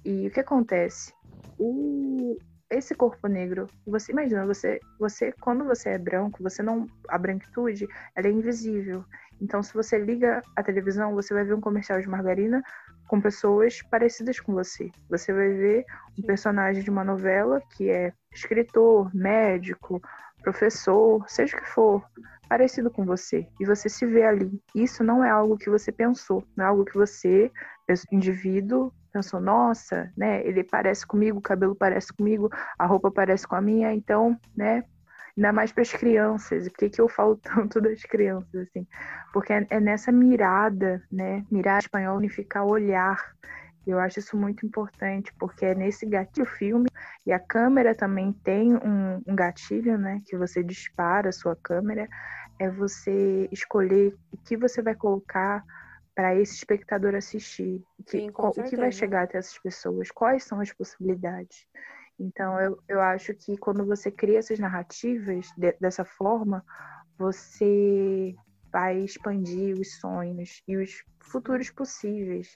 E 0.05 0.27
o 0.27 0.31
que 0.31 0.39
acontece? 0.39 1.11
O, 1.57 2.37
esse 2.69 2.93
corpo 2.93 3.27
negro, 3.27 3.67
você 3.85 4.11
imagina, 4.11 4.45
você, 4.45 4.79
você 4.99 5.31
quando 5.39 5.65
você 5.65 5.89
é 5.89 5.97
branco, 5.97 6.43
você 6.43 6.61
não 6.61 6.87
a 7.09 7.17
branquitude, 7.17 7.87
ela 8.15 8.27
é 8.27 8.31
invisível. 8.31 9.03
Então, 9.41 9.63
se 9.63 9.73
você 9.73 9.97
liga 9.97 10.41
a 10.55 10.63
televisão, 10.63 11.13
você 11.13 11.33
vai 11.33 11.43
ver 11.43 11.53
um 11.53 11.61
comercial 11.61 11.99
de 12.01 12.09
margarina 12.09 12.61
com 13.07 13.21
pessoas 13.21 13.81
parecidas 13.83 14.39
com 14.39 14.53
você. 14.53 14.91
Você 15.09 15.31
vai 15.31 15.49
ver 15.49 15.85
um 16.17 16.23
personagem 16.23 16.83
de 16.83 16.89
uma 16.89 17.03
novela 17.03 17.61
que 17.75 17.89
é 17.89 18.11
escritor, 18.37 19.13
médico, 19.13 20.01
professor, 20.41 21.23
seja 21.27 21.57
o 21.57 21.59
que 21.59 21.67
for, 21.69 22.03
parecido 22.47 22.89
com 22.89 23.05
você. 23.05 23.47
E 23.59 23.65
você 23.65 23.89
se 23.89 24.05
vê 24.05 24.23
ali. 24.23 24.61
Isso 24.73 25.03
não 25.03 25.23
é 25.23 25.29
algo 25.29 25.57
que 25.57 25.69
você 25.69 25.91
pensou, 25.91 26.43
não 26.55 26.65
é 26.65 26.67
algo 26.67 26.85
que 26.85 26.95
você, 26.95 27.51
indivíduo, 28.11 28.91
pensou, 29.11 29.39
nossa, 29.39 30.11
né, 30.15 30.45
ele 30.45 30.63
parece 30.63 31.05
comigo, 31.05 31.39
o 31.39 31.41
cabelo 31.41 31.75
parece 31.75 32.13
comigo, 32.13 32.49
a 32.77 32.85
roupa 32.85 33.09
parece 33.09 33.47
com 33.47 33.55
a 33.55 33.61
minha, 33.61 33.93
então, 33.93 34.39
né, 34.55 34.83
ainda 35.37 35.53
mais 35.53 35.71
para 35.71 35.83
as 35.83 35.91
crianças. 35.91 36.65
E 36.65 36.69
por 36.69 36.77
que, 36.79 36.89
que 36.89 37.01
eu 37.01 37.07
falo 37.07 37.37
tanto 37.41 37.79
das 37.79 38.01
crianças, 38.01 38.67
assim? 38.67 38.87
Porque 39.31 39.53
é, 39.53 39.65
é 39.69 39.79
nessa 39.79 40.11
mirada, 40.11 41.01
né? 41.11 41.45
Mirar 41.51 41.79
espanhol, 41.79 42.17
unificar 42.17 42.65
olhar. 42.65 43.33
Eu 43.89 43.99
acho 43.99 44.19
isso 44.19 44.37
muito 44.37 44.65
importante, 44.65 45.33
porque 45.39 45.65
é 45.65 45.75
nesse 45.75 46.05
gatilho 46.05 46.45
filme, 46.45 46.87
e 47.25 47.31
a 47.31 47.39
câmera 47.39 47.95
também 47.95 48.33
tem 48.43 48.75
um, 48.75 49.21
um 49.25 49.35
gatilho, 49.35 49.97
né? 49.97 50.21
Que 50.25 50.37
você 50.37 50.63
dispara 50.63 51.29
a 51.29 51.33
sua 51.33 51.55
câmera, 51.55 52.07
é 52.59 52.69
você 52.69 53.47
escolher 53.51 54.13
o 54.31 54.37
que 54.37 54.57
você 54.57 54.81
vai 54.81 54.95
colocar 54.95 55.63
para 56.15 56.35
esse 56.35 56.55
espectador 56.55 57.13
assistir. 57.15 57.83
Que, 58.07 58.21
Sim, 58.21 58.31
o 58.35 58.51
que 58.51 58.75
vai 58.75 58.91
chegar 58.91 59.23
até 59.23 59.37
essas 59.37 59.57
pessoas, 59.59 60.09
quais 60.09 60.43
são 60.43 60.59
as 60.59 60.73
possibilidades. 60.73 61.67
Então, 62.19 62.59
eu, 62.59 62.79
eu 62.87 62.99
acho 62.99 63.33
que 63.35 63.55
quando 63.57 63.85
você 63.85 64.09
cria 64.09 64.39
essas 64.39 64.57
narrativas 64.57 65.47
de, 65.55 65.73
dessa 65.79 66.03
forma, 66.03 66.65
você 67.17 68.35
vai 68.71 68.99
expandir 68.99 69.79
os 69.79 69.99
sonhos 69.99 70.61
e 70.67 70.77
os 70.77 71.03
futuros 71.19 71.69
possíveis. 71.69 72.55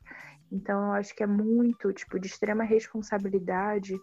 Então, 0.51 0.87
eu 0.87 0.91
acho 0.93 1.15
que 1.15 1.23
é 1.23 1.27
muito, 1.27 1.93
tipo, 1.93 2.19
de 2.19 2.27
extrema 2.27 2.63
responsabilidade 2.63 3.95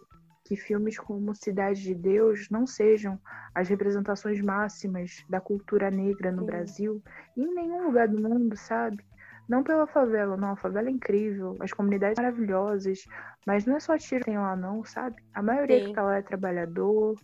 que 0.45 0.55
filmes 0.55 0.97
como 0.97 1.35
Cidade 1.35 1.81
de 1.81 1.93
Deus 1.93 2.49
não 2.49 2.65
sejam 2.65 3.19
as 3.53 3.69
representações 3.69 4.41
máximas 4.41 5.23
da 5.29 5.39
cultura 5.39 5.91
negra 5.91 6.31
no 6.31 6.39
Sim. 6.39 6.45
Brasil 6.47 7.03
e 7.37 7.43
em 7.43 7.53
nenhum 7.53 7.85
lugar 7.85 8.07
do 8.07 8.19
mundo, 8.19 8.57
sabe? 8.57 9.05
Não 9.47 9.63
pela 9.63 9.85
favela, 9.85 10.35
não. 10.35 10.51
A 10.51 10.55
favela 10.55 10.89
é 10.89 10.91
incrível, 10.91 11.55
as 11.59 11.71
comunidades 11.71 12.17
maravilhosas, 12.17 12.99
mas 13.45 13.65
não 13.65 13.75
é 13.75 13.79
só 13.79 13.97
tiro 13.97 14.21
que 14.21 14.25
tem 14.25 14.39
lá, 14.39 14.55
não, 14.55 14.83
sabe? 14.83 15.17
A 15.33 15.43
maioria 15.43 15.79
Sim. 15.79 15.85
que 15.85 15.93
tá 15.93 16.01
lá 16.01 16.17
é 16.17 16.21
trabalhador, 16.21 17.15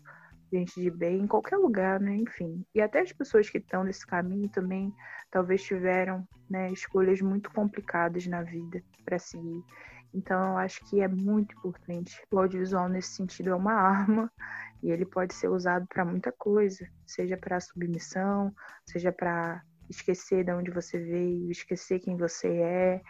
gente 0.57 0.81
de 0.81 0.89
bem, 0.89 1.21
em 1.21 1.27
qualquer 1.27 1.57
lugar, 1.57 1.99
né? 1.99 2.15
Enfim. 2.15 2.65
E 2.73 2.81
até 2.81 3.01
as 3.01 3.12
pessoas 3.12 3.49
que 3.49 3.58
estão 3.58 3.83
nesse 3.83 4.06
caminho 4.06 4.49
também 4.49 4.93
talvez 5.29 5.63
tiveram 5.63 6.27
né, 6.49 6.71
escolhas 6.71 7.21
muito 7.21 7.51
complicadas 7.51 8.25
na 8.27 8.41
vida 8.41 8.81
para 9.03 9.19
seguir. 9.19 9.63
Então, 10.13 10.51
eu 10.51 10.58
acho 10.58 10.79
que 10.85 11.01
é 11.01 11.08
muito 11.08 11.53
importante. 11.58 12.21
O 12.31 12.39
audiovisual, 12.39 12.87
nesse 12.87 13.15
sentido, 13.15 13.49
é 13.49 13.56
uma 13.56 13.73
arma 13.75 14.31
e 14.81 14.89
ele 14.89 15.06
pode 15.06 15.33
ser 15.33 15.49
usado 15.49 15.85
para 15.87 16.06
muita 16.06 16.31
coisa, 16.31 16.87
seja 17.06 17.35
para 17.35 17.60
submissão, 17.60 18.53
seja 18.85 19.12
para 19.12 19.62
esquecer 19.90 20.44
de 20.44 20.52
onde 20.52 20.71
você 20.71 20.98
veio, 20.98 21.52
esquecer 21.52 22.00
quem 22.00 22.15
você 22.17 22.48
é. 22.48 23.02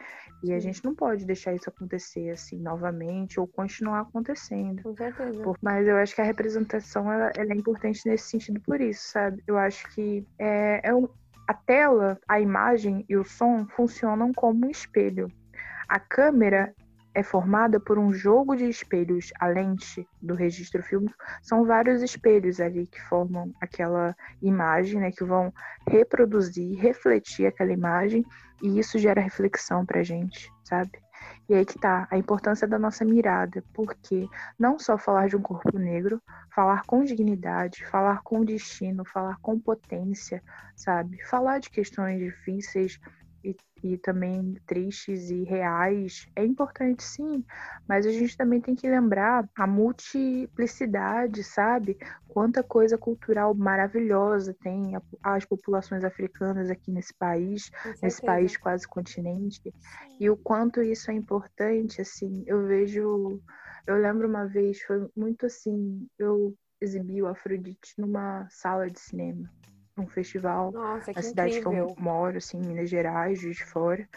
E 0.43 0.53
a 0.53 0.59
gente 0.59 0.84
não 0.84 0.93
pode 0.93 1.26
deixar 1.26 1.53
isso 1.53 1.69
acontecer 1.69 2.30
assim 2.30 2.59
novamente 2.59 3.39
ou 3.39 3.47
continuar 3.47 4.01
acontecendo. 4.01 4.84
Com 4.84 4.95
certeza. 4.95 5.43
Mas 5.61 5.88
eu 5.88 5.97
acho 5.97 6.13
que 6.13 6.21
a 6.21 6.26
representação 6.26 7.11
ela, 7.11 7.32
ela 7.36 7.51
é 7.51 7.55
importante 7.55 8.01
nesse 8.05 8.30
sentido 8.30 8.59
por 8.61 8.82
isso, 8.82 9.07
sabe? 9.09 9.41
Eu 9.47 9.57
acho 9.57 9.88
que 9.93 10.26
é, 10.39 10.82
é 10.84 10.93
um, 10.93 11.07
a 11.47 11.53
tela, 11.53 12.19
a 12.28 12.39
imagem 12.39 13.05
e 13.07 13.15
o 13.15 13.23
som 13.23 13.65
funcionam 13.67 14.34
como 14.34 14.67
um 14.67 14.69
espelho. 14.69 15.32
A 15.88 15.99
câmera 15.99 16.73
é 17.16 17.24
formada 17.24 17.80
por 17.80 17.97
um 17.97 18.13
jogo 18.13 18.55
de 18.55 18.66
espelhos. 18.66 19.32
A 19.39 19.47
lente 19.47 20.07
do 20.22 20.36
registro 20.36 20.84
fílmico 20.84 21.16
são 21.41 21.66
vários 21.66 22.03
espelhos 22.03 22.59
ali 22.59 22.86
que 22.86 23.01
formam 23.03 23.51
aquela 23.61 24.16
imagem, 24.41 24.99
né, 24.99 25.11
que 25.11 25.24
vão 25.24 25.51
reproduzir, 25.88 26.78
refletir 26.78 27.47
aquela 27.47 27.72
imagem, 27.72 28.24
e 28.61 28.78
isso 28.78 28.99
gera 28.99 29.22
reflexão 29.22 29.86
pra 29.86 30.03
gente, 30.03 30.51
sabe? 30.63 30.91
E 31.47 31.53
aí 31.53 31.66
que 31.66 31.80
tá 31.80 32.07
a 32.11 32.18
importância 32.18 32.68
da 32.68 32.78
nossa 32.78 33.05
mirada, 33.05 33.63
porque 33.74 34.28
não 34.59 34.78
só 34.78 34.97
falar 34.97 35.28
de 35.30 35.36
um 35.36 35.41
corpo 35.41 35.78
negro, 35.78 36.22
falar 36.53 36.84
com 36.86 37.03
dignidade, 37.03 37.86
falar 37.86 38.22
com 38.24 38.43
destino, 38.43 39.05
falar 39.05 39.38
com 39.41 39.59
potência, 39.59 40.43
sabe? 40.76 41.24
Falar 41.26 41.59
de 41.59 41.70
questões 41.70 42.20
difíceis, 42.20 42.99
e, 43.86 43.97
também 43.97 44.55
tristes 44.65 45.29
e 45.29 45.43
reais 45.43 46.27
é 46.36 46.43
importante 46.43 47.03
sim, 47.03 47.45
mas 47.88 48.05
a 48.05 48.11
gente 48.11 48.36
também 48.36 48.59
tem 48.59 48.75
que 48.75 48.89
lembrar 48.89 49.47
a 49.55 49.67
multiplicidade, 49.67 51.43
sabe? 51.43 51.97
Quanta 52.27 52.63
coisa 52.63 52.97
cultural 52.97 53.53
maravilhosa 53.53 54.55
tem 54.61 54.93
as 55.21 55.45
populações 55.45 56.03
africanas 56.03 56.69
aqui 56.69 56.91
nesse 56.91 57.13
país, 57.13 57.69
nesse 58.01 58.21
país 58.21 58.57
quase 58.57 58.88
continente, 58.88 59.73
e 60.19 60.29
o 60.29 60.36
quanto 60.36 60.81
isso 60.81 61.11
é 61.11 61.13
importante, 61.13 62.01
assim, 62.01 62.43
eu 62.47 62.65
vejo, 62.65 63.39
eu 63.86 63.95
lembro 63.97 64.27
uma 64.27 64.47
vez, 64.47 64.81
foi 64.81 65.07
muito 65.15 65.45
assim, 65.45 66.07
eu 66.17 66.55
exibi 66.81 67.21
o 67.21 67.27
Afrodite 67.27 67.93
numa 67.97 68.47
sala 68.49 68.89
de 68.89 68.99
cinema 68.99 69.49
um 69.97 70.07
festival 70.07 70.71
Nossa, 70.71 71.11
na 71.13 71.21
cidade 71.21 71.57
incrível. 71.59 71.87
que 71.87 71.99
eu 71.99 72.03
moro, 72.03 72.37
assim, 72.37 72.57
em 72.57 72.65
Minas 72.65 72.89
Gerais, 72.89 73.39
Juiz 73.39 73.57
de 73.57 73.65
Fora. 73.65 74.07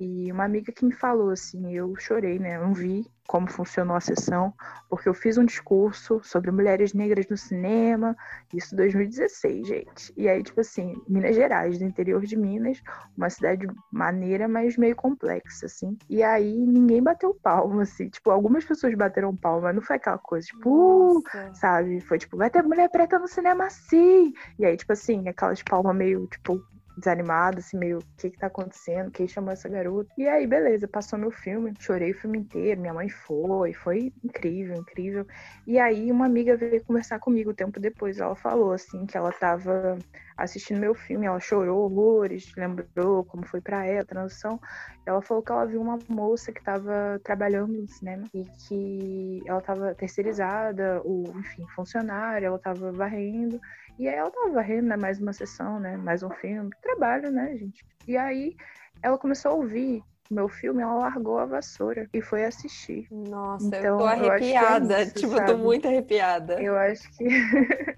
E 0.00 0.30
uma 0.32 0.44
amiga 0.44 0.72
que 0.72 0.84
me 0.84 0.92
falou 0.92 1.30
assim, 1.30 1.74
eu 1.74 1.94
chorei, 1.96 2.38
né? 2.38 2.56
Eu 2.56 2.62
não 2.62 2.74
vi 2.74 3.06
como 3.26 3.50
funcionou 3.50 3.96
a 3.96 4.00
sessão, 4.00 4.52
porque 4.90 5.08
eu 5.08 5.14
fiz 5.14 5.38
um 5.38 5.44
discurso 5.44 6.20
sobre 6.22 6.50
mulheres 6.50 6.92
negras 6.92 7.26
no 7.28 7.36
cinema, 7.36 8.16
isso 8.52 8.74
em 8.74 8.76
2016, 8.76 9.66
gente. 9.66 10.12
E 10.16 10.28
aí, 10.28 10.42
tipo 10.42 10.60
assim, 10.60 11.00
Minas 11.08 11.34
Gerais, 11.34 11.78
do 11.78 11.84
interior 11.84 12.20
de 12.26 12.36
Minas, 12.36 12.82
uma 13.16 13.30
cidade 13.30 13.66
maneira, 13.90 14.46
mas 14.48 14.76
meio 14.76 14.94
complexa, 14.94 15.66
assim. 15.66 15.96
E 16.10 16.22
aí 16.22 16.58
ninguém 16.66 17.02
bateu 17.02 17.34
palma, 17.42 17.82
assim. 17.82 18.08
Tipo, 18.08 18.30
algumas 18.30 18.64
pessoas 18.64 18.94
bateram 18.94 19.34
palma, 19.34 19.62
mas 19.68 19.76
não 19.76 19.82
foi 19.82 19.96
aquela 19.96 20.18
coisa, 20.18 20.46
tipo, 20.46 21.18
uh, 21.18 21.22
sabe? 21.54 22.00
Foi 22.00 22.18
tipo, 22.18 22.36
vai 22.36 22.50
ter 22.50 22.62
mulher 22.62 22.90
preta 22.90 23.18
no 23.18 23.28
cinema 23.28 23.70
sim! 23.70 24.32
E 24.58 24.66
aí, 24.66 24.76
tipo 24.76 24.92
assim, 24.92 25.26
aquelas 25.28 25.62
palmas 25.62 25.96
meio, 25.96 26.26
tipo, 26.26 26.62
desanimada, 26.96 27.58
assim, 27.58 27.78
meio, 27.78 27.98
o 27.98 28.04
que 28.16 28.30
que 28.30 28.38
tá 28.38 28.46
acontecendo? 28.46 29.10
Quem 29.10 29.26
chamou 29.26 29.52
essa 29.52 29.68
garota? 29.68 30.10
E 30.16 30.28
aí, 30.28 30.46
beleza, 30.46 30.86
passou 30.86 31.18
meu 31.18 31.30
filme, 31.30 31.72
chorei 31.78 32.12
o 32.12 32.18
filme 32.18 32.38
inteiro, 32.38 32.80
minha 32.80 32.94
mãe 32.94 33.08
foi, 33.08 33.72
foi 33.72 34.12
incrível, 34.22 34.76
incrível. 34.76 35.26
E 35.66 35.78
aí, 35.78 36.10
uma 36.10 36.26
amiga 36.26 36.56
veio 36.56 36.84
conversar 36.84 37.18
comigo 37.18 37.54
tempo 37.54 37.80
depois, 37.80 38.18
ela 38.18 38.34
falou, 38.36 38.72
assim, 38.72 39.06
que 39.06 39.16
ela 39.16 39.32
tava 39.32 39.98
assistindo 40.36 40.80
meu 40.80 40.94
filme, 40.94 41.26
ela 41.26 41.38
chorou 41.40 41.84
horrores, 41.84 42.52
lembrou 42.56 43.24
como 43.24 43.46
foi 43.46 43.60
para 43.60 43.86
ela 43.86 44.00
a 44.00 44.04
transição. 44.04 44.60
Ela 45.06 45.20
falou 45.20 45.42
que 45.42 45.52
ela 45.52 45.66
viu 45.66 45.80
uma 45.80 45.98
moça 46.08 46.52
que 46.52 46.58
estava 46.58 47.20
trabalhando 47.22 47.72
no 47.72 47.88
cinema 47.88 48.24
e 48.34 48.44
que 48.66 49.42
ela 49.46 49.58
estava 49.58 49.94
terceirizada, 49.94 51.00
ou 51.04 51.22
enfim, 51.38 51.66
funcionária, 51.74 52.46
ela 52.46 52.56
estava 52.56 52.92
varrendo 52.92 53.60
e 53.98 54.08
aí 54.08 54.14
ela 54.14 54.30
tava 54.30 54.50
varrendo, 54.50 54.88
né? 54.88 54.96
Mais 54.96 55.20
uma 55.20 55.32
sessão, 55.32 55.78
né? 55.78 55.96
Mais 55.96 56.22
um 56.22 56.30
filme. 56.30 56.70
Trabalho, 56.82 57.30
né, 57.30 57.56
gente? 57.56 57.84
E 58.06 58.16
aí 58.16 58.56
ela 59.02 59.18
começou 59.18 59.52
a 59.52 59.54
ouvir 59.54 60.02
meu 60.30 60.48
filme, 60.48 60.82
ela 60.82 60.94
largou 60.94 61.38
a 61.38 61.44
vassoura 61.44 62.08
e 62.12 62.22
foi 62.22 62.44
assistir. 62.44 63.06
Nossa, 63.10 63.66
então, 63.66 63.80
eu 63.80 63.98
tô 63.98 64.06
arrepiada. 64.06 64.94
Eu 64.94 64.98
é 64.98 65.02
isso, 65.02 65.14
tipo, 65.14 65.32
sabe? 65.36 65.50
eu 65.50 65.56
tô 65.56 65.62
muito 65.62 65.86
arrepiada. 65.86 66.62
Eu 66.62 66.76
acho 66.76 67.16
que 67.16 67.24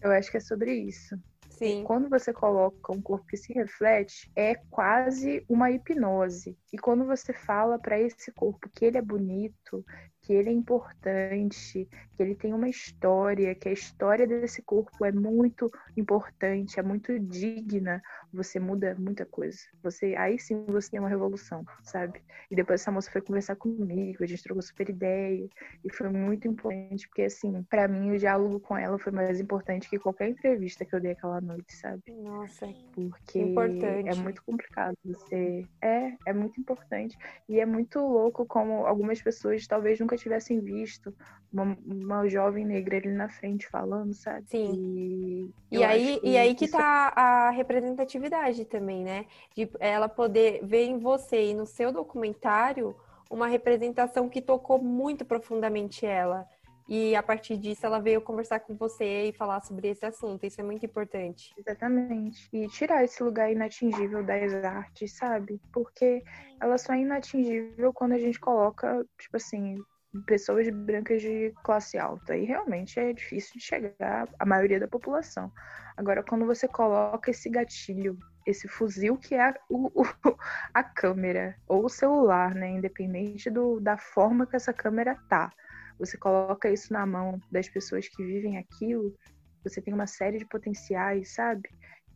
eu 0.00 0.10
acho 0.12 0.30
que 0.30 0.36
é 0.36 0.40
sobre 0.40 0.72
isso. 0.72 1.18
Sim. 1.50 1.84
Quando 1.84 2.08
você 2.08 2.32
coloca 2.32 2.92
um 2.92 3.00
corpo 3.00 3.26
que 3.26 3.36
se 3.36 3.52
reflete, 3.52 4.30
é 4.34 4.56
quase 4.70 5.44
uma 5.48 5.70
hipnose. 5.70 6.56
E 6.72 6.78
quando 6.78 7.04
você 7.04 7.32
fala 7.32 7.78
para 7.78 7.98
esse 7.98 8.32
corpo 8.32 8.68
que 8.74 8.84
ele 8.84 8.98
é 8.98 9.02
bonito, 9.02 9.84
que 10.24 10.32
ele 10.32 10.48
é 10.48 10.52
importante, 10.52 11.86
que 12.16 12.22
ele 12.22 12.34
tem 12.34 12.54
uma 12.54 12.68
história, 12.68 13.54
que 13.54 13.68
a 13.68 13.72
história 13.72 14.26
desse 14.26 14.62
corpo 14.62 15.04
é 15.04 15.12
muito 15.12 15.70
importante, 15.96 16.80
é 16.80 16.82
muito 16.82 17.18
digna, 17.18 18.02
você 18.32 18.58
muda 18.58 18.96
muita 18.98 19.26
coisa. 19.26 19.58
Você 19.82 20.14
aí 20.16 20.38
sim 20.38 20.64
você 20.66 20.92
tem 20.92 21.00
uma 21.00 21.10
revolução, 21.10 21.62
sabe? 21.82 22.22
E 22.50 22.56
depois 22.56 22.80
essa 22.80 22.90
moça 22.90 23.10
foi 23.10 23.20
conversar 23.20 23.56
comigo, 23.56 24.24
a 24.24 24.26
gente 24.26 24.42
trocou 24.42 24.62
super 24.62 24.88
ideia 24.88 25.46
e 25.84 25.92
foi 25.92 26.08
muito 26.08 26.48
importante 26.48 27.06
porque 27.06 27.22
assim, 27.22 27.62
para 27.64 27.86
mim 27.86 28.12
o 28.12 28.18
diálogo 28.18 28.58
com 28.60 28.78
ela 28.78 28.98
foi 28.98 29.12
mais 29.12 29.38
importante 29.38 29.90
que 29.90 29.98
qualquer 29.98 30.30
entrevista 30.30 30.86
que 30.86 30.94
eu 30.94 31.00
dei 31.00 31.12
aquela 31.12 31.40
noite, 31.42 31.76
sabe? 31.76 32.02
Nossa, 32.08 32.66
porque 32.94 33.40
importante. 33.40 34.08
é 34.08 34.14
muito 34.14 34.42
complicado 34.42 34.96
você 35.04 35.66
é 35.82 36.14
é 36.26 36.32
muito 36.32 36.58
importante 36.58 37.16
e 37.46 37.60
é 37.60 37.66
muito 37.66 37.98
louco 37.98 38.46
como 38.46 38.86
algumas 38.86 39.20
pessoas 39.20 39.66
talvez 39.66 40.00
nunca 40.00 40.13
tivessem 40.20 40.60
visto 40.60 41.14
uma, 41.52 41.76
uma 41.86 42.28
jovem 42.28 42.64
negra 42.64 42.96
ali 42.96 43.12
na 43.12 43.28
frente 43.28 43.68
falando, 43.68 44.12
sabe? 44.12 44.48
Sim. 44.48 45.52
E, 45.70 45.78
e 45.78 45.84
aí, 45.84 46.20
que 46.20 46.28
e 46.28 46.36
aí 46.36 46.54
que 46.54 46.68
tá 46.68 47.12
a 47.14 47.50
representatividade 47.50 48.64
também, 48.64 49.04
né? 49.04 49.26
De 49.54 49.70
ela 49.78 50.08
poder 50.08 50.64
ver 50.64 50.84
em 50.84 50.98
você 50.98 51.50
e 51.50 51.54
no 51.54 51.66
seu 51.66 51.92
documentário 51.92 52.94
uma 53.30 53.46
representação 53.46 54.28
que 54.28 54.42
tocou 54.42 54.82
muito 54.82 55.24
profundamente 55.24 56.04
ela. 56.04 56.46
E 56.86 57.16
a 57.16 57.22
partir 57.22 57.56
disso 57.56 57.86
ela 57.86 57.98
veio 57.98 58.20
conversar 58.20 58.60
com 58.60 58.74
você 58.76 59.28
e 59.28 59.32
falar 59.32 59.62
sobre 59.62 59.88
esse 59.88 60.04
assunto. 60.04 60.44
Isso 60.44 60.60
é 60.60 60.64
muito 60.64 60.84
importante. 60.84 61.54
Exatamente. 61.56 62.46
E 62.52 62.68
tirar 62.68 63.02
esse 63.02 63.22
lugar 63.22 63.50
inatingível 63.50 64.22
das 64.22 64.52
artes, 64.52 65.16
sabe? 65.16 65.60
Porque 65.72 66.22
ela 66.60 66.76
só 66.76 66.92
é 66.92 67.00
inatingível 67.00 67.92
quando 67.92 68.12
a 68.12 68.18
gente 68.18 68.38
coloca, 68.38 69.04
tipo 69.18 69.36
assim, 69.36 69.78
pessoas 70.22 70.68
brancas 70.70 71.22
de 71.22 71.52
classe 71.64 71.98
alta. 71.98 72.36
E 72.36 72.44
realmente 72.44 72.98
é 72.98 73.12
difícil 73.12 73.54
de 73.58 73.64
chegar 73.64 74.28
à 74.38 74.46
maioria 74.46 74.80
da 74.80 74.88
população. 74.88 75.50
Agora, 75.96 76.22
quando 76.22 76.46
você 76.46 76.66
coloca 76.66 77.30
esse 77.30 77.48
gatilho, 77.48 78.18
esse 78.46 78.68
fuzil 78.68 79.16
que 79.16 79.34
é 79.34 79.48
a, 79.48 79.54
o, 79.70 79.90
a 80.74 80.82
câmera 80.82 81.56
ou 81.68 81.84
o 81.84 81.88
celular, 81.88 82.54
né? 82.54 82.70
Independente 82.70 83.50
do, 83.50 83.80
da 83.80 83.96
forma 83.96 84.46
que 84.46 84.56
essa 84.56 84.72
câmera 84.72 85.16
tá. 85.28 85.52
Você 85.98 86.18
coloca 86.18 86.68
isso 86.68 86.92
na 86.92 87.06
mão 87.06 87.40
das 87.50 87.68
pessoas 87.68 88.08
que 88.08 88.24
vivem 88.24 88.58
aquilo, 88.58 89.16
você 89.62 89.80
tem 89.80 89.94
uma 89.94 90.06
série 90.06 90.38
de 90.38 90.46
potenciais, 90.46 91.34
sabe? 91.34 91.68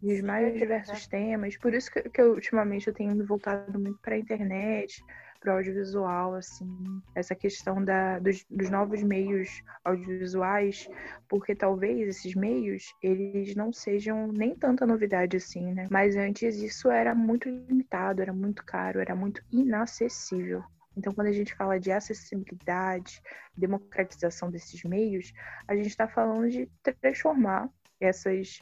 E 0.03 0.13
os 0.13 0.21
mais 0.21 0.57
diversos 0.57 1.07
temas. 1.07 1.57
Por 1.57 1.75
isso 1.75 1.91
que, 1.91 2.03
que 2.03 2.21
eu, 2.21 2.35
ultimamente 2.35 2.87
eu 2.87 2.95
tenho 2.95 3.15
me 3.15 3.25
voltado 3.25 3.79
muito 3.79 3.99
para 4.01 4.15
a 4.15 4.19
internet, 4.19 5.03
para 5.41 5.55
o 5.55 5.57
audiovisual, 5.57 6.35
assim, 6.35 6.69
essa 7.15 7.35
questão 7.35 7.85
da, 7.85 8.19
dos, 8.19 8.45
dos, 8.51 8.71
novos 8.71 9.03
meios 9.03 9.63
audiovisuais, 9.85 10.89
porque 11.29 11.55
talvez 11.55 12.09
esses 12.09 12.35
meios 12.35 12.95
eles 13.03 13.55
não 13.55 13.73
sejam 13.73 14.29
nem 14.33 14.55
tanta 14.55 14.87
novidade 14.87 15.37
assim, 15.37 15.73
né? 15.73 15.87
Mas 15.91 16.17
antes 16.17 16.57
isso 16.57 16.91
era 16.91 17.15
muito 17.15 17.49
limitado, 17.49 18.23
era 18.23 18.33
muito 18.33 18.65
caro, 18.65 19.01
era 19.01 19.15
muito 19.15 19.43
inacessível. 19.51 20.63
Então, 20.97 21.15
quando 21.15 21.29
a 21.29 21.33
gente 21.33 21.55
fala 21.55 21.79
de 21.79 21.93
acessibilidade, 21.93 23.23
democratização 23.57 24.51
desses 24.51 24.83
meios, 24.83 25.33
a 25.69 25.77
gente 25.77 25.87
está 25.87 26.09
falando 26.09 26.51
de 26.51 26.69
transformar 27.01 27.71
essas 28.01 28.61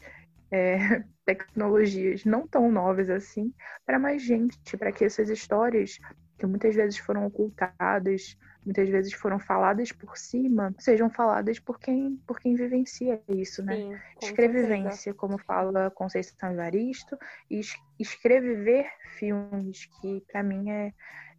é, 0.51 0.77
tecnologias 1.25 2.25
não 2.25 2.47
tão 2.47 2.71
novas 2.71 3.09
assim 3.09 3.53
para 3.85 3.99
mais 3.99 4.23
gente, 4.23 4.77
para 4.77 4.93
que 4.93 5.05
essas 5.05 5.31
histórias 5.31 5.99
que 6.39 6.47
muitas 6.47 6.75
vezes 6.75 6.99
foram 6.99 7.27
ocultadas, 7.27 8.37
muitas 8.65 8.89
vezes 8.89 9.13
foram 9.13 9.39
faladas 9.39 9.93
por 9.93 10.17
cima, 10.17 10.75
sejam 10.79 11.09
faladas 11.09 11.59
por 11.59 11.79
quem, 11.79 12.21
por 12.27 12.41
quem 12.41 12.55
vivencia 12.55 13.23
isso, 13.29 13.63
né? 13.63 13.77
Sim, 13.77 13.97
Escrevivência, 14.23 15.15
como 15.15 15.39
fala 15.39 15.91
Conceição 15.91 16.53
Evaristo, 16.53 17.17
e 17.51 17.61
escrever 17.99 18.87
filmes, 19.19 19.87
que 20.01 20.23
para 20.31 20.43
mim 20.43 20.69
é, 20.69 20.93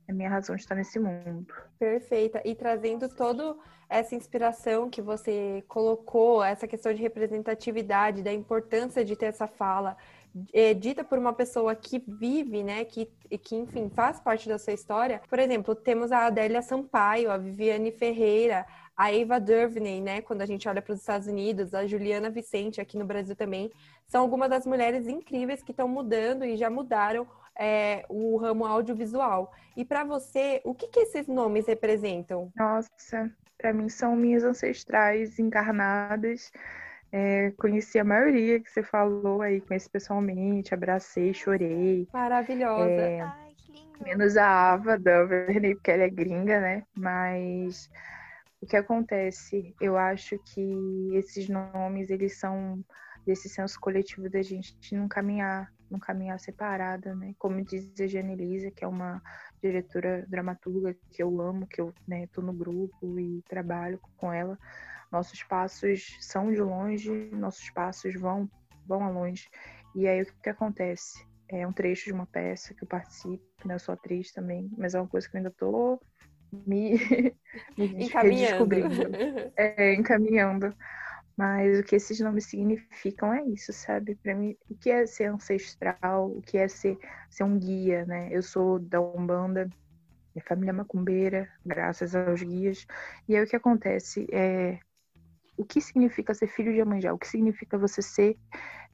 é 0.08 0.12
a 0.12 0.14
minha 0.14 0.30
razão 0.30 0.56
de 0.56 0.62
estar 0.62 0.76
nesse 0.76 1.00
mundo. 1.00 1.54
Perfeita. 1.78 2.42
E 2.46 2.56
trazendo 2.56 3.10
toda 3.10 3.56
essa 3.90 4.16
inspiração 4.16 4.90
que 4.90 5.02
você 5.02 5.64
colocou, 5.68 6.44
essa 6.44 6.68
questão 6.68 6.94
de 6.94 7.02
representatividade, 7.02 8.24
da 8.24 8.34
importância 8.34 9.04
de 9.04 9.16
ter 9.16 9.28
essa 9.28 9.48
fala, 9.48 9.96
é, 10.54 10.74
dita 10.74 11.04
por 11.04 11.18
uma 11.18 11.34
pessoa 11.34 11.76
que 11.76 12.04
vive, 12.08 12.64
né, 12.64 12.86
que, 12.86 13.06
que, 13.44 13.56
enfim, 13.56 13.90
faz 13.90 14.20
parte 14.20 14.48
da 14.48 14.58
sua 14.58 14.74
história. 14.74 15.22
Por 15.30 15.40
exemplo, 15.40 15.76
temos 15.76 16.12
a 16.12 16.28
Adélia 16.28 16.62
Sampaio, 16.62 17.32
a 17.32 17.38
Viviane 17.38 17.92
Ferreira, 17.92 18.66
a 18.96 19.14
Eva 19.14 19.40
Duvernay, 19.40 20.02
né, 20.02 20.22
quando 20.22 20.42
a 20.42 20.46
gente 20.46 20.68
olha 20.68 20.82
para 20.82 20.94
os 20.94 21.00
Estados 21.00 21.28
Unidos, 21.28 21.74
a 21.74 21.86
Juliana 21.86 22.30
Vicente 22.30 22.82
aqui 22.82 22.98
no 22.98 23.06
Brasil 23.06 23.36
também, 23.36 23.72
são 24.08 24.22
algumas 24.22 24.50
das 24.50 24.66
mulheres 24.66 25.08
incríveis 25.08 25.62
que 25.62 25.72
estão 25.72 25.88
mudando 25.88 26.44
e 26.44 26.58
já 26.58 26.70
mudaram 26.70 27.28
é, 27.58 28.06
o 28.10 28.38
ramo 28.38 28.66
audiovisual. 28.66 29.54
E 29.76 29.84
para 29.84 30.04
você, 30.04 30.62
o 30.64 30.74
que, 30.74 30.88
que 30.88 31.02
esses 31.02 31.28
nomes 31.28 31.68
representam? 31.68 32.52
Nossa, 32.56 33.32
para 33.58 33.74
mim 33.74 33.90
são 33.90 34.16
minhas 34.16 34.44
ancestrais 34.44 35.40
encarnadas. 35.40 36.52
É, 37.20 37.52
conheci 37.58 37.98
a 37.98 38.04
maioria 38.04 38.60
que 38.60 38.70
você 38.70 38.84
falou 38.84 39.42
aí, 39.42 39.60
conheci 39.60 39.90
pessoalmente, 39.90 40.76
abracei, 40.76 41.34
chorei. 41.34 42.08
Maravilhosa. 42.14 42.92
É, 42.92 43.22
Ai, 43.22 43.56
menos 44.06 44.38
a 44.38 44.74
Ava 44.74 45.00
da 45.00 45.24
Verney, 45.24 45.74
porque 45.74 45.90
ela 45.90 46.04
é 46.04 46.10
gringa, 46.12 46.62
né? 46.62 46.84
Mas 46.96 47.90
o 48.62 48.68
que 48.68 48.78
acontece? 48.78 49.74
Eu 49.82 49.98
acho 49.98 50.38
que 50.54 51.10
esses 51.16 51.50
nomes, 51.50 52.12
eles 52.12 52.40
são 52.40 52.86
desse 53.26 53.50
senso 53.50 53.80
coletivo 53.80 54.30
da 54.30 54.44
gente 54.44 54.78
não 54.96 55.08
caminhar, 55.08 55.74
não 55.90 55.98
caminhar 55.98 56.40
separada, 56.40 57.16
né? 57.16 57.34
Como 57.40 57.66
diz 57.66 58.00
a 58.00 58.06
Jane 58.06 58.34
Elisa, 58.34 58.70
que 58.70 58.84
é 58.84 58.88
uma 58.88 59.20
diretora 59.60 60.24
dramaturga 60.30 60.96
que 61.10 61.24
eu 61.24 61.42
amo, 61.42 61.66
que 61.66 61.82
eu 61.82 61.92
né, 62.08 62.28
tô 62.32 62.44
no 62.44 62.54
grupo 62.54 63.20
e 63.20 63.42
trabalho 63.50 64.00
com 64.18 64.32
ela. 64.32 64.56
Nossos 65.12 65.44
passos 65.44 66.18
são 66.22 66.52
de 66.52 66.62
longe, 66.62 67.30
nossos 67.32 67.70
passos 67.72 68.14
vão 68.16 68.50
vão 68.86 69.04
a 69.04 69.10
longe. 69.10 69.50
E 69.96 70.08
aí 70.08 70.22
o 70.22 70.26
que, 70.26 70.34
que 70.44 70.50
acontece? 70.50 71.26
É 71.50 71.66
um 71.66 71.74
trecho 71.74 72.06
de 72.06 72.14
uma 72.14 72.26
peça 72.26 72.74
que 72.74 72.84
eu 72.84 72.88
participo, 72.88 73.44
né? 73.66 73.76
Eu 73.76 73.80
sou 73.80 73.94
atriz 73.94 74.32
também, 74.32 74.70
mas 74.78 74.96
é 74.96 75.00
uma 75.02 75.08
coisa 75.08 75.28
que 75.28 75.36
eu 75.36 75.40
ainda 75.40 75.52
tô 75.52 76.00
me, 76.52 76.94
me 77.78 78.06
encaminhando. 78.06 78.76
É, 79.60 79.96
encaminhando. 79.96 80.72
Mas 81.36 81.80
o 81.80 81.84
que 81.84 81.96
esses 81.96 82.20
nomes 82.20 82.46
significam 82.46 83.34
é 83.34 83.44
isso, 83.44 83.74
sabe? 83.74 84.16
Para 84.16 84.36
mim, 84.36 84.56
o 84.70 84.76
que 84.76 84.90
é 84.90 85.06
ser 85.06 85.26
ancestral, 85.26 86.32
o 86.32 86.42
que 86.42 86.58
é 86.58 86.68
ser, 86.68 86.98
ser 87.30 87.44
um 87.44 87.58
guia, 87.58 88.06
né? 88.06 88.30
Eu 88.32 88.44
sou 88.44 88.78
da 88.78 89.02
Umbanda, 89.02 89.68
minha 90.36 90.46
família 90.46 90.70
é 90.70 90.74
macumbeira, 90.74 91.50
graças 91.66 92.16
aos 92.16 92.42
guias. 92.44 92.86
E 93.28 93.36
aí 93.36 93.44
o 93.44 93.48
que 93.48 93.56
acontece 93.56 94.28
é 94.32 94.80
o 95.58 95.66
que 95.66 95.82
significa 95.82 96.34
ser 96.34 96.48
filho 96.48 96.72
de 96.72 96.80
Amanjá? 96.80 97.14
O 97.14 97.18
que 97.18 97.28
significa 97.28 97.78
você 97.78 98.02
ser 98.02 98.38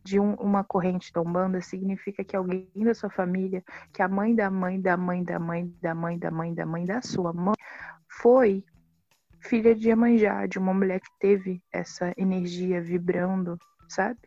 de 0.03 0.20
um, 0.20 0.34
uma 0.36 0.64
corrente 0.64 1.11
da 1.11 1.22
Umbanda? 1.22 1.61
Significa 1.61 2.24
que 2.24 2.36
alguém 2.36 2.70
da 2.76 2.93
sua 2.93 3.09
família, 3.09 3.64
que 3.91 4.01
a 4.01 4.07
mãe 4.07 4.34
da 4.34 4.49
mãe 4.49 4.80
da 4.80 4.95
mãe 4.95 5.24
da 5.24 5.39
mãe 5.39 5.68
da 5.82 5.93
mãe 5.93 6.18
da 6.18 6.32
mãe 6.32 6.53
da 6.53 6.66
mãe 6.66 6.86
da 6.86 7.01
sua 7.01 7.34
mãe 7.34 7.55
foi 8.07 8.64
filha 9.39 9.76
de 9.76 9.89
Iemanjá, 9.89 10.45
de 10.45 10.57
uma 10.57 10.74
mulher 10.74 11.01
que 11.01 11.09
teve 11.20 11.61
essa 11.72 12.14
energia 12.18 12.82
vibrando, 12.82 13.57
sabe? 13.89 14.20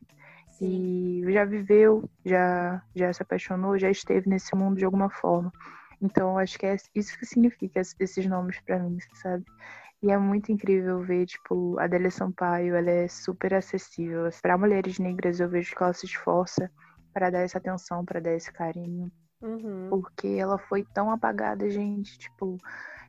E 0.60 1.22
já 1.28 1.44
viveu, 1.44 2.08
já, 2.24 2.82
já 2.94 3.12
se 3.12 3.22
apaixonou, 3.22 3.78
já 3.78 3.90
esteve 3.90 4.28
nesse 4.28 4.54
mundo 4.54 4.76
de 4.76 4.84
alguma 4.84 5.10
forma. 5.10 5.50
Então, 6.00 6.38
acho 6.38 6.58
que 6.58 6.66
é 6.66 6.76
isso 6.94 7.18
que 7.18 7.26
significa 7.26 7.80
esses 7.80 8.26
nomes 8.26 8.60
para 8.60 8.78
mim, 8.78 8.98
sabe? 9.14 9.44
E 10.06 10.10
é 10.12 10.16
muito 10.16 10.52
incrível 10.52 11.00
ver, 11.02 11.26
tipo, 11.26 11.76
a 11.80 11.84
Adélia 11.84 12.12
Sampaio, 12.12 12.76
ela 12.76 12.88
é 12.88 13.08
super 13.08 13.52
acessível. 13.52 14.28
Para 14.40 14.56
mulheres 14.56 15.00
negras, 15.00 15.40
eu 15.40 15.48
vejo 15.48 15.74
que 15.74 15.82
ela 15.82 15.92
se 15.92 16.06
esforça 16.06 16.70
para 17.12 17.28
dar 17.28 17.40
essa 17.40 17.58
atenção, 17.58 18.04
para 18.04 18.20
dar 18.20 18.32
esse 18.32 18.52
carinho. 18.52 19.10
Uhum. 19.42 19.88
Porque 19.90 20.28
ela 20.28 20.58
foi 20.58 20.84
tão 20.94 21.10
apagada, 21.10 21.68
gente. 21.68 22.16
Tipo, 22.18 22.56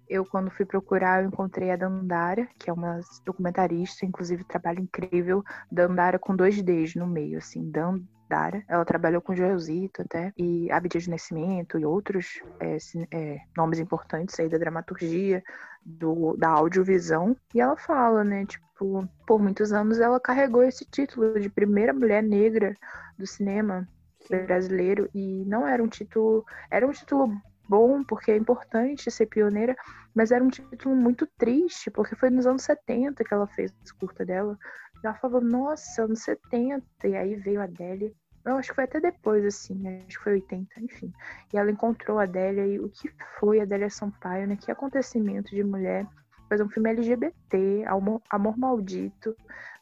eu, 0.10 0.26
quando 0.26 0.52
fui 0.52 0.66
procurar, 0.66 1.22
eu 1.22 1.28
encontrei 1.28 1.72
a 1.72 1.76
Dandara, 1.76 2.48
que 2.58 2.70
é 2.70 2.74
uma 2.74 3.00
documentarista, 3.26 4.06
inclusive 4.06 4.44
trabalho 4.44 4.80
incrível. 4.80 5.44
Dandara 5.72 6.18
com 6.18 6.36
dois 6.36 6.62
Ds 6.62 6.96
no 6.96 7.08
meio, 7.08 7.38
assim, 7.38 7.70
Dandara. 7.70 8.64
Ela 8.68 8.86
trabalhou 8.86 9.22
com 9.22 9.36
Joelzito 9.36 10.02
até, 10.02 10.34
e 10.38 10.72
Abdias 10.72 11.04
de 11.04 11.10
Nascimento 11.10 11.80
e 11.80 11.86
outros 11.86 12.42
é, 12.60 12.78
é, 13.12 13.40
nomes 13.56 13.80
importantes 13.80 14.40
aí 14.40 14.50
da 14.50 14.58
dramaturgia, 14.58 15.44
do, 15.86 16.36
da 16.38 16.50
audiovisão. 16.50 17.36
E 17.54 17.62
ela 17.62 17.78
fala, 17.78 18.24
né, 18.24 18.46
tipo, 18.46 19.08
por 19.26 19.42
muitos 19.42 19.72
anos 19.72 20.00
ela 20.00 20.20
carregou 20.20 20.64
esse 20.64 20.86
título 20.86 21.40
de 21.40 21.50
primeira 21.50 21.94
mulher 21.94 22.22
negra 22.22 22.76
do 23.18 23.26
cinema 23.26 23.88
brasileiro 24.30 25.10
e 25.14 25.46
não 25.46 25.66
era 25.66 25.82
um 25.82 25.88
título, 25.88 26.46
era 26.70 26.86
um 26.86 26.92
título 26.92 27.34
bom, 27.68 28.04
porque 28.04 28.32
é 28.32 28.38
importante 28.38 29.12
ser 29.12 29.26
pioneira, 29.28 29.76
mas 30.14 30.32
era 30.32 30.44
um 30.44 30.50
título 30.50 30.96
muito 30.96 31.28
triste, 31.38 31.92
porque 31.92 32.16
foi 32.16 32.30
nos 32.30 32.48
anos 32.48 32.64
70 32.64 33.24
que 33.24 33.34
ela 33.34 33.48
fez 33.48 33.72
a 33.72 34.00
curta 34.00 34.26
dela. 34.26 34.58
Ela 35.04 35.14
falou, 35.16 35.42
nossa, 35.42 36.04
anos 36.04 36.22
70. 36.24 36.84
E 37.06 37.16
aí 37.16 37.36
veio 37.36 37.62
a 37.62 37.66
Adélia. 37.66 38.12
Eu 38.46 38.56
acho 38.58 38.70
que 38.70 38.76
foi 38.76 38.86
até 38.86 39.00
depois, 39.00 39.46
assim, 39.46 39.88
acho 40.08 40.18
que 40.18 40.24
foi 40.24 40.34
80, 40.34 40.80
enfim. 40.80 41.14
E 41.54 41.58
ela 41.58 41.70
encontrou 41.70 42.18
a 42.18 42.24
Adélia 42.24 42.66
e 42.66 42.80
o 42.80 42.90
que 42.90 43.12
foi 43.40 43.60
a 43.60 43.64
Adélia 43.64 43.90
Sampaio, 43.90 44.48
né? 44.48 44.56
Que 44.56 44.72
acontecimento 44.72 45.54
de 45.54 45.64
mulher. 45.64 46.08
Fazer 46.50 46.64
um 46.64 46.70
filme 46.70 46.90
LGBT, 46.92 47.84
Amor, 47.88 48.22
Amor 48.30 48.58
Maldito. 48.58 49.36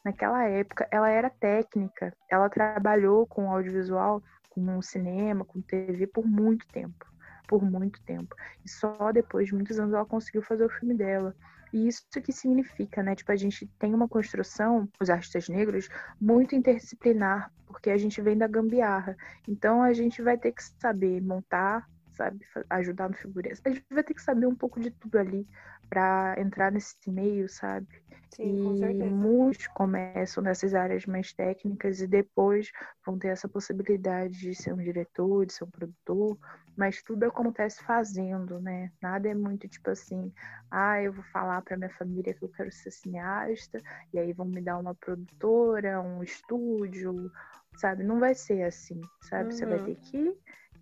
Naquela 0.04 0.44
época, 0.44 0.86
ela 0.90 1.08
era 1.08 1.30
técnica. 1.30 2.12
Ela 2.28 2.48
trabalhou 2.50 3.24
com 3.26 3.50
audiovisual, 3.50 4.20
com 4.50 4.82
cinema, 4.82 5.44
com 5.44 5.62
TV 5.62 6.08
por 6.08 6.26
muito 6.26 6.66
tempo 6.68 7.06
por 7.46 7.62
muito 7.62 8.02
tempo. 8.02 8.34
E 8.64 8.68
só 8.68 9.12
depois 9.12 9.48
de 9.48 9.54
muitos 9.54 9.78
anos 9.78 9.94
ela 9.94 10.04
conseguiu 10.04 10.42
fazer 10.42 10.64
o 10.64 10.70
filme 10.70 10.94
dela. 10.94 11.34
E 11.72 11.88
isso 11.88 12.04
que 12.22 12.32
significa, 12.32 13.02
né? 13.02 13.14
Tipo, 13.14 13.32
a 13.32 13.36
gente 13.36 13.66
tem 13.78 13.92
uma 13.92 14.08
construção, 14.08 14.88
os 15.00 15.10
artistas 15.10 15.48
negros, 15.48 15.88
muito 16.20 16.54
interdisciplinar, 16.54 17.52
porque 17.66 17.90
a 17.90 17.96
gente 17.96 18.20
vem 18.20 18.38
da 18.38 18.46
gambiarra. 18.46 19.16
Então 19.46 19.82
a 19.82 19.92
gente 19.92 20.22
vai 20.22 20.38
ter 20.38 20.52
que 20.52 20.62
saber 20.80 21.20
montar, 21.20 21.88
sabe, 22.16 22.44
ajudar 22.70 23.08
no 23.08 23.14
figurino. 23.14 23.56
A 23.64 23.70
gente 23.70 23.84
vai 23.90 24.02
ter 24.02 24.14
que 24.14 24.22
saber 24.22 24.46
um 24.46 24.54
pouco 24.54 24.80
de 24.80 24.90
tudo 24.90 25.18
ali 25.18 25.46
para 25.88 26.34
entrar 26.38 26.72
nesse 26.72 26.96
meio, 27.08 27.48
sabe? 27.48 27.86
Sim, 28.34 28.74
e 28.84 29.04
muitos 29.04 29.66
começam 29.68 30.42
nessas 30.42 30.74
áreas 30.74 31.06
mais 31.06 31.32
técnicas 31.32 32.00
e 32.00 32.06
depois 32.06 32.70
vão 33.04 33.18
ter 33.18 33.28
essa 33.28 33.48
possibilidade 33.48 34.38
de 34.38 34.54
ser 34.54 34.74
um 34.74 34.78
diretor, 34.78 35.46
de 35.46 35.54
ser 35.54 35.64
um 35.64 35.70
produtor, 35.70 36.36
mas 36.76 37.02
tudo 37.02 37.24
acontece 37.24 37.82
fazendo, 37.82 38.60
né? 38.60 38.92
Nada 39.00 39.28
é 39.28 39.34
muito 39.34 39.66
tipo 39.68 39.90
assim, 39.90 40.32
ah, 40.70 41.00
eu 41.00 41.12
vou 41.12 41.24
falar 41.24 41.62
para 41.62 41.76
minha 41.76 41.90
família 41.90 42.34
que 42.34 42.42
eu 42.42 42.50
quero 42.50 42.70
ser 42.70 42.90
cineasta, 42.90 43.80
e 44.12 44.18
aí 44.18 44.32
vão 44.32 44.46
me 44.46 44.60
dar 44.60 44.78
uma 44.78 44.94
produtora, 44.94 46.00
um 46.02 46.22
estúdio, 46.22 47.30
sabe? 47.76 48.04
Não 48.04 48.18
vai 48.18 48.34
ser 48.34 48.64
assim, 48.64 49.00
sabe? 49.22 49.44
Uhum. 49.44 49.50
Você 49.52 49.66
vai 49.66 49.78
uhum. 49.78 49.84
ter 49.84 49.96
que 49.96 50.36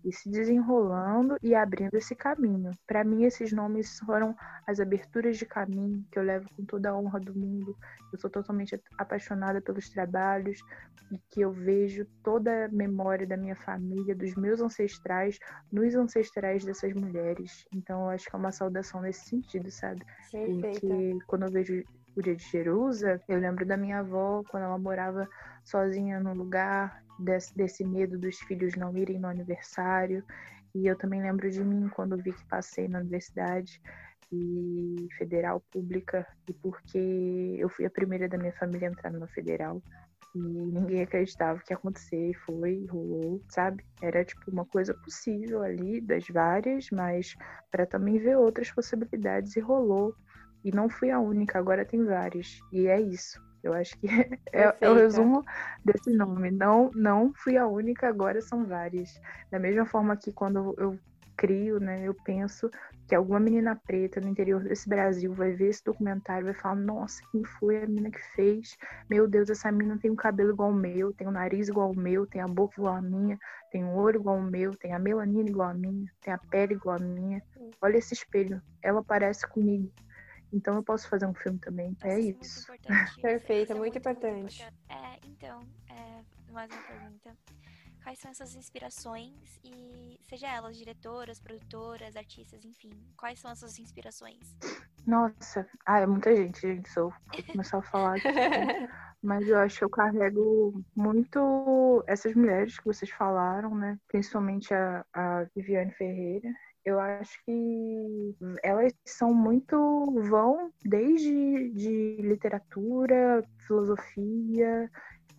e 0.05 0.13
se 0.13 0.29
desenrolando 0.29 1.35
e 1.41 1.55
abrindo 1.55 1.95
esse 1.95 2.15
caminho. 2.15 2.71
Para 2.85 3.03
mim, 3.03 3.23
esses 3.23 3.51
nomes 3.51 3.97
foram 3.99 4.35
as 4.67 4.79
aberturas 4.79 5.37
de 5.37 5.45
caminho 5.45 6.05
que 6.11 6.19
eu 6.19 6.23
levo 6.23 6.47
com 6.55 6.63
toda 6.63 6.91
a 6.91 6.97
honra 6.97 7.19
do 7.19 7.33
mundo. 7.33 7.75
Eu 8.13 8.19
sou 8.19 8.29
totalmente 8.29 8.79
apaixonada 8.97 9.59
pelos 9.59 9.89
trabalhos 9.89 10.59
e 11.11 11.17
que 11.29 11.41
eu 11.41 11.51
vejo 11.51 12.05
toda 12.23 12.65
a 12.65 12.69
memória 12.69 13.25
da 13.25 13.35
minha 13.35 13.55
família, 13.55 14.15
dos 14.15 14.35
meus 14.35 14.61
ancestrais, 14.61 15.39
nos 15.71 15.95
ancestrais 15.95 16.63
dessas 16.63 16.93
mulheres. 16.93 17.65
Então, 17.73 18.03
eu 18.03 18.09
acho 18.09 18.29
que 18.29 18.35
é 18.35 18.39
uma 18.39 18.51
saudação 18.51 19.01
nesse 19.01 19.27
sentido, 19.27 19.71
sabe? 19.71 20.05
Perfeita. 20.31 20.69
Porque 20.69 21.17
quando 21.27 21.43
eu 21.43 21.51
vejo 21.51 21.83
o 22.15 22.21
dia 22.21 22.35
de 22.35 22.43
Jerusa, 22.43 23.21
eu 23.27 23.39
lembro 23.39 23.65
da 23.65 23.75
minha 23.75 23.99
avó 23.99 24.43
quando 24.49 24.63
ela 24.63 24.77
morava 24.77 25.27
sozinha 25.63 26.19
no 26.19 26.33
lugar 26.33 27.03
desse, 27.19 27.55
desse 27.55 27.85
medo 27.85 28.17
dos 28.17 28.37
filhos 28.39 28.75
não 28.75 28.95
irem 28.97 29.19
no 29.19 29.27
aniversário. 29.27 30.23
E 30.73 30.87
eu 30.87 30.97
também 30.97 31.21
lembro 31.21 31.49
de 31.49 31.63
mim 31.63 31.87
quando 31.89 32.17
vi 32.17 32.33
que 32.33 32.47
passei 32.49 32.87
na 32.87 32.99
universidade 32.99 33.81
e 34.31 35.07
federal 35.17 35.61
pública 35.71 36.27
e 36.49 36.53
porque 36.53 37.55
eu 37.57 37.69
fui 37.69 37.85
a 37.85 37.89
primeira 37.89 38.27
da 38.27 38.37
minha 38.37 38.53
família 38.53 38.89
a 38.89 38.91
entrar 38.91 39.11
numa 39.11 39.27
federal 39.27 39.81
e 40.35 40.39
ninguém 40.39 41.01
acreditava 41.01 41.61
que 41.61 41.71
ia 41.71 41.77
acontecer 41.77 42.31
e 42.31 42.33
foi, 42.33 42.85
rolou, 42.87 43.41
sabe? 43.49 43.85
Era 44.01 44.25
tipo 44.25 44.51
uma 44.51 44.65
coisa 44.65 44.93
possível 44.93 45.63
ali 45.63 46.01
das 46.01 46.27
várias, 46.27 46.89
mas 46.91 47.33
para 47.71 47.85
também 47.85 48.19
ver 48.19 48.37
outras 48.37 48.69
possibilidades 48.69 49.55
e 49.55 49.61
rolou. 49.61 50.13
E 50.63 50.71
não 50.71 50.89
fui 50.89 51.09
a 51.09 51.19
única, 51.19 51.57
agora 51.57 51.85
tem 51.85 52.03
várias. 52.03 52.59
E 52.73 52.87
é 52.87 52.99
isso. 52.99 53.39
Eu 53.65 53.73
acho 53.73 53.97
que 53.97 54.07
é, 54.53 54.75
é, 54.79 54.89
o 54.89 54.93
resumo 54.93 55.43
desse 55.83 56.11
nome. 56.11 56.51
Não, 56.51 56.91
não 56.93 57.33
fui 57.33 57.57
a 57.57 57.65
única, 57.65 58.07
agora 58.07 58.39
são 58.39 58.63
várias. 58.63 59.19
Da 59.51 59.57
mesma 59.57 59.85
forma 59.85 60.15
que 60.15 60.31
quando 60.31 60.75
eu 60.77 60.99
crio, 61.35 61.79
né? 61.79 62.07
Eu 62.07 62.13
penso 62.13 62.69
que 63.07 63.15
alguma 63.15 63.39
menina 63.39 63.75
preta 63.75 64.21
no 64.21 64.29
interior 64.29 64.63
desse 64.63 64.87
Brasil 64.87 65.33
vai 65.33 65.51
ver 65.51 65.69
esse 65.69 65.83
documentário 65.83 66.43
e 66.43 66.51
vai 66.51 66.61
falar: 66.61 66.75
Nossa, 66.75 67.19
quem 67.31 67.43
foi 67.43 67.77
a 67.77 67.87
menina 67.87 68.11
que 68.11 68.21
fez? 68.35 68.77
Meu 69.09 69.27
Deus, 69.27 69.49
essa 69.49 69.71
menina 69.71 69.97
tem 69.99 70.11
o 70.11 70.13
um 70.13 70.17
cabelo 70.17 70.51
igual 70.51 70.69
ao 70.69 70.75
meu, 70.75 71.11
tem 71.11 71.25
o 71.25 71.31
um 71.31 71.33
nariz 71.33 71.67
igual 71.67 71.87
ao 71.87 71.95
meu, 71.95 72.27
tem 72.27 72.41
a 72.41 72.47
boca 72.47 72.75
igual 72.77 72.95
a 72.95 73.01
minha, 73.01 73.37
tem 73.71 73.83
o 73.83 73.87
um 73.87 73.95
olho 73.95 74.19
igual 74.19 74.37
ao 74.37 74.43
meu, 74.43 74.75
tem 74.75 74.93
a 74.93 74.99
melanina 74.99 75.49
igual 75.49 75.69
a 75.69 75.73
minha, 75.73 76.11
tem 76.21 76.31
a 76.31 76.37
pele 76.37 76.75
igual 76.75 76.97
a 76.97 76.99
minha. 76.99 77.41
Olha 77.81 77.97
esse 77.97 78.13
espelho, 78.13 78.61
ela 78.83 79.03
parece 79.03 79.47
comigo. 79.49 79.91
Então 80.51 80.75
eu 80.75 80.83
posso 80.83 81.09
fazer 81.09 81.25
um 81.25 81.33
filme 81.33 81.59
também. 81.59 81.95
É 82.03 82.19
isso. 82.19 82.65
Perfeito, 83.21 83.71
é 83.71 83.75
muito 83.75 83.97
importante. 83.99 84.63
É, 84.89 85.19
então, 85.25 85.61
é, 85.89 86.51
mais 86.51 86.71
uma 86.71 86.81
pergunta 86.83 87.35
quais 88.05 88.19
são 88.19 88.29
essas 88.29 88.53
inspirações 88.53 89.59
e 89.63 90.19
seja 90.29 90.47
elas 90.47 90.77
diretoras, 90.77 91.39
produtoras, 91.39 92.15
artistas, 92.15 92.63
enfim, 92.63 92.91
quais 93.17 93.39
são 93.39 93.49
essas 93.49 93.79
inspirações? 93.79 94.55
Nossa, 95.07 95.67
ah, 95.83 95.99
é 96.01 96.05
muita 96.05 96.35
gente, 96.35 96.61
gente, 96.61 96.87
se 96.87 96.99
eu 96.99 97.11
começar 97.51 97.79
a 97.79 97.81
falar 97.81 98.17
aqui, 98.17 98.27
mas 99.23 99.47
eu 99.47 99.57
acho 99.57 99.79
que 99.79 99.83
eu 99.83 99.89
carrego 99.89 100.85
muito 100.95 102.03
essas 102.05 102.35
mulheres 102.35 102.77
que 102.77 102.85
vocês 102.85 103.09
falaram, 103.09 103.73
né? 103.73 103.97
Principalmente 104.07 104.71
a, 104.71 105.03
a 105.11 105.47
Viviane 105.55 105.91
Ferreira, 105.93 106.49
eu 106.85 106.99
acho 106.99 107.43
que 107.43 108.35
elas 108.63 108.93
são 109.03 109.33
muito 109.33 109.75
vão 110.29 110.69
desde 110.83 111.71
de 111.71 112.17
literatura, 112.21 113.43
filosofia, 113.65 114.89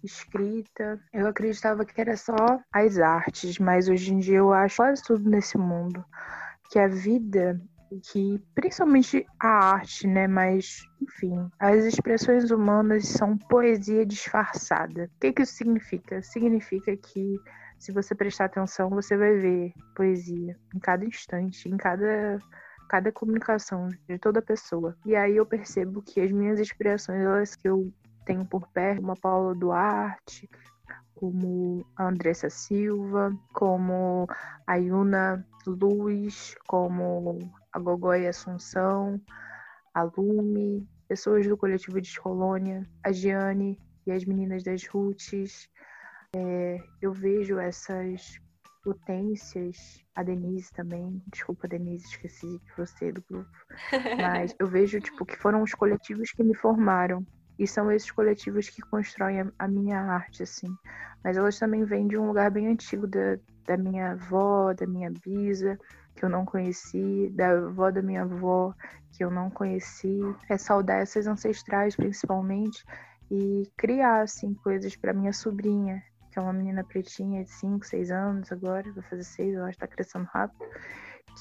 escrita. 0.03 1.01
Eu 1.13 1.29
acreditava 1.29 1.85
que 1.85 2.01
era 2.01 2.17
só 2.17 2.35
as 2.73 2.99
artes, 2.99 3.59
mas 3.59 3.89
hoje 3.89 4.13
em 4.13 4.19
dia 4.19 4.39
eu 4.39 4.53
acho 4.53 4.77
quase 4.77 5.03
tudo 5.05 5.31
nesse 5.31 5.57
mundo. 5.57 6.05
Que 6.69 6.81
a 6.81 6.89
vida, 6.89 7.61
que 8.11 8.43
principalmente 8.53 9.25
a 9.39 9.49
arte, 9.75 10.09
né? 10.09 10.27
Mas, 10.27 10.83
enfim, 11.01 11.49
as 11.61 11.85
expressões 11.85 12.51
humanas 12.51 13.07
são 13.07 13.39
poesia 13.39 14.05
disfarçada. 14.05 15.05
O 15.17 15.21
que, 15.21 15.33
que 15.33 15.43
isso 15.43 15.55
significa? 15.55 16.21
Significa 16.23 16.97
que 16.97 17.39
se 17.79 17.93
você 17.93 18.15
prestar 18.15 18.47
atenção, 18.47 18.91
você 18.91 19.17
vai 19.17 19.35
ver 19.37 19.73
poesia 19.95 20.57
em 20.75 20.79
cada 20.79 21.05
instante, 21.05 21.69
em 21.69 21.77
cada 21.77 22.39
cada 22.89 23.11
comunicação 23.11 23.89
de 24.09 24.19
toda 24.19 24.41
pessoa. 24.41 24.97
E 25.05 25.17
aí 25.17 25.37
eu 25.37 25.45
percebo 25.45 26.01
que 26.03 26.21
as 26.21 26.31
minhas 26.31 26.61
expressões, 26.61 27.21
elas 27.21 27.57
que 27.57 27.69
eu 27.69 27.93
tenho 28.25 28.45
por 28.45 28.69
perto 28.69 29.03
uma 29.03 29.17
Paula 29.17 29.55
Duarte, 29.55 30.49
como 31.15 31.85
a 31.97 32.09
Andressa 32.09 32.51
Silva, 32.51 33.37
como 33.53 34.27
a 34.67 34.77
Yuna 34.77 35.47
Luz, 35.67 36.55
como 36.67 37.39
a 37.73 37.79
Gogói 37.79 38.27
Assunção, 38.27 39.21
a 39.95 40.03
Lume, 40.03 40.87
pessoas 41.09 41.47
do 41.47 41.57
coletivo 41.57 42.01
de 42.01 42.21
Colônia, 42.21 42.87
a 43.03 43.11
Giane 43.13 43.79
e 44.07 44.13
as 44.13 44.25
meninas 44.25 44.63
das 44.63 44.87
Roots. 44.87 45.69
É, 46.39 46.83
eu 47.01 47.13
vejo 47.15 47.59
essas 47.59 48.39
potências, 48.85 50.05
a 50.15 50.23
Denise 50.23 50.71
também, 50.73 51.23
desculpa 51.33 51.67
Denise, 51.67 52.05
esqueci 52.05 52.47
de 52.47 52.73
você 52.77 53.11
do 53.11 53.25
grupo, 53.29 53.51
mas 54.21 54.55
eu 54.59 54.67
vejo 54.67 55.01
tipo 55.01 55.25
que 55.25 55.35
foram 55.37 55.63
os 55.63 55.73
coletivos 55.73 56.31
que 56.33 56.45
me 56.45 56.55
formaram 56.55 57.27
e 57.59 57.67
são 57.67 57.91
esses 57.91 58.11
coletivos 58.11 58.69
que 58.69 58.83
constroem 58.83 59.41
a, 59.41 59.53
a, 59.59 59.67
minha 59.67 59.99
arte, 59.99 60.43
assim. 60.43 60.69
Mas 61.25 61.39
elas 61.39 61.59
também 61.59 61.85
vêm 61.85 62.07
de 62.07 62.19
um 62.19 62.27
lugar 62.27 62.51
bem 62.51 62.69
antigo 62.69 63.07
da, 63.07 63.39
da 63.67 63.79
minha 63.79 64.13
avó, 64.13 64.75
da 64.75 64.87
minha 64.87 65.11
bisa, 65.11 65.79
que 66.15 66.23
eu 66.23 66.29
não 66.29 66.45
conheci, 66.45 67.33
da 67.35 67.53
avó 67.53 67.91
da 67.91 68.03
minha 68.03 68.23
avó, 68.23 68.75
que 69.17 69.25
eu 69.25 69.31
não 69.31 69.49
conheci. 69.49 70.21
É 70.51 70.59
saudar 70.59 71.01
essas 71.01 71.27
ancestrais, 71.27 71.97
principalmente, 71.97 72.85
e 73.31 73.63
criar, 73.75 74.21
assim, 74.21 74.53
coisas 74.53 74.95
para 74.95 75.15
minha 75.15 75.33
sobrinha, 75.33 76.03
que 76.37 76.41
é 76.41 76.43
uma 76.43 76.53
menina 76.53 76.85
pretinha 76.85 77.43
de 77.43 77.51
5, 77.51 77.87
6 77.87 78.11
anos 78.11 78.53
agora, 78.53 78.93
vai 78.93 79.03
fazer 79.05 79.25
6, 79.25 79.55
eu 79.55 79.65
acho 79.65 79.73
que 79.73 79.79
tá 79.79 79.87
crescendo 79.87 80.27
rápido, 80.27 80.67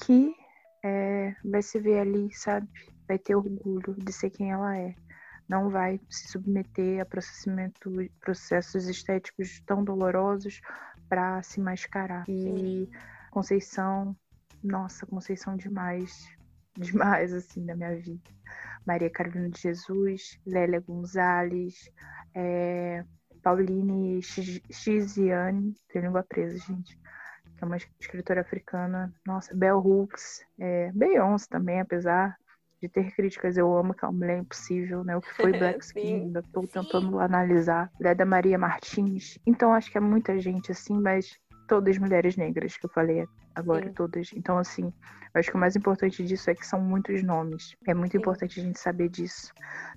que 0.02 0.34
é, 0.82 1.34
vai 1.44 1.60
se 1.60 1.78
ver 1.78 1.98
ali, 1.98 2.32
sabe? 2.32 2.66
Vai 3.06 3.18
ter 3.18 3.34
orgulho 3.34 3.94
de 3.94 4.10
ser 4.10 4.30
quem 4.30 4.52
ela 4.52 4.74
é 4.74 4.94
não 5.48 5.70
vai 5.70 6.00
se 6.10 6.26
submeter 6.26 7.00
a 7.00 7.04
processamento, 7.04 7.88
processos 8.20 8.88
estéticos 8.88 9.62
tão 9.64 9.84
dolorosos 9.84 10.60
para 11.08 11.40
se 11.44 11.60
mascarar. 11.60 12.24
E 12.28 12.90
Conceição, 13.30 14.16
nossa, 14.60 15.06
Conceição 15.06 15.56
demais, 15.56 16.26
demais 16.76 17.32
assim 17.32 17.64
da 17.64 17.76
minha 17.76 17.94
vida. 17.94 18.28
Maria 18.84 19.08
Carolina 19.08 19.48
de 19.48 19.60
Jesus, 19.60 20.36
Lélia 20.44 20.80
Gonzalez, 20.80 21.88
é, 22.34 23.04
Pauline 23.46 24.20
Xiziane, 24.72 25.72
tem 25.92 26.02
língua 26.02 26.24
presa, 26.28 26.58
gente, 26.58 26.98
que 27.56 27.62
é 27.62 27.64
uma 27.64 27.76
escritora 27.76 28.40
africana. 28.40 29.14
Nossa, 29.24 29.54
Bell 29.54 29.78
Hooks, 29.78 30.44
é, 30.58 30.90
Beyoncé 30.92 31.46
também, 31.48 31.78
apesar 31.78 32.36
de 32.82 32.88
ter 32.88 33.14
críticas. 33.14 33.56
Eu 33.56 33.72
amo 33.76 33.94
que 33.94 34.04
a 34.04 34.10
mulher 34.10 34.38
é 34.38 34.40
impossível, 34.40 35.04
né? 35.04 35.16
O 35.16 35.20
que 35.20 35.32
foi 35.32 35.52
Black 35.56 35.78
Skin, 35.84 36.22
ainda 36.22 36.42
tô 36.52 36.62
tentando 36.62 37.20
analisar. 37.20 37.88
Leda 38.00 38.24
Maria 38.24 38.58
Martins. 38.58 39.38
Então 39.46 39.72
acho 39.72 39.92
que 39.92 39.98
é 39.98 40.00
muita 40.00 40.36
gente 40.40 40.72
assim, 40.72 41.00
mas 41.00 41.38
todas 41.68 41.98
mulheres 41.98 42.36
negras 42.36 42.76
que 42.76 42.86
eu 42.86 42.90
falei 42.90 43.28
agora, 43.54 43.86
Sim. 43.86 43.92
todas. 43.92 44.30
Então, 44.34 44.58
assim, 44.58 44.92
eu 45.32 45.38
acho 45.38 45.50
que 45.52 45.56
o 45.56 45.60
mais 45.60 45.76
importante 45.76 46.24
disso 46.24 46.50
é 46.50 46.54
que 46.56 46.66
são 46.66 46.80
muitos 46.80 47.22
nomes. 47.22 47.76
É 47.86 47.94
muito 47.94 48.10
Sim. 48.10 48.18
importante 48.18 48.58
a 48.58 48.62
gente 48.64 48.80
saber 48.80 49.08
disso. 49.08 49.52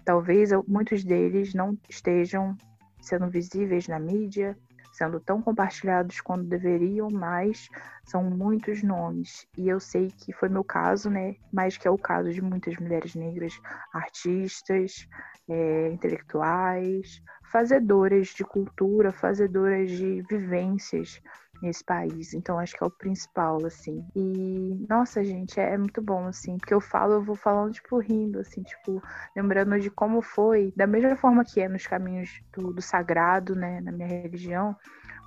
Talvez 0.05 0.51
muitos 0.67 1.03
deles 1.03 1.55
não 1.55 1.75
estejam 1.89 2.55
sendo 3.01 3.29
visíveis 3.29 3.87
na 3.87 3.99
mídia, 3.99 4.57
sendo 4.91 5.19
tão 5.19 5.41
compartilhados 5.41 6.19
quando 6.19 6.47
deveriam, 6.47 7.07
mas 7.09 7.69
são 8.03 8.23
muitos 8.23 8.83
nomes. 8.83 9.47
E 9.57 9.69
eu 9.69 9.79
sei 9.79 10.07
que 10.07 10.33
foi 10.33 10.49
meu 10.49 10.63
caso, 10.63 11.09
né? 11.09 11.35
Mas 11.53 11.77
que 11.77 11.87
é 11.87 11.91
o 11.91 11.97
caso 11.97 12.31
de 12.31 12.41
muitas 12.41 12.75
mulheres 12.77 13.15
negras, 13.15 13.53
artistas, 13.93 15.07
é, 15.47 15.89
intelectuais, 15.89 17.21
fazedoras 17.51 18.27
de 18.27 18.43
cultura, 18.43 19.11
fazedoras 19.11 19.89
de 19.89 20.21
vivências 20.29 21.21
nesse 21.61 21.83
país. 21.83 22.33
Então 22.33 22.59
acho 22.59 22.75
que 22.75 22.83
é 22.83 22.87
o 22.87 22.91
principal, 22.91 23.65
assim. 23.65 24.05
E, 24.15 24.85
nossa, 24.89 25.23
gente, 25.23 25.59
é, 25.59 25.73
é, 25.73 25.77
muito 25.77 26.01
bom, 26.01 26.27
assim, 26.27 26.57
porque 26.57 26.73
eu 26.73 26.81
falo, 26.81 27.13
eu 27.13 27.23
vou 27.23 27.35
falando, 27.35 27.73
tipo, 27.73 27.97
rindo, 27.99 28.39
assim, 28.39 28.63
tipo, 28.63 29.01
lembrando 29.35 29.79
de 29.79 29.89
como 29.89 30.21
foi, 30.21 30.73
da 30.75 30.87
mesma 30.87 31.15
forma 31.15 31.43
que 31.43 31.61
é 31.61 31.67
nos 31.67 31.85
caminhos 31.85 32.29
do, 32.53 32.73
do 32.73 32.81
sagrado, 32.81 33.55
né, 33.55 33.81
na 33.81 33.91
minha 33.91 34.07
religião, 34.07 34.75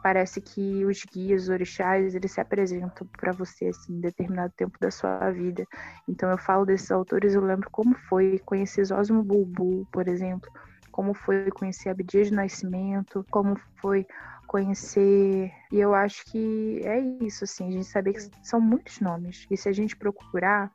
parece 0.02 0.40
que 0.40 0.84
os 0.84 1.04
guias, 1.04 1.44
os 1.44 1.48
orixás, 1.48 2.14
eles 2.14 2.32
se 2.32 2.40
apresentam 2.40 3.06
para 3.16 3.32
você 3.32 3.66
assim, 3.66 3.94
em 3.94 4.00
determinado 4.00 4.52
tempo 4.56 4.76
da 4.80 4.90
sua 4.90 5.30
vida. 5.30 5.64
Então 6.08 6.28
eu 6.30 6.38
falo 6.38 6.66
desses 6.66 6.90
autores, 6.90 7.34
eu 7.34 7.44
lembro 7.44 7.70
como 7.70 7.94
foi 8.08 8.40
conhecer 8.44 8.84
Zósimo 8.84 9.22
Bulbul, 9.22 9.86
por 9.92 10.08
exemplo, 10.08 10.50
como 10.90 11.14
foi 11.14 11.50
conhecer 11.50 11.88
Abdias 11.88 12.28
de 12.28 12.34
Nascimento, 12.34 13.24
como 13.30 13.56
foi 13.80 14.06
conhecer. 14.52 15.50
E 15.72 15.80
eu 15.80 15.94
acho 15.94 16.24
que 16.30 16.80
é 16.84 17.00
isso, 17.24 17.44
assim, 17.44 17.68
a 17.68 17.72
gente 17.72 17.86
saber 17.86 18.12
que 18.12 18.20
são 18.42 18.60
muitos 18.60 19.00
nomes. 19.00 19.46
E 19.50 19.56
se 19.56 19.66
a 19.68 19.72
gente 19.72 19.96
procurar, 19.96 20.70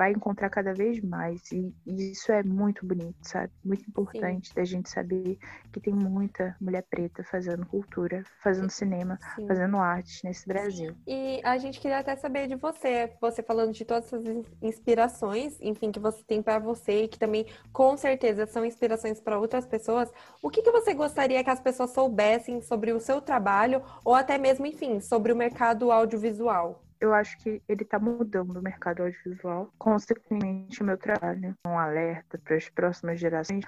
vai 0.00 0.12
encontrar 0.12 0.48
cada 0.48 0.72
vez 0.72 0.98
mais. 1.02 1.52
E, 1.52 1.74
e 1.86 2.12
isso 2.12 2.32
é 2.32 2.42
muito 2.42 2.86
bonito, 2.86 3.18
sabe? 3.20 3.52
Muito 3.62 3.86
importante 3.86 4.48
Sim. 4.48 4.54
da 4.54 4.64
gente 4.64 4.88
saber 4.88 5.38
que 5.70 5.78
tem 5.78 5.92
muita 5.92 6.56
mulher 6.58 6.82
preta 6.88 7.22
fazendo 7.22 7.66
cultura, 7.66 8.24
fazendo 8.42 8.70
cinema, 8.70 9.18
Sim. 9.36 9.46
fazendo 9.46 9.76
arte 9.76 10.24
nesse 10.24 10.48
Brasil. 10.48 10.96
E 11.06 11.42
a 11.44 11.58
gente 11.58 11.78
queria 11.78 11.98
até 11.98 12.16
saber 12.16 12.48
de 12.48 12.54
você, 12.54 13.12
você 13.20 13.42
falando 13.42 13.74
de 13.74 13.84
todas 13.84 14.06
essas 14.06 14.24
inspirações, 14.62 15.58
enfim, 15.60 15.92
que 15.92 16.00
você 16.00 16.22
tem 16.24 16.40
para 16.42 16.58
você 16.58 17.04
e 17.04 17.08
que 17.08 17.18
também 17.18 17.44
com 17.70 17.94
certeza 17.94 18.46
são 18.46 18.64
inspirações 18.64 19.20
para 19.20 19.38
outras 19.38 19.66
pessoas. 19.66 20.10
O 20.40 20.48
que, 20.48 20.62
que 20.62 20.70
você 20.70 20.94
gostaria 20.94 21.44
que 21.44 21.50
as 21.50 21.60
pessoas 21.60 21.90
soubessem 21.90 22.62
sobre 22.62 22.90
o 22.90 23.00
seu 23.00 23.20
trabalho 23.20 23.82
ou 24.02 24.14
até 24.14 24.38
mesmo, 24.38 24.64
enfim, 24.64 24.98
sobre 24.98 25.30
o 25.30 25.36
mercado 25.36 25.92
audiovisual? 25.92 26.82
Eu 27.00 27.14
acho 27.14 27.38
que 27.38 27.62
ele 27.66 27.82
está 27.82 27.98
mudando 27.98 28.56
o 28.56 28.62
mercado 28.62 29.02
audiovisual. 29.02 29.72
Consequentemente, 29.78 30.82
o 30.82 30.84
meu 30.84 30.98
trabalho 30.98 31.56
um 31.66 31.78
alerta 31.78 32.38
para 32.38 32.56
as 32.56 32.68
próximas 32.68 33.18
gerações 33.18 33.64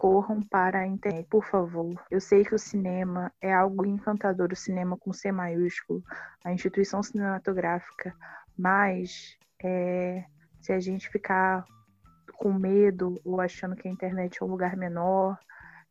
corram 0.00 0.42
para 0.42 0.80
a 0.80 0.86
internet, 0.86 1.26
por 1.28 1.44
favor. 1.44 1.94
Eu 2.10 2.20
sei 2.20 2.44
que 2.44 2.54
o 2.54 2.58
cinema 2.58 3.32
é 3.40 3.54
algo 3.54 3.86
encantador, 3.86 4.48
o 4.52 4.56
cinema 4.56 4.96
com 4.96 5.12
C 5.12 5.30
maiúsculo, 5.30 6.02
a 6.44 6.52
instituição 6.52 7.02
cinematográfica, 7.02 8.14
mas 8.58 9.38
é, 9.62 10.24
se 10.60 10.72
a 10.72 10.80
gente 10.80 11.08
ficar 11.08 11.64
com 12.34 12.52
medo 12.52 13.14
ou 13.24 13.40
achando 13.40 13.76
que 13.76 13.86
a 13.86 13.90
internet 13.90 14.42
é 14.42 14.44
um 14.44 14.48
lugar 14.48 14.76
menor, 14.76 15.38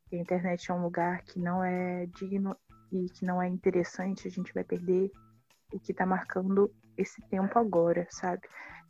que 0.08 0.18
a 0.18 0.20
internet 0.20 0.70
é 0.70 0.74
um 0.74 0.84
lugar 0.84 1.22
que 1.22 1.40
não 1.40 1.64
é 1.64 2.06
digno 2.08 2.54
e 2.92 3.06
que 3.10 3.24
não 3.24 3.42
é 3.42 3.48
interessante, 3.48 4.28
a 4.28 4.32
gente 4.32 4.54
vai 4.54 4.66
perder 4.66 5.10
o 5.72 5.80
que 5.80 5.92
está 5.92 6.06
marcando 6.06 6.72
esse 6.98 7.22
tempo 7.30 7.58
agora, 7.58 8.08
sabe? 8.10 8.42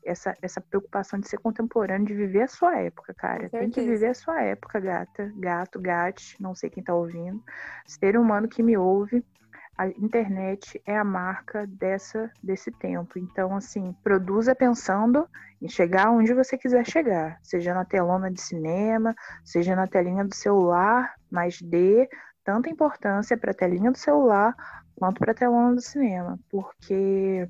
Essa, 0.04 0.36
essa 0.42 0.60
preocupação 0.60 1.20
de 1.20 1.30
ser 1.30 1.38
contemporâneo, 1.38 2.08
de 2.08 2.16
viver 2.16 2.42
a 2.42 2.48
sua 2.48 2.80
época, 2.80 3.14
cara. 3.14 3.50
Tem 3.50 3.70
que 3.70 3.82
viver 3.82 4.08
a 4.08 4.14
sua 4.16 4.42
época, 4.42 4.80
gata, 4.80 5.32
gato, 5.36 5.80
gate, 5.80 6.36
não 6.40 6.56
sei 6.56 6.70
quem 6.70 6.84
tá 6.84 6.94
ouvindo. 6.94 7.44
Ser 7.86 8.18
humano 8.18 8.48
que 8.48 8.64
me 8.64 8.76
ouve, 8.76 9.24
a 9.78 9.88
internet 9.88 10.82
é 10.86 10.98
a 10.98 11.04
marca 11.04 11.66
dessa 11.68 12.32
desse 12.44 12.72
tempo. 12.72 13.18
Então, 13.18 13.56
assim, 13.56 13.96
produza 14.04 14.54
pensando 14.54 15.28
em 15.62 15.68
chegar 15.68 16.12
onde 16.12 16.34
você 16.34 16.58
quiser 16.58 16.86
chegar, 16.86 17.40
seja 17.42 17.74
na 17.74 17.86
telona 17.86 18.32
de 18.32 18.42
cinema, 18.42 19.16
seja 19.44 19.76
na 19.76 19.88
telinha 19.88 20.24
do 20.26 20.36
celular, 20.36 21.14
mas 21.30 21.62
dê 21.62 22.10
tanta 22.44 22.70
importância 22.70 23.38
para 23.38 23.52
a 23.52 23.56
telinha 23.56 23.92
do 23.92 23.98
celular 23.98 24.56
quanto 25.02 25.18
para 25.18 25.32
a 25.32 25.36
telona 25.36 25.74
do 25.74 25.82
cinema, 25.82 26.40
porque 26.48 27.50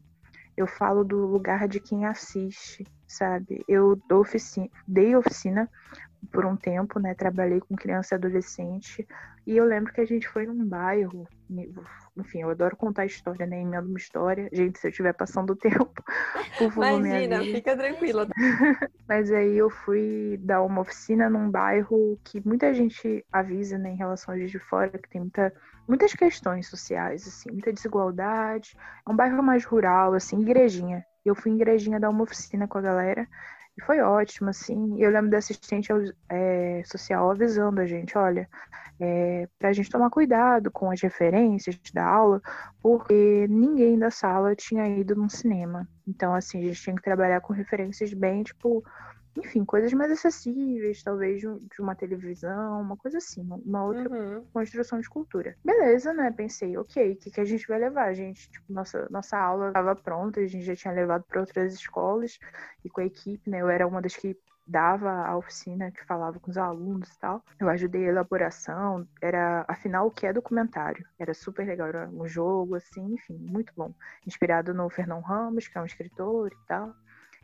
eu 0.56 0.66
falo 0.66 1.04
do 1.04 1.18
lugar 1.26 1.68
de 1.68 1.82
quem 1.82 2.06
assiste, 2.06 2.88
sabe? 3.06 3.62
Eu 3.68 4.02
oficina, 4.10 4.70
dei 4.88 5.14
oficina 5.18 5.70
por 6.32 6.46
um 6.46 6.56
tempo, 6.56 6.98
né? 6.98 7.14
Trabalhei 7.14 7.60
com 7.60 7.76
criança 7.76 8.16
e 8.16 8.18
adolescente. 8.18 9.06
E 9.46 9.58
eu 9.58 9.66
lembro 9.66 9.92
que 9.92 10.00
a 10.00 10.06
gente 10.06 10.30
foi 10.30 10.46
num 10.46 10.66
bairro. 10.66 11.28
Enfim, 12.18 12.42
eu 12.42 12.50
adoro 12.50 12.76
contar 12.76 13.06
história, 13.06 13.46
né? 13.46 13.62
Emendo 13.62 13.88
uma 13.88 13.98
história. 13.98 14.50
Gente, 14.52 14.80
se 14.80 14.88
eu 14.88 14.90
estiver 14.90 15.14
passando 15.14 15.52
o 15.52 15.56
tempo, 15.58 16.04
por 16.58 16.72
favor, 16.72 17.00
Imagina, 17.00 17.42
fica 17.44 17.76
tranquila. 17.76 18.28
Mas 19.08 19.32
aí 19.32 19.58
eu 19.58 19.70
fui 19.70 20.38
dar 20.42 20.62
uma 20.62 20.82
oficina 20.82 21.30
num 21.30 21.50
bairro 21.50 22.20
que 22.24 22.46
muita 22.46 22.74
gente 22.74 23.26
avisa, 23.32 23.78
né? 23.78 23.92
Em 23.92 23.96
relação 23.96 24.34
a 24.34 24.38
de 24.38 24.60
fora, 24.60 24.90
que 24.90 25.10
tem 25.10 25.22
muita, 25.22 25.54
muitas 25.88 26.14
questões 26.14 26.68
sociais, 26.68 27.26
assim, 27.28 27.52
muita 27.52 27.72
desigualdade. 27.72 28.76
É 29.08 29.10
um 29.10 29.16
bairro 29.16 29.42
mais 29.42 29.64
rural, 29.64 30.14
assim, 30.14 30.42
igrejinha. 30.42 31.06
Eu 31.24 31.36
fui 31.36 31.52
em 31.52 31.56
igrejinha 31.56 32.00
dar 32.00 32.10
uma 32.10 32.24
oficina 32.24 32.68
com 32.68 32.78
a 32.78 32.82
galera. 32.82 33.28
E 33.78 33.84
foi 33.84 34.02
ótimo, 34.02 34.50
assim. 34.50 35.02
Eu 35.02 35.12
lembro 35.12 35.30
da 35.32 35.38
assistente 35.38 35.90
é, 36.30 36.82
social 36.86 37.32
avisando 37.32 37.82
a 37.82 37.86
gente, 37.86 38.18
olha, 38.18 38.48
é, 39.00 39.48
para 39.58 39.70
a 39.70 39.74
gente 39.74 39.90
tomar 39.90 40.10
cuidado 40.10 40.70
com 40.70 40.92
as 40.92 41.02
referências 41.02 41.80
da 41.94 42.06
aula, 42.06 42.42
porque 42.82 43.48
ninguém 43.50 43.98
da 43.98 44.12
sala 44.12 44.56
tinha 44.56 44.88
ido 44.88 45.16
num 45.16 45.30
cinema. 45.30 45.88
Então, 46.08 46.36
assim, 46.36 46.60
a 46.60 46.68
gente 46.68 46.82
tinha 46.82 46.96
que 46.96 47.02
trabalhar 47.02 47.42
com 47.42 47.54
referências 47.54 48.14
bem, 48.14 48.44
tipo, 48.44 48.84
enfim, 49.38 49.66
coisas 49.66 49.92
mais 49.94 50.12
acessíveis, 50.12 51.04
talvez 51.04 51.42
de 51.42 51.82
uma 51.82 51.96
televisão, 51.96 52.82
uma 52.82 52.98
coisa 52.98 53.18
assim, 53.18 53.42
uma 53.66 53.84
outra 53.84 54.10
uhum. 54.10 54.46
construção 54.54 55.00
de 55.00 55.10
cultura. 55.10 55.56
Beleza, 55.64 56.14
né? 56.14 56.32
Pensei, 56.32 56.78
ok, 56.78 57.14
o 57.14 57.16
que, 57.16 57.32
que 57.32 57.42
a 57.42 57.46
gente 57.46 57.68
vai 57.68 57.80
levar? 57.80 58.12
gente, 58.14 58.50
tipo, 58.50 58.72
nossa, 58.72 59.08
nossa 59.10 59.38
aula 59.38 59.70
estava 59.70 59.96
pronta, 59.96 60.40
a 60.40 60.48
gente 60.48 60.64
já 60.64 60.76
tinha 60.76 60.94
levado 60.94 61.24
para 61.24 61.40
outras 61.40 61.74
escolas 61.74 62.40
e 62.84 62.90
com 62.90 63.02
a 63.02 63.06
equipe, 63.06 63.50
né? 63.50 63.62
Eu 63.62 63.70
era 63.70 63.88
uma 63.88 64.02
das 64.02 64.16
que 64.16 64.38
dava 64.66 65.12
a 65.26 65.36
oficina 65.36 65.92
que 65.92 66.06
falava 66.06 66.40
com 66.40 66.50
os 66.50 66.58
alunos 66.58 67.10
e 67.10 67.20
tal. 67.20 67.44
Eu 67.60 67.68
ajudei 67.70 68.06
a 68.06 68.10
elaboração, 68.10 69.08
era, 69.22 69.66
afinal, 69.68 70.08
o 70.08 70.12
que 70.12 70.26
é 70.26 70.34
documentário? 70.34 71.06
Era 71.20 71.34
super 71.34 71.66
legal, 71.66 71.88
era 71.88 72.10
um 72.10 72.28
jogo, 72.28 72.76
assim, 72.76 73.14
enfim, 73.14 73.38
muito 73.38 73.74
bom. 73.76 73.94
Inspirado 74.26 74.74
no 74.74 74.90
Fernão 74.90 75.20
Ramos, 75.20 75.68
que 75.68 75.78
é 75.78 75.82
um 75.82 75.86
escritor 75.86 76.52
e 76.52 76.68
tal. 76.68 76.94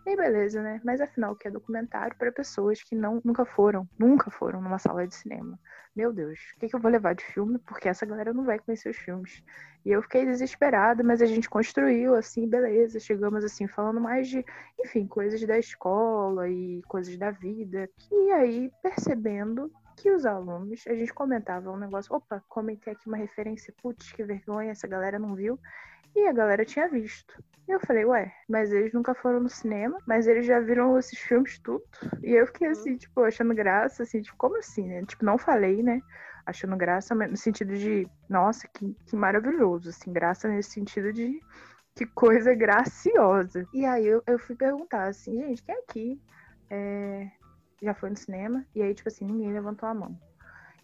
E 0.10 0.16
beleza, 0.16 0.64
né? 0.64 0.80
Mas 0.86 1.02
afinal, 1.02 1.36
que 1.36 1.50
é 1.50 1.52
documentário 1.52 2.16
para 2.18 2.32
pessoas 2.32 2.82
que 2.82 2.96
não, 2.96 3.22
nunca 3.26 3.44
foram, 3.44 3.86
nunca 4.00 4.32
foram 4.32 4.62
numa 4.62 4.80
sala 4.80 5.06
de 5.06 5.14
cinema. 5.14 5.60
Meu 5.94 6.14
Deus, 6.14 6.40
o 6.56 6.60
que, 6.62 6.70
que 6.70 6.76
eu 6.78 6.80
vou 6.80 6.90
levar 6.90 7.14
de 7.14 7.26
filme? 7.26 7.60
Porque 7.60 7.90
essa 7.90 8.06
galera 8.06 8.34
não 8.34 8.46
vai 8.46 8.58
conhecer 8.58 8.90
os 8.90 8.96
filmes. 8.96 9.44
E 9.84 9.92
eu 9.92 10.02
fiquei 10.02 10.26
desesperada, 10.26 11.04
mas 11.04 11.22
a 11.22 11.26
gente 11.26 11.50
construiu, 11.50 12.16
assim, 12.16 12.48
beleza. 12.48 13.02
Chegamos, 13.02 13.44
assim, 13.44 13.68
falando 13.68 14.00
mais 14.00 14.30
de, 14.30 14.46
enfim, 14.80 15.06
coisas 15.06 15.46
da 15.46 15.60
escola 15.60 16.48
e 16.48 16.82
coisas 16.88 17.18
da 17.18 17.30
vida. 17.30 17.90
E 18.10 18.32
aí, 18.32 18.72
percebendo 18.82 19.70
que 19.98 20.10
os 20.10 20.26
alunos, 20.26 20.86
a 20.88 20.94
gente 20.94 21.14
comentava 21.14 21.70
um 21.70 21.78
negócio, 21.78 22.16
opa, 22.16 22.42
comentei 22.48 22.94
aqui 22.94 23.10
uma 23.10 23.18
referência, 23.18 23.74
putz, 23.82 24.10
que 24.14 24.24
vergonha, 24.24 24.72
essa 24.72 24.88
galera 24.88 25.20
não 25.20 25.36
viu. 25.36 25.60
E 26.18 26.28
a 26.28 26.34
galera 26.34 26.66
tinha 26.66 26.90
visto. 26.90 27.40
E 27.68 27.72
eu 27.72 27.80
falei, 27.80 28.04
ué, 28.04 28.34
mas 28.50 28.72
eles 28.72 28.92
nunca 28.92 29.14
foram 29.14 29.40
no 29.40 29.50
cinema, 29.50 30.00
mas 30.08 30.26
eles 30.26 30.48
já 30.48 30.60
viram 30.60 30.98
esses 30.98 31.20
filmes 31.20 31.60
tudo. 31.60 31.84
E 32.24 32.32
eu 32.32 32.48
fiquei 32.48 32.70
assim, 32.70 32.94
uhum. 32.94 32.98
tipo, 32.98 33.22
achando 33.22 33.54
graça, 33.54 34.02
assim, 34.02 34.20
tipo, 34.24 34.36
como 34.36 34.58
assim, 34.58 34.88
né? 34.88 35.06
Tipo, 35.06 35.24
não 35.24 35.38
falei, 35.38 35.84
né? 35.84 36.02
Achando 36.44 36.76
graça 36.76 37.14
no 37.14 37.38
sentido 37.38 37.78
de, 37.78 38.10
nossa, 38.28 38.68
que, 38.68 38.96
que 39.06 39.16
maravilhoso, 39.16 39.90
assim, 39.90 40.12
graça 40.12 40.48
nesse 40.48 40.72
sentido 40.72 41.14
de 41.14 41.40
que 41.94 42.08
coisa 42.08 42.56
graciosa. 42.56 43.68
E 43.72 43.86
aí 43.86 44.08
eu, 44.08 44.24
eu 44.26 44.40
fui 44.40 44.56
perguntar 44.56 45.04
assim, 45.10 45.40
gente, 45.40 45.62
quem 45.62 45.76
aqui 45.76 46.22
é, 46.72 47.30
já 47.80 47.94
foi 47.94 48.10
no 48.10 48.18
cinema? 48.18 48.66
E 48.74 48.82
aí, 48.82 48.92
tipo 48.96 49.08
assim, 49.08 49.26
ninguém 49.26 49.54
levantou 49.54 49.88
a 49.88 49.94
mão. 49.94 50.20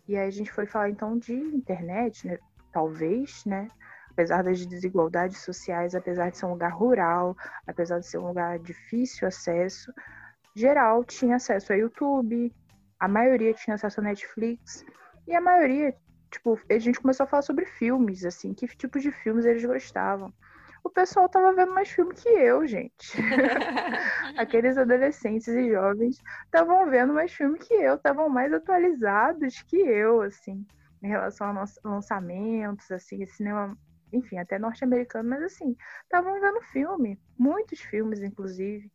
E 0.08 0.16
aí 0.16 0.28
a 0.28 0.32
gente 0.32 0.52
foi 0.52 0.68
falar 0.68 0.92
então 0.92 1.18
de 1.18 1.34
internet, 1.34 2.28
né? 2.28 2.38
Talvez, 2.72 3.44
né? 3.46 3.68
Apesar 4.14 4.44
das 4.44 4.66
desigualdades 4.66 5.40
sociais, 5.40 5.96
apesar 5.96 6.30
de 6.30 6.38
ser 6.38 6.46
um 6.46 6.52
lugar 6.52 6.72
rural, 6.72 7.36
apesar 7.68 8.00
de 8.00 8.08
ser 8.08 8.20
um 8.20 8.28
lugar 8.28 8.60
difícil 8.60 9.28
acesso, 9.28 9.92
geral 10.56 11.04
tinha 11.04 11.36
acesso 11.36 11.74
a 11.74 11.76
YouTube, 11.76 12.54
a 13.00 13.08
maioria 13.08 13.54
tinha 13.54 13.76
acesso 13.76 14.00
a 14.00 14.04
Netflix, 14.04 14.86
e 15.28 15.36
a 15.36 15.42
maioria, 15.42 15.96
tipo, 16.32 16.60
a 16.70 16.80
gente 16.80 17.00
começou 17.00 17.24
a 17.24 17.28
falar 17.28 17.42
sobre 17.42 17.66
filmes, 17.66 18.24
assim, 18.24 18.54
que 18.54 18.68
tipos 18.68 19.02
de 19.02 19.12
filmes 19.12 19.46
eles 19.46 19.66
gostavam. 19.66 20.32
O 20.84 20.90
pessoal 20.90 21.30
tava 21.30 21.54
vendo 21.54 21.74
mais 21.74 21.90
filme 21.90 22.14
que 22.14 22.28
eu, 22.28 22.68
gente. 22.68 23.14
Aqueles 24.38 24.78
adolescentes 24.78 25.48
e 25.48 25.70
jovens 25.70 26.22
estavam 26.46 26.90
vendo 26.90 27.14
mais 27.14 27.32
filme 27.32 27.58
que 27.58 27.74
eu, 27.74 27.96
estavam 27.96 28.28
mais 28.28 28.52
atualizados 28.54 29.62
que 29.64 29.78
eu, 29.78 30.22
assim, 30.22 30.66
em 31.02 31.08
relação 31.08 31.48
a 31.48 31.66
lançamentos, 31.86 32.92
assim, 32.92 33.26
cinema 33.26 33.78
enfim, 34.14 34.38
até 34.38 34.58
norte-americano, 34.60 35.30
mas 35.30 35.44
assim, 35.44 35.76
estavam 36.04 36.40
vendo 36.40 36.62
filme, 36.62 37.20
muitos 37.38 37.80
filmes, 37.80 38.22
inclusive. 38.22 38.92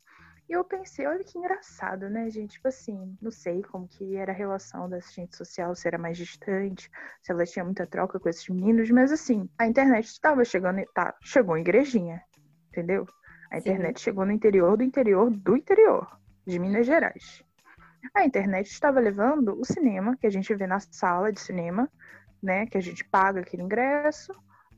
E 0.48 0.52
eu 0.52 0.64
pensei, 0.64 1.06
olha 1.06 1.22
que 1.22 1.36
engraçado, 1.36 2.08
né, 2.08 2.30
gente? 2.30 2.52
Tipo 2.52 2.68
assim, 2.68 3.16
não 3.20 3.30
sei 3.30 3.62
como 3.62 3.86
que 3.86 4.16
era 4.16 4.32
a 4.32 4.34
relação 4.34 4.88
da 4.88 4.96
assistente 4.96 5.36
social, 5.36 5.74
se 5.74 5.86
era 5.86 5.98
mais 5.98 6.16
distante, 6.16 6.90
se 7.22 7.30
ela 7.30 7.44
tinha 7.44 7.64
muita 7.64 7.86
troca 7.86 8.18
com 8.18 8.28
esses 8.30 8.48
meninos, 8.48 8.90
mas 8.90 9.12
assim, 9.12 9.48
a 9.58 9.66
internet 9.66 10.06
estava 10.06 10.42
chegando, 10.46 10.82
tá, 10.94 11.14
chegou 11.22 11.56
em 11.56 11.60
igrejinha, 11.60 12.22
entendeu? 12.68 13.06
A 13.50 13.58
internet 13.58 13.98
Sim. 13.98 14.04
chegou 14.04 14.24
no 14.24 14.32
interior 14.32 14.76
do 14.76 14.82
interior 14.82 15.30
do 15.30 15.54
interior, 15.54 16.18
de 16.46 16.58
Minas 16.58 16.86
Gerais. 16.86 17.44
A 18.14 18.24
internet 18.24 18.68
estava 18.68 19.00
levando 19.00 19.60
o 19.60 19.64
cinema, 19.66 20.16
que 20.16 20.26
a 20.26 20.30
gente 20.30 20.54
vê 20.54 20.66
na 20.66 20.80
sala 20.80 21.30
de 21.30 21.40
cinema, 21.40 21.90
né, 22.42 22.64
que 22.66 22.78
a 22.78 22.80
gente 22.80 23.04
paga 23.04 23.40
aquele 23.40 23.62
ingresso, 23.62 24.32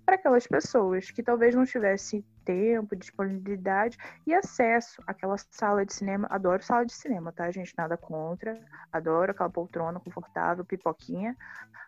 para 0.05 0.17
aquelas 0.17 0.47
pessoas 0.47 1.11
que 1.11 1.23
talvez 1.23 1.55
não 1.55 1.65
tivessem 1.65 2.25
tempo, 2.45 2.97
disponibilidade 2.97 3.97
e 4.27 4.35
acesso 4.35 5.03
àquela 5.07 5.37
sala 5.51 5.85
de 5.85 5.93
cinema. 5.93 6.27
Adoro 6.31 6.63
sala 6.63 6.85
de 6.85 6.93
cinema, 6.93 7.33
tá, 7.33 7.51
gente? 7.51 7.73
Nada 7.77 7.97
contra. 7.97 8.61
Adoro 8.93 9.31
aquela 9.31 9.51
poltrona 9.51 10.01
confortável, 10.01 10.65
pipoquinha. 10.65 11.37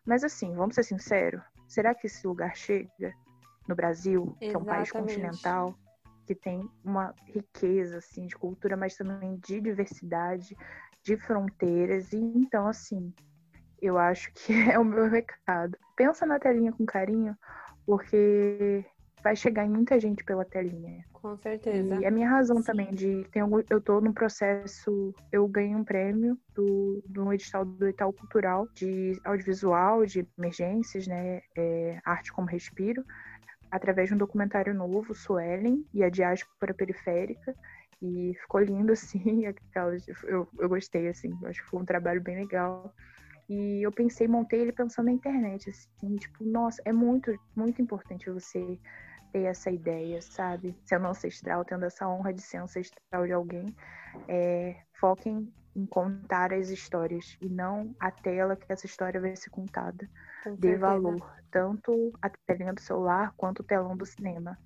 Mas 0.05 0.25
assim, 0.25 0.55
vamos 0.55 0.75
ser 0.75 0.85
sinceros, 0.85 1.43
será 1.69 1.95
que 1.95 2.07
esse 2.07 2.27
lugar 2.27 2.57
chega 2.57 3.15
no 3.69 3.75
Brasil, 3.75 4.37
Exatamente. 4.41 4.51
que 4.51 4.55
é 4.55 4.59
um 4.59 4.65
país 4.65 4.91
continental, 4.91 5.75
que 6.27 6.35
tem 6.35 6.69
uma 6.85 7.15
riqueza 7.27 7.99
assim 7.99 8.27
de 8.27 8.37
cultura, 8.37 8.77
mas 8.77 8.97
também 8.97 9.37
de 9.37 9.61
diversidade, 9.61 10.57
de 11.03 11.17
fronteiras. 11.17 12.13
E 12.13 12.19
então 12.19 12.67
assim, 12.67 13.13
eu 13.81 13.99
acho 13.99 14.33
que 14.33 14.53
é 14.71 14.79
o 14.79 14.85
meu 14.85 15.09
recado. 15.09 15.77
Pensa 15.97 16.27
na 16.27 16.39
telinha 16.39 16.73
com 16.73 16.85
carinho, 16.87 17.37
porque 17.87 18.85
vai 19.23 19.37
chegar 19.37 19.65
em 19.65 19.71
muita 19.71 19.99
gente 20.01 20.25
pela 20.25 20.45
telinha. 20.45 21.05
Com 21.13 21.37
certeza. 21.37 22.01
E 22.01 22.05
a 22.05 22.11
minha 22.11 22.29
razão 22.29 22.57
Sim. 22.59 22.65
também 22.65 22.93
de 22.93 23.25
tem 23.31 23.43
algum, 23.43 23.63
eu 23.71 23.81
tô 23.81 24.01
no 24.01 24.13
processo, 24.13 25.15
eu 25.31 25.47
ganhei 25.47 25.75
um 25.75 25.85
prêmio 25.85 26.37
do, 26.55 27.03
do 27.07 27.33
edital 27.33 27.65
do 27.65 27.89
Itaú 27.89 28.13
Cultural 28.13 28.67
de 28.75 29.21
audiovisual, 29.25 30.05
de 30.05 30.27
emergências, 30.37 31.07
né, 31.07 31.41
é, 31.57 32.01
arte 32.05 32.33
como 32.33 32.49
respiro, 32.49 33.05
através 33.71 34.09
de 34.09 34.15
um 34.15 34.19
documentário 34.19 34.75
novo, 34.75 35.15
Suelen 35.15 35.87
e 35.95 36.03
a 36.03 36.11
diáspora 36.11 36.75
periférica. 36.75 37.55
E 38.03 38.35
ficou 38.41 38.61
lindo, 38.61 38.91
assim, 38.93 39.47
aquelas, 39.47 40.07
eu, 40.25 40.49
eu 40.59 40.69
gostei, 40.69 41.07
assim, 41.07 41.31
acho 41.45 41.63
que 41.63 41.69
foi 41.69 41.81
um 41.81 41.85
trabalho 41.85 42.21
bem 42.21 42.37
legal. 42.37 42.93
E 43.49 43.83
eu 43.83 43.93
pensei, 43.93 44.29
montei 44.29 44.61
ele 44.61 44.73
pensando 44.73 45.07
na 45.07 45.13
internet, 45.13 45.69
assim, 45.69 46.17
tipo, 46.17 46.45
nossa, 46.45 46.81
é 46.85 46.93
muito, 46.93 47.39
muito 47.55 47.83
importante 47.83 48.31
você 48.31 48.79
ter 49.33 49.45
essa 49.45 49.71
ideia, 49.71 50.21
sabe? 50.21 50.77
Sendo 50.85 51.07
ancestral, 51.07 51.65
tendo 51.65 51.85
essa 51.85 52.07
honra 52.09 52.33
de 52.33 52.43
ser 52.43 52.59
ancestral 52.59 53.27
de 53.27 53.33
alguém, 53.33 53.75
é, 54.29 54.77
foquem 55.01 55.53
em 55.75 55.87
contar 55.87 56.53
as 56.53 56.69
histórias 56.69 57.37
e 57.41 57.49
não 57.49 57.95
a 57.99 58.11
tela 58.11 58.55
que 58.55 58.71
essa 58.71 58.87
história 58.87 59.21
vai 59.21 59.35
ser 59.35 59.51
contada. 59.51 60.09
Dê 60.59 60.77
valor, 60.77 61.35
tanto 61.51 62.13
a 62.21 62.29
telinha 62.47 62.73
do 62.73 62.81
celular 62.81 63.33
quanto 63.37 63.61
o 63.61 63.65
telão 63.65 63.97
do 63.97 64.05
cinema. 64.05 64.59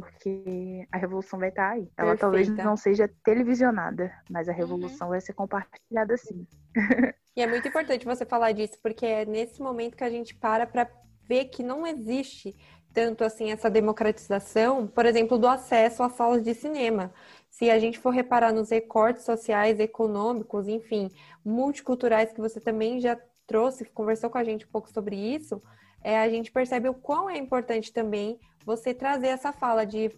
Porque 0.00 0.86
a 0.90 0.98
revolução 0.98 1.38
vai 1.38 1.48
estar 1.48 1.70
aí. 1.70 1.90
Ela 1.96 2.16
Perfeita. 2.16 2.18
talvez 2.18 2.48
não 2.48 2.76
seja 2.76 3.10
televisionada, 3.24 4.12
mas 4.30 4.48
a 4.48 4.52
uhum. 4.52 4.58
revolução 4.58 5.06
uhum. 5.06 5.12
vai 5.12 5.20
ser 5.20 5.32
compartilhada 5.32 6.16
sim. 6.16 6.46
E 7.36 7.42
é 7.42 7.46
muito 7.46 7.68
importante 7.68 8.06
você 8.06 8.24
falar 8.24 8.52
disso, 8.52 8.78
porque 8.82 9.04
é 9.04 9.26
nesse 9.26 9.60
momento 9.60 9.94
que 9.94 10.04
a 10.04 10.08
gente 10.08 10.34
para 10.34 10.66
para 10.66 10.88
ver 11.28 11.46
que 11.46 11.62
não 11.62 11.86
existe 11.86 12.56
tanto 12.94 13.22
assim 13.24 13.50
essa 13.50 13.68
democratização, 13.68 14.86
por 14.86 15.04
exemplo, 15.04 15.36
do 15.36 15.46
acesso 15.46 16.02
às 16.02 16.12
salas 16.12 16.42
de 16.42 16.54
cinema. 16.54 17.12
Se 17.50 17.68
a 17.68 17.78
gente 17.78 17.98
for 17.98 18.08
reparar 18.08 18.54
nos 18.54 18.70
recortes 18.70 19.22
sociais, 19.22 19.78
econômicos, 19.78 20.66
enfim, 20.66 21.10
multiculturais 21.44 22.32
que 22.32 22.40
você 22.40 22.58
também 22.58 22.98
já 23.00 23.18
trouxe, 23.46 23.84
conversou 23.84 24.30
com 24.30 24.38
a 24.38 24.44
gente 24.44 24.64
um 24.64 24.70
pouco 24.70 24.90
sobre 24.90 25.14
isso, 25.14 25.62
é, 26.02 26.18
a 26.18 26.28
gente 26.30 26.50
percebe 26.50 26.88
o 26.88 26.94
quão 26.94 27.28
é 27.28 27.36
importante 27.36 27.92
também 27.92 28.40
você 28.66 28.92
trazer 28.92 29.28
essa 29.28 29.52
fala 29.52 29.86
de, 29.86 30.10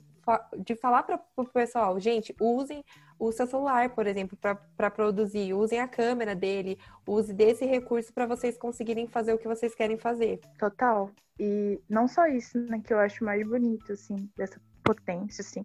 de 0.64 0.74
falar 0.74 1.03
para 1.03 1.22
o 1.36 1.44
pessoal, 1.44 2.01
gente, 2.01 2.34
usem 2.40 2.82
o 3.18 3.30
seu 3.30 3.46
celular, 3.46 3.90
por 3.90 4.07
exemplo, 4.07 4.38
para 4.38 4.90
produzir, 4.90 5.53
usem 5.53 5.80
a 5.80 5.86
câmera 5.86 6.34
dele, 6.34 6.78
use 7.07 7.34
desse 7.34 7.66
recurso 7.66 8.12
para 8.12 8.26
vocês 8.26 8.57
conseguirem 8.57 9.07
fazer 9.07 9.34
o 9.34 9.38
que 9.38 9.46
vocês 9.46 9.74
querem 9.74 9.99
fazer. 9.99 10.40
Total. 10.59 11.11
E 11.38 11.78
não 11.88 12.09
só 12.09 12.26
isso, 12.26 12.59
né, 12.59 12.80
que 12.82 12.92
eu 12.92 12.99
acho 12.99 13.22
mais 13.22 13.46
bonito, 13.46 13.92
assim, 13.92 14.16
dessa 14.34 14.59
potência, 14.82 15.42
assim, 15.42 15.64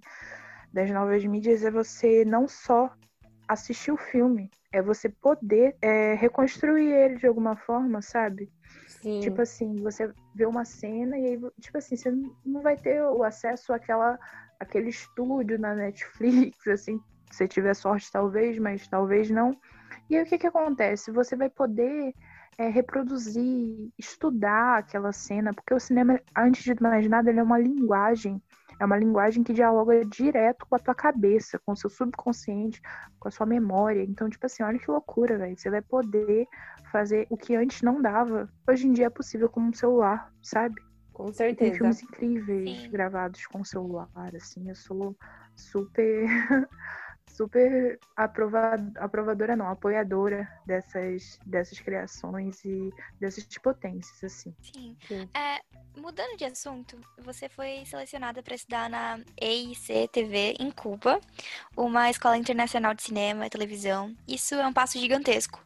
das 0.74 0.90
novas 0.92 1.24
mídias, 1.24 1.64
é 1.64 1.72
você 1.72 2.26
não 2.26 2.48
só 2.48 2.92
assistir 3.48 3.92
o 3.92 3.98
filme, 3.98 4.52
é 4.74 4.82
você 4.82 5.08
poder 5.08 5.78
é, 5.82 6.16
reconstruir 6.16 6.92
ele 6.92 7.16
de 7.18 7.28
alguma 7.28 7.56
forma, 7.56 8.02
sabe? 8.02 8.52
Sim. 9.04 9.20
Tipo 9.20 9.42
assim, 9.42 9.76
você 9.76 10.10
vê 10.34 10.46
uma 10.46 10.64
cena 10.64 11.18
e 11.18 11.26
aí, 11.26 11.42
tipo 11.60 11.78
assim, 11.78 11.98
você 11.98 12.10
não 12.46 12.62
vai 12.62 12.78
ter 12.78 13.04
o 13.04 13.22
acesso 13.22 13.74
àquela, 13.74 14.18
àquele 14.58 14.90
estúdio 14.90 15.60
na 15.60 15.76
Netflix, 15.76 16.56
assim, 16.66 17.02
se 17.30 17.46
tiver 17.46 17.76
sorte, 17.76 18.10
talvez, 18.10 18.58
mas 18.58 18.88
talvez 18.88 19.30
não. 19.30 19.52
E 20.10 20.16
aí 20.16 20.24
o 20.24 20.26
que, 20.26 20.38
que 20.38 20.48
acontece? 20.48 21.12
Você 21.12 21.36
vai 21.36 21.50
poder 21.50 22.14
é, 22.58 22.70
reproduzir, 22.70 23.92
estudar 24.00 24.78
aquela 24.78 25.12
cena, 25.12 25.54
porque 25.54 25.74
o 25.74 25.80
cinema, 25.82 26.18
antes 26.38 26.64
de 26.64 26.82
mais 26.82 27.06
nada, 27.10 27.30
ele 27.30 27.42
é 27.42 27.44
uma 27.44 27.60
linguagem. 27.60 28.42
É 28.84 28.86
uma 28.86 28.98
linguagem 28.98 29.44
que 29.44 29.54
dialoga 29.54 30.04
direto 30.04 30.66
com 30.70 30.76
a 30.76 30.80
tua 30.80 30.94
cabeça, 30.94 31.58
com 31.66 31.72
o 31.72 31.76
seu 31.76 31.90
subconsciente, 31.90 32.82
com 33.18 33.30
a 33.30 33.32
sua 33.32 33.46
memória. 33.46 34.04
Então, 34.04 34.30
tipo 34.30 34.46
assim, 34.46 34.62
olha 34.62 34.78
que 34.78 34.92
loucura, 34.92 35.38
velho. 35.38 35.58
Você 35.58 35.70
vai 35.70 35.82
poder 35.82 36.46
fazer 36.92 37.26
o 37.30 37.38
que 37.38 37.56
antes 37.56 37.82
não 37.82 38.02
dava. 38.02 38.50
Hoje 38.68 38.86
em 38.86 38.92
dia 38.92 39.06
é 39.06 39.10
possível 39.10 39.48
com 39.48 39.62
um 39.62 39.72
celular, 39.72 40.30
sabe? 40.42 40.76
Com 41.14 41.32
certeza. 41.32 41.72
Tem 41.72 41.74
filmes 41.74 42.04
incríveis 42.04 42.82
Sim. 42.82 42.90
gravados 42.90 43.48
com 43.48 43.64
celular, 43.64 44.10
assim. 44.36 44.68
Eu 44.68 44.76
sou 44.76 45.16
super 45.56 46.26
super 47.34 48.00
aprovadora 48.16 49.56
não, 49.56 49.68
apoiadora 49.68 50.48
dessas, 50.66 51.40
dessas 51.46 51.80
criações 51.80 52.64
e 52.64 52.92
dessas 53.20 53.46
potências, 53.58 54.24
assim. 54.24 54.56
Sim. 54.62 54.96
Sim. 55.08 55.30
É, 55.34 55.62
mudando 56.00 56.38
de 56.38 56.46
assunto, 56.46 56.98
você 57.18 57.50
foi 57.50 57.84
selecionada 57.86 58.42
para 58.44 58.56
estudar 58.56 58.90
na 58.90 59.20
EIC 59.42 60.08
TV 60.12 60.56
em 60.60 60.70
Cuba, 60.70 61.20
uma 61.76 62.10
escola 62.10 62.38
internacional 62.38 62.94
de 62.94 63.04
cinema 63.04 63.48
e 63.48 63.50
televisão. 63.50 64.16
Isso 64.28 64.56
é 64.56 64.68
um 64.68 64.74
passo 64.74 65.00
gigantesco. 65.00 65.60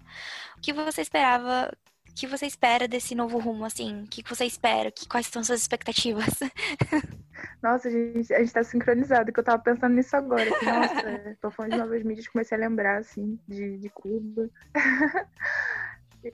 O 0.57 0.61
que 0.61 0.71
você 0.73 1.01
esperava 1.01 1.71
que 2.17 2.25
você 2.27 2.47
espera 2.47 2.87
desse 2.87 3.13
novo 3.13 3.37
rumo, 3.37 3.63
assim? 3.63 4.03
O 4.03 4.07
que 4.07 4.23
você 4.27 4.45
espera? 4.45 4.91
Que, 4.91 5.07
quais 5.07 5.27
são 5.27 5.43
suas 5.43 5.61
expectativas? 5.61 6.25
Nossa, 7.61 7.89
gente, 7.91 8.33
a 8.33 8.39
gente 8.39 8.53
tá 8.53 8.63
sincronizado, 8.63 9.31
que 9.31 9.39
eu 9.39 9.43
tava 9.43 9.61
pensando 9.61 9.93
nisso 9.93 10.15
agora. 10.15 10.45
Que, 10.57 10.65
nossa, 10.65 11.37
tô 11.39 11.51
falando 11.51 11.73
de 11.73 11.77
novas 11.77 12.03
mídias, 12.03 12.27
comecei 12.27 12.57
a 12.57 12.61
lembrar, 12.61 12.97
assim, 12.97 13.39
de, 13.47 13.77
de 13.77 13.89
Cuba. 13.89 14.49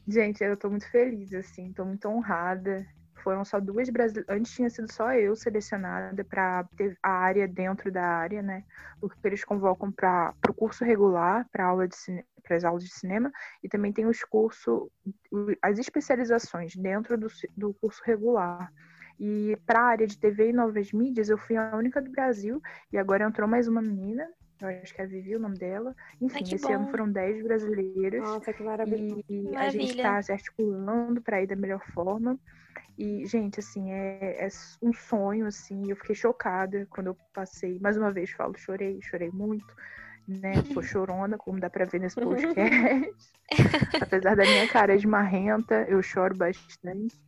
gente, 0.07 0.41
eu 0.41 0.55
tô 0.55 0.69
muito 0.69 0.89
feliz, 0.89 1.33
assim, 1.33 1.73
tô 1.73 1.83
muito 1.83 2.07
honrada 2.07 2.85
foram 3.23 3.45
só 3.45 3.59
duas 3.59 3.89
brasileiras. 3.89 4.29
Antes 4.29 4.53
tinha 4.53 4.69
sido 4.69 4.91
só 4.91 5.13
eu 5.13 5.35
selecionada 5.35 6.23
para 6.23 6.65
ter 6.75 6.97
a 7.01 7.09
área 7.09 7.47
dentro 7.47 7.91
da 7.91 8.03
área, 8.03 8.41
né? 8.41 8.63
Porque 8.99 9.27
eles 9.27 9.43
convocam 9.43 9.91
para 9.91 10.33
o 10.49 10.53
curso 10.53 10.83
regular, 10.83 11.47
para 11.51 11.65
aula 11.65 11.87
de 11.87 11.95
para 12.43 12.57
as 12.57 12.65
aulas 12.65 12.83
de 12.83 12.91
cinema, 12.91 13.31
e 13.63 13.69
também 13.69 13.93
tem 13.93 14.05
os 14.05 14.21
cursos, 14.21 14.89
as 15.61 15.79
especializações 15.79 16.75
dentro 16.75 17.17
do, 17.17 17.27
do 17.55 17.73
curso 17.75 18.01
regular. 18.05 18.69
E 19.17 19.57
para 19.65 19.79
a 19.79 19.85
área 19.85 20.05
de 20.05 20.19
TV 20.19 20.49
e 20.49 20.53
novas 20.53 20.91
mídias, 20.91 21.29
eu 21.29 21.37
fui 21.37 21.55
a 21.55 21.73
única 21.73 22.01
do 22.01 22.11
Brasil, 22.11 22.61
e 22.91 22.97
agora 22.97 23.23
entrou 23.23 23.47
mais 23.47 23.65
uma 23.69 23.81
menina, 23.81 24.27
eu 24.61 24.67
acho 24.81 24.93
que 24.93 25.01
é 25.01 25.03
a 25.03 25.07
Vivi 25.07 25.35
o 25.35 25.39
nome 25.39 25.57
dela. 25.57 25.95
Enfim, 26.21 26.43
Ai, 26.45 26.53
esse 26.55 26.67
bom. 26.67 26.73
ano 26.73 26.87
foram 26.89 27.11
10 27.11 27.43
brasileiros. 27.43 28.21
Nossa, 28.21 28.53
que 28.53 28.63
maravilha. 28.63 29.23
E 29.27 29.41
maravilha. 29.41 29.59
a 29.59 29.69
gente 29.69 29.95
está 29.95 30.21
se 30.21 30.31
articulando 30.31 31.21
para 31.21 31.41
ir 31.41 31.47
da 31.47 31.55
melhor 31.55 31.83
forma. 31.93 32.39
E, 32.97 33.25
gente, 33.25 33.59
assim, 33.59 33.91
é, 33.91 34.45
é, 34.45 34.47
um 34.81 34.93
sonho, 34.93 35.47
assim. 35.47 35.89
Eu 35.89 35.95
fiquei 35.95 36.15
chocada 36.15 36.85
quando 36.89 37.07
eu 37.07 37.17
passei. 37.33 37.79
Mais 37.79 37.97
uma 37.97 38.11
vez 38.11 38.31
falo, 38.31 38.57
chorei, 38.57 38.99
chorei 39.01 39.29
muito. 39.31 39.73
Né? 40.27 40.53
Sou 40.73 40.81
chorona, 40.83 41.37
como 41.37 41.59
dá 41.59 41.69
pra 41.69 41.85
ver 41.85 41.99
nesse 41.99 42.15
podcast. 42.21 43.33
Apesar 44.01 44.35
da 44.35 44.43
minha 44.43 44.67
cara 44.67 44.97
de 44.97 45.07
marrenta, 45.07 45.85
eu 45.89 46.01
choro 46.01 46.35
bastante. 46.37 47.19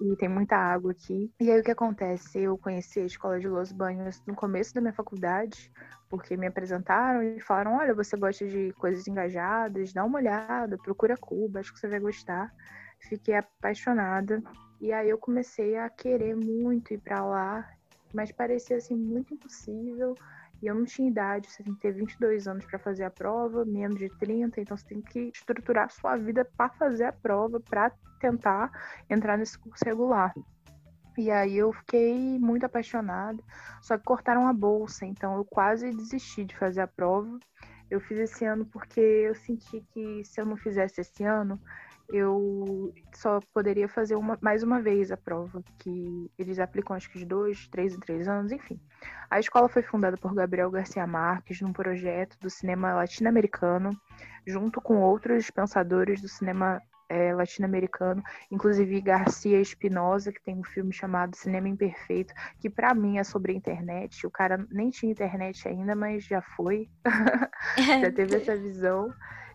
E 0.00 0.16
tem 0.16 0.28
muita 0.30 0.56
água 0.56 0.92
aqui. 0.92 1.30
E 1.38 1.50
aí 1.50 1.60
o 1.60 1.62
que 1.62 1.70
acontece? 1.70 2.40
Eu 2.40 2.56
conheci 2.56 3.00
a 3.00 3.04
escola 3.04 3.38
de 3.38 3.46
Los 3.46 3.70
Banhos 3.70 4.22
no 4.26 4.34
começo 4.34 4.74
da 4.74 4.80
minha 4.80 4.94
faculdade, 4.94 5.70
porque 6.08 6.38
me 6.38 6.46
apresentaram 6.46 7.22
e 7.22 7.38
falaram: 7.40 7.76
olha, 7.76 7.92
você 7.92 8.16
gosta 8.16 8.46
de 8.48 8.72
coisas 8.78 9.06
engajadas, 9.06 9.92
dá 9.92 10.02
uma 10.02 10.18
olhada, 10.18 10.78
procura 10.78 11.18
Cuba, 11.18 11.60
acho 11.60 11.74
que 11.74 11.78
você 11.78 11.86
vai 11.86 12.00
gostar. 12.00 12.50
Fiquei 12.98 13.34
apaixonada. 13.34 14.42
E 14.80 14.92
aí 14.92 15.10
eu 15.10 15.18
comecei 15.18 15.76
a 15.76 15.90
querer 15.90 16.34
muito 16.34 16.94
ir 16.94 16.98
para 16.98 17.22
lá, 17.24 17.68
mas 18.14 18.32
parecia 18.32 18.78
assim 18.78 18.96
muito 18.96 19.34
impossível. 19.34 20.14
E 20.62 20.66
eu 20.66 20.74
não 20.74 20.84
tinha 20.84 21.08
idade, 21.08 21.50
você 21.50 21.62
tem 21.62 21.74
que 21.74 21.80
ter 21.80 21.92
22 21.92 22.46
anos 22.46 22.64
para 22.66 22.78
fazer 22.78 23.04
a 23.04 23.10
prova, 23.10 23.64
menos 23.64 23.98
de 23.98 24.08
30, 24.18 24.60
então 24.60 24.76
você 24.76 24.86
tem 24.86 25.00
que 25.00 25.30
estruturar 25.34 25.86
a 25.86 25.88
sua 25.88 26.16
vida 26.16 26.44
para 26.44 26.68
fazer 26.70 27.04
a 27.04 27.12
prova, 27.12 27.60
para 27.60 27.90
tentar 28.20 28.70
entrar 29.08 29.38
nesse 29.38 29.58
curso 29.58 29.82
regular. 29.84 30.34
E 31.16 31.30
aí 31.30 31.56
eu 31.56 31.72
fiquei 31.72 32.38
muito 32.38 32.64
apaixonada, 32.64 33.42
só 33.82 33.96
que 33.96 34.04
cortaram 34.04 34.46
a 34.46 34.52
bolsa, 34.52 35.04
então 35.04 35.36
eu 35.36 35.44
quase 35.44 35.90
desisti 35.90 36.44
de 36.44 36.56
fazer 36.56 36.82
a 36.82 36.86
prova. 36.86 37.38
Eu 37.90 38.00
fiz 38.00 38.18
esse 38.18 38.44
ano 38.44 38.64
porque 38.66 39.00
eu 39.00 39.34
senti 39.34 39.84
que 39.92 40.24
se 40.24 40.40
eu 40.40 40.46
não 40.46 40.56
fizesse 40.56 41.00
esse 41.00 41.24
ano, 41.24 41.60
eu 42.12 42.92
só 43.14 43.40
poderia 43.52 43.88
fazer 43.88 44.14
uma, 44.16 44.38
mais 44.40 44.62
uma 44.62 44.80
vez 44.80 45.10
a 45.12 45.16
prova, 45.16 45.62
que 45.78 46.30
eles 46.38 46.58
aplicam 46.58 46.96
acho 46.96 47.10
que 47.10 47.18
de 47.18 47.24
dois, 47.24 47.68
três 47.68 47.94
em 47.94 48.00
três 48.00 48.28
anos, 48.28 48.52
enfim. 48.52 48.80
A 49.30 49.38
escola 49.38 49.68
foi 49.68 49.82
fundada 49.82 50.16
por 50.16 50.34
Gabriel 50.34 50.70
Garcia 50.70 51.06
Marques 51.06 51.60
num 51.60 51.72
projeto 51.72 52.38
do 52.40 52.50
cinema 52.50 52.94
latino-americano, 52.94 53.90
junto 54.46 54.80
com 54.80 55.00
outros 55.00 55.50
pensadores 55.50 56.20
do 56.20 56.28
cinema 56.28 56.80
é, 57.10 57.34
latino-americano, 57.34 58.22
inclusive 58.50 59.00
Garcia 59.00 59.60
Espinosa, 59.60 60.32
que 60.32 60.40
tem 60.40 60.56
um 60.56 60.64
filme 60.64 60.92
chamado 60.92 61.36
Cinema 61.36 61.68
Imperfeito, 61.68 62.32
que 62.60 62.70
para 62.70 62.94
mim 62.94 63.18
é 63.18 63.24
sobre 63.24 63.52
a 63.52 63.54
internet. 63.56 64.24
O 64.26 64.30
cara 64.30 64.64
nem 64.70 64.90
tinha 64.90 65.10
internet 65.10 65.66
ainda, 65.66 65.96
mas 65.96 66.24
já 66.24 66.40
foi, 66.40 66.88
já 68.00 68.12
teve 68.12 68.36
essa 68.36 68.56
visão. 68.56 69.12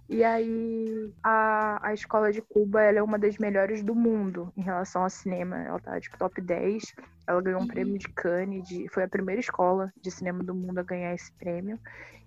E 0.07 0.23
aí 0.23 1.11
a, 1.23 1.89
a 1.89 1.93
escola 1.93 2.31
de 2.31 2.41
Cuba 2.41 2.81
ela 2.81 2.99
é 2.99 3.03
uma 3.03 3.17
das 3.17 3.37
melhores 3.37 3.83
do 3.83 3.95
mundo 3.95 4.51
em 4.55 4.61
relação 4.61 5.03
ao 5.03 5.09
cinema. 5.09 5.57
Ela 5.57 5.79
tá 5.79 5.99
tipo 5.99 6.17
top 6.17 6.39
10. 6.39 6.93
Ela 7.27 7.41
ganhou 7.41 7.59
um 7.59 7.63
uhum. 7.63 7.67
prêmio 7.67 7.97
de 7.97 8.07
Cannes, 8.09 8.67
de, 8.67 8.87
foi 8.89 9.03
a 9.03 9.07
primeira 9.07 9.41
escola 9.41 9.91
de 9.99 10.11
cinema 10.11 10.43
do 10.43 10.53
mundo 10.53 10.77
a 10.77 10.83
ganhar 10.83 11.13
esse 11.13 11.31
prêmio. 11.33 11.79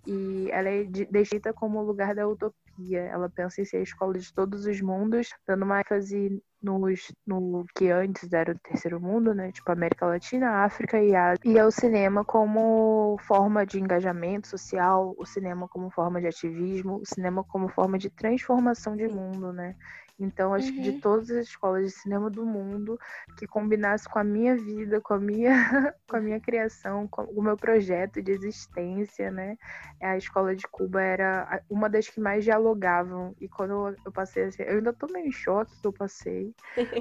E 0.07 0.49
ela 0.51 0.69
é 0.69 0.85
descrita 0.85 1.53
como 1.53 1.79
o 1.79 1.85
lugar 1.85 2.15
da 2.15 2.27
utopia. 2.27 2.68
Ela 2.95 3.29
pensa 3.29 3.61
em 3.61 3.65
ser 3.65 3.79
a 3.79 3.83
escola 3.83 4.15
de 4.15 4.33
todos 4.33 4.67
os 4.67 4.81
mundos, 4.81 5.29
dando 5.47 5.65
uma 5.65 5.81
ênfase 5.81 6.43
nos, 6.63 7.13
no 7.27 7.65
que 7.75 7.91
antes 7.91 8.33
era 8.33 8.53
o 8.53 8.59
terceiro 8.59 9.01
mundo, 9.01 9.35
né? 9.35 9.53
Tipo 9.53 9.71
América 9.73 10.07
Latina, 10.07 10.65
África 10.65 11.01
e 11.01 11.15
Ásia. 11.15 11.41
E 11.45 11.57
é 11.57 11.65
o 11.65 11.71
cinema 11.71 12.25
como 12.25 13.17
forma 13.21 13.65
de 13.65 13.81
engajamento 13.81 14.49
social, 14.49 15.15
o 15.17 15.25
cinema 15.25 15.69
como 15.69 15.91
forma 15.91 16.21
de 16.21 16.27
ativismo, 16.27 16.97
o 16.97 17.07
cinema 17.07 17.45
como 17.45 17.69
forma 17.69 17.99
de 17.99 18.11
transformação 18.11 18.97
de 18.97 19.09
mundo, 19.09 19.53
né? 19.53 19.77
Então, 20.19 20.53
acho 20.53 20.69
uhum. 20.69 20.75
que 20.75 20.83
de 20.83 20.91
uhum. 20.91 21.01
todas 21.01 21.31
as 21.31 21.47
escolas 21.47 21.85
de 21.85 21.91
cinema 21.91 22.29
do 22.29 22.45
mundo, 22.45 22.99
que 23.37 23.47
combinasse 23.47 24.09
com 24.09 24.19
a 24.19 24.25
minha 24.25 24.57
vida, 24.57 25.01
com 25.01 25.15
a 25.15 25.19
minha, 25.19 25.53
com 26.09 26.17
a 26.17 26.21
minha 26.21 26.41
criação, 26.41 27.07
com 27.07 27.23
o 27.23 27.43
meu 27.43 27.57
projeto 27.57 28.21
de 28.21 28.33
existência, 28.33 29.31
né? 29.31 29.57
a 30.01 30.17
escola 30.17 30.55
de 30.55 30.67
Cuba 30.69 31.03
era 31.03 31.63
uma 31.69 31.89
das 31.89 32.09
que 32.09 32.21
mais 32.21 32.45
dialogavam. 32.45 33.35
E 33.41 33.49
quando 33.49 33.97
eu 34.05 34.13
passei 34.13 34.45
assim, 34.45 34.63
eu 34.63 34.77
ainda 34.77 34.93
tô 34.93 35.07
meio 35.13 35.27
em 35.27 35.33
choque 35.33 35.73
que 35.81 35.87
eu 35.87 35.93
passei, 35.93 36.55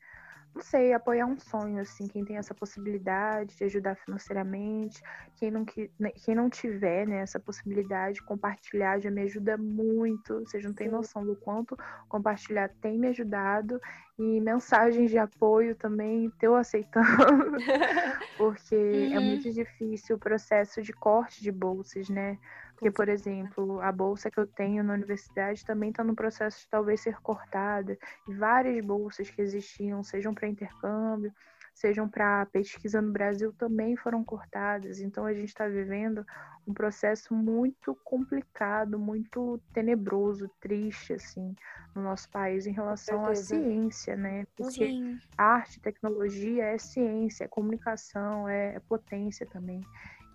não 0.56 0.62
sei, 0.62 0.94
apoiar 0.94 1.26
um 1.26 1.38
sonho, 1.40 1.80
assim, 1.80 2.08
quem 2.08 2.24
tem 2.24 2.38
essa 2.38 2.54
possibilidade 2.54 3.56
de 3.58 3.64
ajudar 3.64 3.96
financeiramente, 3.96 5.02
quem 5.36 5.50
não, 5.50 5.66
né, 6.00 6.12
quem 6.24 6.36
não 6.36 6.50
tiver 6.50 7.08
né, 7.08 7.18
essa 7.18 7.40
possibilidade, 7.40 8.22
compartilhar 8.22 9.00
já 9.00 9.10
me 9.10 9.22
ajuda 9.24 9.58
muito. 9.58 10.42
Vocês 10.42 10.64
não 10.64 10.74
têm 10.74 10.90
noção 10.90 11.26
do 11.26 11.36
quanto 11.36 11.76
compartilhar 12.08 12.70
tem 12.82 13.00
me 13.00 13.08
ajudado. 13.08 13.82
E 14.18 14.40
mensagens 14.42 15.10
de 15.10 15.18
apoio 15.18 15.76
também, 15.76 16.30
teu 16.38 16.56
aceitando, 16.56 17.58
porque 18.38 18.76
é 18.76 18.78
uhum. 18.78 19.16
é 19.16 19.20
muito 19.20 19.52
difícil 19.52 20.18
o 20.18 20.20
processo 20.20 20.84
de 20.84 20.94
corte 20.94 21.42
de 21.42 21.52
bolsas, 21.52 22.10
né? 22.10 22.38
Porque, 22.84 22.92
por 22.92 23.08
exemplo, 23.08 23.80
a 23.80 23.94
bolsa 23.94 24.30
que 24.30 24.38
eu 24.38 24.46
tenho 24.46 24.84
na 24.84 24.94
universidade 24.94 25.64
também 25.64 25.90
está 25.90 26.04
no 26.04 26.14
processo 26.14 26.60
de 26.60 26.68
talvez 26.68 27.00
ser 27.00 27.16
cortada. 27.22 27.98
E 28.28 28.34
várias 28.34 28.86
bolsas 28.86 29.30
que 29.30 29.42
existiam, 29.42 30.04
sejam 30.04 30.34
para 30.34 30.50
intercâmbio, 30.50 31.32
sejam 31.74 32.10
para 32.10 32.46
pesquisa 32.48 33.02
no 33.02 33.14
Brasil, 33.14 33.54
também 33.54 33.96
foram 33.96 34.22
cortadas. 34.22 35.00
Então, 35.00 35.26
a 35.26 35.34
gente 35.34 35.48
está 35.48 35.66
vivendo 35.66 36.26
um 36.68 36.74
processo 36.74 37.34
muito 37.34 37.98
complicado, 38.04 39.00
muito 39.00 39.58
tenebroso, 39.74 40.50
triste, 40.60 41.14
assim, 41.14 41.56
no 41.96 42.04
nosso 42.04 42.30
país 42.30 42.68
em 42.68 42.74
relação 42.74 43.26
à 43.26 43.34
ciência, 43.34 44.18
né? 44.18 44.46
Porque 44.58 44.88
Sim. 44.88 45.18
arte, 45.38 45.80
tecnologia 45.80 46.66
é 46.66 46.78
ciência, 46.78 47.46
é 47.46 47.48
comunicação, 47.48 48.50
é, 48.50 48.76
é 48.76 48.80
potência 48.82 49.46
também. 49.46 49.82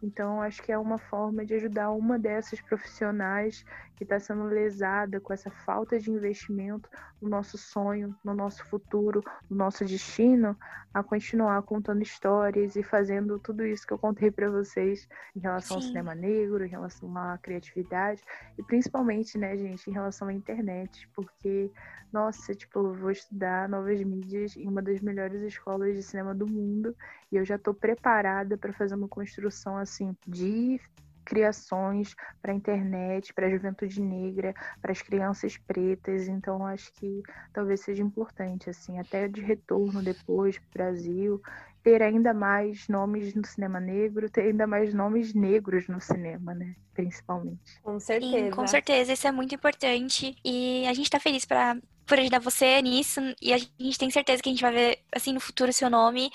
Então, 0.02 0.40
acho 0.40 0.62
que 0.62 0.70
é 0.70 0.78
uma 0.78 0.98
forma 0.98 1.44
de 1.44 1.54
ajudar 1.54 1.90
uma 1.90 2.18
dessas 2.18 2.60
profissionais 2.60 3.64
que 3.96 4.04
está 4.04 4.20
sendo 4.20 4.44
lesada 4.44 5.20
com 5.20 5.32
essa 5.32 5.50
falta 5.50 5.98
de 5.98 6.10
investimento 6.10 6.88
no 7.20 7.28
nosso 7.28 7.58
sonho, 7.58 8.14
no 8.24 8.32
nosso 8.32 8.64
futuro, 8.66 9.22
no 9.50 9.56
nosso 9.56 9.84
destino, 9.84 10.56
a 10.94 11.02
continuar 11.02 11.60
contando 11.62 12.02
histórias 12.02 12.76
e 12.76 12.82
fazendo 12.82 13.38
tudo 13.40 13.66
isso 13.66 13.86
que 13.86 13.92
eu 13.92 13.98
contei 13.98 14.30
para 14.30 14.48
vocês 14.48 15.08
em 15.34 15.40
relação 15.40 15.80
Sim. 15.80 15.86
ao 15.86 15.88
cinema 15.88 16.14
negro, 16.14 16.64
em 16.64 16.68
relação 16.68 17.16
à 17.16 17.36
criatividade 17.38 18.22
e 18.56 18.62
principalmente, 18.62 19.36
né, 19.36 19.56
gente, 19.56 19.90
em 19.90 19.92
relação 19.92 20.28
à 20.28 20.32
internet, 20.32 21.08
porque 21.14 21.72
nossa, 22.12 22.54
tipo, 22.54 22.78
eu 22.78 22.94
vou 22.94 23.10
estudar 23.10 23.68
novas 23.68 24.02
mídias 24.02 24.56
em 24.56 24.66
uma 24.66 24.80
das 24.80 25.00
melhores 25.00 25.42
escolas 25.42 25.94
de 25.94 26.02
cinema 26.02 26.34
do 26.34 26.46
mundo 26.46 26.96
e 27.30 27.36
eu 27.36 27.44
já 27.44 27.56
estou 27.56 27.74
preparada 27.74 28.56
para 28.56 28.72
fazer 28.72 28.94
uma 28.94 29.08
construção 29.08 29.76
assim 29.88 30.14
de 30.26 30.80
criações 31.24 32.14
para 32.40 32.52
a 32.52 32.54
internet, 32.54 33.34
para 33.34 33.46
a 33.46 33.50
juventude 33.50 34.00
negra, 34.00 34.54
para 34.80 34.92
as 34.92 35.02
crianças 35.02 35.58
pretas. 35.58 36.26
Então, 36.26 36.66
acho 36.66 36.90
que 36.94 37.22
talvez 37.52 37.80
seja 37.80 38.02
importante, 38.02 38.70
assim, 38.70 38.98
até 38.98 39.28
de 39.28 39.42
retorno 39.42 40.02
depois 40.02 40.58
para 40.58 40.66
o 40.66 40.72
Brasil, 40.72 41.42
ter 41.82 42.02
ainda 42.02 42.32
mais 42.32 42.88
nomes 42.88 43.34
no 43.34 43.44
cinema 43.46 43.78
negro, 43.78 44.30
ter 44.30 44.42
ainda 44.42 44.66
mais 44.66 44.94
nomes 44.94 45.34
negros 45.34 45.86
no 45.86 46.00
cinema, 46.00 46.54
né? 46.54 46.74
Principalmente. 46.94 47.78
Com 47.82 48.00
certeza. 48.00 48.44
Sim, 48.46 48.50
com 48.50 48.66
certeza, 48.66 49.12
isso 49.12 49.28
é 49.28 49.32
muito 49.32 49.54
importante. 49.54 50.34
E 50.42 50.86
a 50.86 50.94
gente 50.94 51.04
está 51.04 51.20
feliz 51.20 51.44
para 51.44 51.76
por 52.08 52.18
ajudar 52.18 52.40
você 52.40 52.80
nisso. 52.82 53.20
E 53.40 53.52
a 53.52 53.58
gente 53.58 53.98
tem 53.98 54.10
certeza 54.10 54.42
que 54.42 54.48
a 54.48 54.52
gente 54.52 54.62
vai 54.62 54.72
ver, 54.72 54.98
assim, 55.14 55.32
no 55.32 55.40
futuro 55.40 55.72
seu 55.72 55.90
nome 55.90 56.30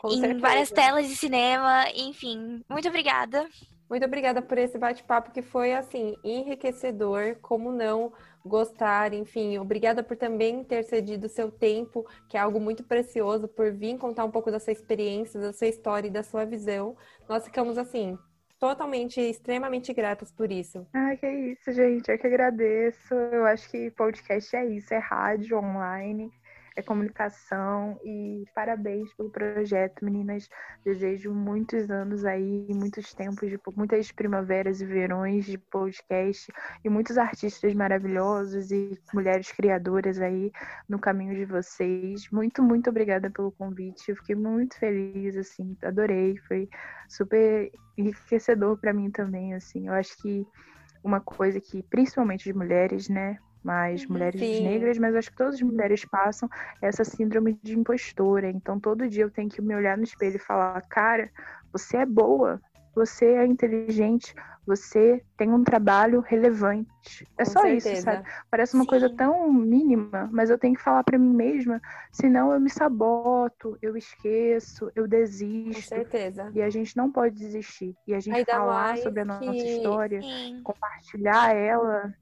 Com 0.00 0.08
em 0.08 0.20
certeza. 0.20 0.40
várias 0.40 0.70
telas 0.70 1.08
de 1.08 1.16
cinema. 1.16 1.86
Enfim, 1.94 2.62
muito 2.68 2.88
obrigada. 2.88 3.48
Muito 3.88 4.04
obrigada 4.04 4.40
por 4.40 4.58
esse 4.58 4.78
bate-papo 4.78 5.30
que 5.30 5.42
foi, 5.42 5.74
assim, 5.74 6.16
enriquecedor. 6.22 7.36
Como 7.40 7.72
não 7.72 8.12
gostar, 8.44 9.14
enfim, 9.14 9.56
obrigada 9.58 10.02
por 10.02 10.16
também 10.16 10.62
ter 10.62 10.84
cedido 10.84 11.28
seu 11.28 11.50
tempo, 11.50 12.06
que 12.28 12.36
é 12.36 12.40
algo 12.40 12.60
muito 12.60 12.84
precioso, 12.84 13.48
por 13.48 13.72
vir 13.72 13.96
contar 13.96 14.24
um 14.24 14.30
pouco 14.30 14.50
da 14.50 14.60
sua 14.60 14.72
experiência, 14.72 15.40
da 15.40 15.52
sua 15.52 15.66
história 15.66 16.08
e 16.08 16.10
da 16.10 16.22
sua 16.22 16.44
visão. 16.44 16.96
Nós 17.28 17.44
ficamos, 17.44 17.78
assim, 17.78 18.18
totalmente, 18.64 19.20
extremamente 19.20 19.92
gratas 19.92 20.32
por 20.32 20.50
isso. 20.50 20.86
Ah, 20.94 21.14
que 21.16 21.28
isso, 21.28 21.70
gente. 21.70 22.10
Eu 22.10 22.18
que 22.18 22.26
agradeço. 22.26 23.12
Eu 23.14 23.44
acho 23.44 23.70
que 23.70 23.90
podcast 23.90 24.56
é 24.56 24.64
isso, 24.64 24.94
é 24.94 24.98
rádio 24.98 25.58
online 25.58 26.32
é 26.76 26.82
comunicação 26.82 27.98
e 28.04 28.44
parabéns 28.54 29.12
pelo 29.14 29.30
projeto, 29.30 30.04
meninas. 30.04 30.48
Desejo 30.84 31.32
muitos 31.32 31.90
anos 31.90 32.24
aí, 32.24 32.66
muitos 32.70 33.14
tempos, 33.14 33.48
de, 33.48 33.58
muitas 33.76 34.10
primaveras 34.10 34.80
e 34.80 34.86
verões 34.86 35.44
de 35.44 35.56
podcast 35.56 36.52
e 36.84 36.88
muitos 36.88 37.16
artistas 37.16 37.74
maravilhosos 37.74 38.70
e 38.70 38.98
mulheres 39.12 39.52
criadoras 39.52 40.20
aí 40.20 40.50
no 40.88 40.98
caminho 40.98 41.34
de 41.34 41.44
vocês. 41.44 42.28
Muito, 42.30 42.62
muito 42.62 42.90
obrigada 42.90 43.30
pelo 43.30 43.52
convite. 43.52 44.10
Eu 44.10 44.16
fiquei 44.16 44.34
muito 44.34 44.78
feliz, 44.78 45.36
assim, 45.36 45.76
adorei. 45.82 46.36
Foi 46.48 46.68
super 47.08 47.70
enriquecedor 47.96 48.78
para 48.78 48.92
mim 48.92 49.10
também, 49.10 49.54
assim. 49.54 49.86
Eu 49.86 49.94
acho 49.94 50.16
que 50.20 50.44
uma 51.04 51.20
coisa 51.20 51.60
que, 51.60 51.82
principalmente 51.84 52.44
de 52.44 52.52
mulheres, 52.52 53.08
né, 53.08 53.38
mais 53.64 54.06
mulheres 54.06 54.40
Sim. 54.40 54.64
negras, 54.64 54.98
mas 54.98 55.16
acho 55.16 55.30
que 55.30 55.36
todas 55.36 55.54
as 55.54 55.62
mulheres 55.62 56.04
passam 56.04 56.48
essa 56.82 57.04
síndrome 57.04 57.58
de 57.62 57.78
impostora. 57.78 58.50
Então, 58.50 58.78
todo 58.78 59.08
dia 59.08 59.24
eu 59.24 59.30
tenho 59.30 59.48
que 59.48 59.62
me 59.62 59.74
olhar 59.74 59.96
no 59.96 60.04
espelho 60.04 60.36
e 60.36 60.38
falar: 60.38 60.82
cara, 60.88 61.30
você 61.72 61.96
é 61.98 62.06
boa, 62.06 62.60
você 62.94 63.26
é 63.26 63.46
inteligente, 63.46 64.34
você 64.66 65.22
tem 65.36 65.50
um 65.50 65.64
trabalho 65.64 66.20
relevante. 66.20 66.88
É 67.38 67.44
Com 67.44 67.50
só 67.50 67.60
certeza. 67.62 67.90
isso, 67.92 68.02
sabe? 68.02 68.28
Parece 68.50 68.74
uma 68.74 68.84
Sim. 68.84 68.90
coisa 68.90 69.10
tão 69.10 69.52
mínima, 69.52 70.28
mas 70.32 70.48
eu 70.50 70.58
tenho 70.58 70.74
que 70.74 70.82
falar 70.82 71.02
para 71.02 71.18
mim 71.18 71.34
mesma, 71.34 71.80
senão 72.12 72.52
eu 72.52 72.60
me 72.60 72.70
saboto, 72.70 73.76
eu 73.82 73.96
esqueço, 73.96 74.90
eu 74.94 75.06
desisto. 75.06 75.74
Com 75.74 75.96
certeza. 75.96 76.52
E 76.54 76.62
a 76.62 76.70
gente 76.70 76.96
não 76.96 77.10
pode 77.10 77.34
desistir. 77.34 77.96
E 78.06 78.14
a 78.14 78.20
gente 78.20 78.36
Ainda 78.36 78.52
falar 78.52 78.96
sobre 78.98 79.20
a 79.20 79.24
nossa 79.24 79.66
história, 79.66 80.22
Sim. 80.22 80.62
compartilhar 80.62 81.54
ela, 81.54 82.14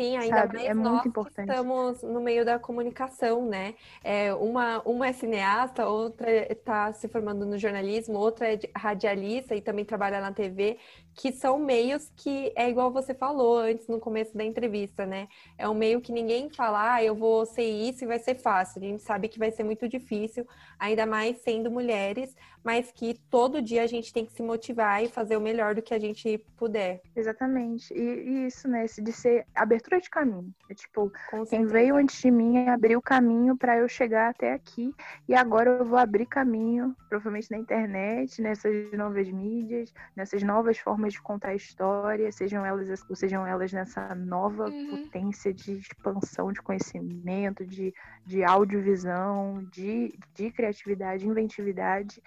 Sim, 0.00 0.16
ainda 0.16 0.36
Sabe? 0.36 0.54
mais 0.54 0.68
é 0.68 0.74
nós 0.74 0.92
muito 0.92 1.08
importante. 1.08 1.50
estamos 1.50 2.02
no 2.02 2.20
meio 2.22 2.44
da 2.44 2.58
comunicação, 2.58 3.46
né? 3.46 3.74
É, 4.02 4.32
uma, 4.34 4.80
uma 4.82 5.08
é 5.08 5.12
cineasta, 5.12 5.86
outra 5.86 6.30
está 6.50 6.90
se 6.92 7.06
formando 7.06 7.44
no 7.44 7.58
jornalismo, 7.58 8.18
outra 8.18 8.52
é 8.54 8.58
radialista 8.74 9.54
e 9.54 9.60
também 9.60 9.84
trabalha 9.84 10.20
na 10.20 10.32
TV 10.32 10.78
que 11.14 11.32
são 11.32 11.58
meios 11.58 12.10
que 12.16 12.52
é 12.56 12.68
igual 12.68 12.90
você 12.90 13.14
falou 13.14 13.58
antes 13.58 13.88
no 13.88 13.98
começo 13.98 14.36
da 14.36 14.44
entrevista, 14.44 15.04
né? 15.04 15.28
É 15.58 15.68
um 15.68 15.74
meio 15.74 16.00
que 16.00 16.12
ninguém 16.12 16.48
fala, 16.50 16.94
ah, 16.94 17.04
eu 17.04 17.14
vou 17.14 17.44
ser 17.44 17.64
isso 17.64 18.04
e 18.04 18.06
vai 18.06 18.18
ser 18.18 18.36
fácil. 18.36 18.80
A 18.80 18.84
gente 18.84 19.02
sabe 19.02 19.28
que 19.28 19.38
vai 19.38 19.50
ser 19.50 19.64
muito 19.64 19.88
difícil, 19.88 20.46
ainda 20.78 21.04
mais 21.06 21.38
sendo 21.38 21.70
mulheres, 21.70 22.34
mas 22.62 22.90
que 22.92 23.14
todo 23.30 23.62
dia 23.62 23.82
a 23.82 23.86
gente 23.86 24.12
tem 24.12 24.24
que 24.24 24.32
se 24.32 24.42
motivar 24.42 25.02
e 25.02 25.08
fazer 25.08 25.36
o 25.36 25.40
melhor 25.40 25.74
do 25.74 25.82
que 25.82 25.94
a 25.94 25.98
gente 25.98 26.38
puder. 26.56 27.00
Exatamente. 27.16 27.92
E, 27.92 28.00
e 28.00 28.46
isso, 28.46 28.68
né? 28.68 28.84
De 28.86 29.12
ser 29.12 29.46
abertura 29.54 30.00
de 30.00 30.08
caminho. 30.08 30.54
É 30.68 30.74
tipo, 30.74 31.10
quem 31.48 31.66
veio 31.66 31.96
antes 31.96 32.20
de 32.20 32.30
mim 32.30 32.68
abriu 32.68 33.00
caminho 33.00 33.56
para 33.56 33.78
eu 33.78 33.88
chegar 33.88 34.30
até 34.30 34.52
aqui 34.52 34.94
e 35.28 35.34
agora 35.34 35.70
eu 35.70 35.84
vou 35.84 35.98
abrir 35.98 36.26
caminho, 36.26 36.94
provavelmente 37.08 37.50
na 37.50 37.58
internet, 37.58 38.40
nessas 38.40 38.92
novas 38.92 39.28
mídias, 39.30 39.92
nessas 40.14 40.42
novas 40.42 40.78
formas 40.78 40.99
de 41.08 41.20
contar 41.20 41.54
história, 41.54 42.30
sejam 42.32 42.64
elas, 42.64 43.04
sejam 43.14 43.46
elas 43.46 43.72
nessa 43.72 44.14
nova 44.14 44.68
uhum. 44.68 45.04
potência 45.04 45.52
de 45.52 45.78
expansão 45.78 46.52
de 46.52 46.60
conhecimento, 46.60 47.64
de, 47.64 47.94
de 48.26 48.44
audiovisão, 48.44 49.64
de, 49.70 50.18
de 50.34 50.50
criatividade, 50.50 51.26
inventividade 51.26 52.22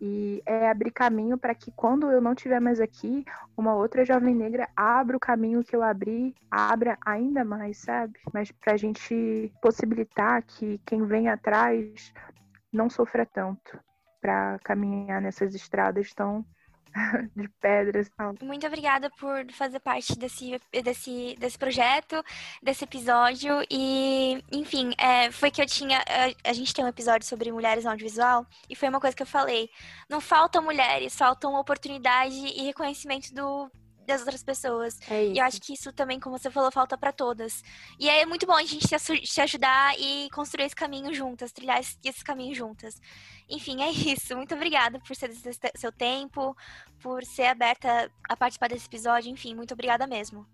e 0.00 0.42
é 0.44 0.68
abrir 0.68 0.90
caminho 0.90 1.38
para 1.38 1.54
que 1.54 1.70
quando 1.72 2.10
eu 2.10 2.20
não 2.20 2.32
estiver 2.32 2.60
mais 2.60 2.80
aqui, 2.80 3.24
uma 3.56 3.74
outra 3.74 4.04
jovem 4.04 4.34
negra 4.34 4.68
abra 4.76 5.16
o 5.16 5.20
caminho 5.20 5.64
que 5.64 5.74
eu 5.74 5.82
abri, 5.82 6.34
abra 6.50 6.98
ainda 7.04 7.44
mais, 7.44 7.78
sabe? 7.78 8.18
Mas 8.32 8.52
para 8.52 8.74
a 8.74 8.76
gente 8.76 9.50
possibilitar 9.62 10.42
que 10.42 10.80
quem 10.84 11.06
vem 11.06 11.28
atrás 11.28 12.12
não 12.72 12.90
sofra 12.90 13.24
tanto 13.24 13.78
para 14.20 14.58
caminhar 14.64 15.22
nessas 15.22 15.54
estradas 15.54 16.12
tão 16.12 16.44
de 17.36 17.48
pedras. 17.60 18.10
Muito 18.42 18.66
obrigada 18.66 19.10
por 19.10 19.50
fazer 19.52 19.80
parte 19.80 20.18
desse, 20.18 20.60
desse, 20.82 21.36
desse 21.38 21.58
projeto, 21.58 22.22
desse 22.62 22.84
episódio. 22.84 23.62
E, 23.70 24.42
enfim, 24.52 24.92
é, 24.98 25.30
foi 25.30 25.50
que 25.50 25.60
eu 25.60 25.66
tinha. 25.66 25.98
A, 25.98 26.50
a, 26.50 26.52
gente 26.52 26.72
tem 26.72 26.84
um 26.84 26.88
episódio 26.88 27.26
sobre 27.26 27.52
mulheres 27.52 27.84
no 27.84 27.90
audiovisual, 27.90 28.46
e 28.68 28.74
foi 28.74 28.88
uma 28.88 29.00
coisa 29.00 29.16
que 29.16 29.22
eu 29.22 29.26
falei. 29.26 29.68
Não 30.08 30.20
faltam 30.20 30.62
mulheres, 30.62 31.16
faltam 31.16 31.54
oportunidade 31.54 32.34
e 32.34 32.62
reconhecimento 32.62 33.34
do, 33.34 33.70
das 34.06 34.20
outras 34.20 34.42
pessoas. 34.42 34.98
É 35.10 35.26
e 35.26 35.38
eu 35.38 35.44
acho 35.44 35.60
que 35.60 35.72
isso 35.72 35.92
também, 35.92 36.18
como 36.18 36.38
você 36.38 36.50
falou, 36.50 36.70
falta 36.70 36.96
para 36.96 37.12
todas. 37.12 37.62
E 37.98 38.08
é 38.08 38.24
muito 38.24 38.46
bom 38.46 38.54
a 38.54 38.64
gente 38.64 38.86
se 39.26 39.40
ajudar 39.40 39.98
e 39.98 40.28
construir 40.30 40.66
esse 40.66 40.76
caminho 40.76 41.12
juntas, 41.12 41.52
trilhar 41.52 41.80
esse, 41.80 41.96
esse 42.04 42.24
caminho 42.24 42.54
juntas. 42.54 43.00
Enfim, 43.48 43.82
é 43.82 43.90
isso. 43.90 44.36
Muito 44.36 44.54
obrigada 44.54 44.98
por 45.00 45.14
ser 45.14 45.30
seu 45.76 45.92
tempo, 45.92 46.56
por 47.00 47.24
ser 47.24 47.46
aberta 47.46 48.10
a 48.28 48.36
participar 48.36 48.68
desse 48.68 48.86
episódio. 48.86 49.30
Enfim, 49.30 49.54
muito 49.54 49.74
obrigada 49.74 50.06
mesmo. 50.06 50.46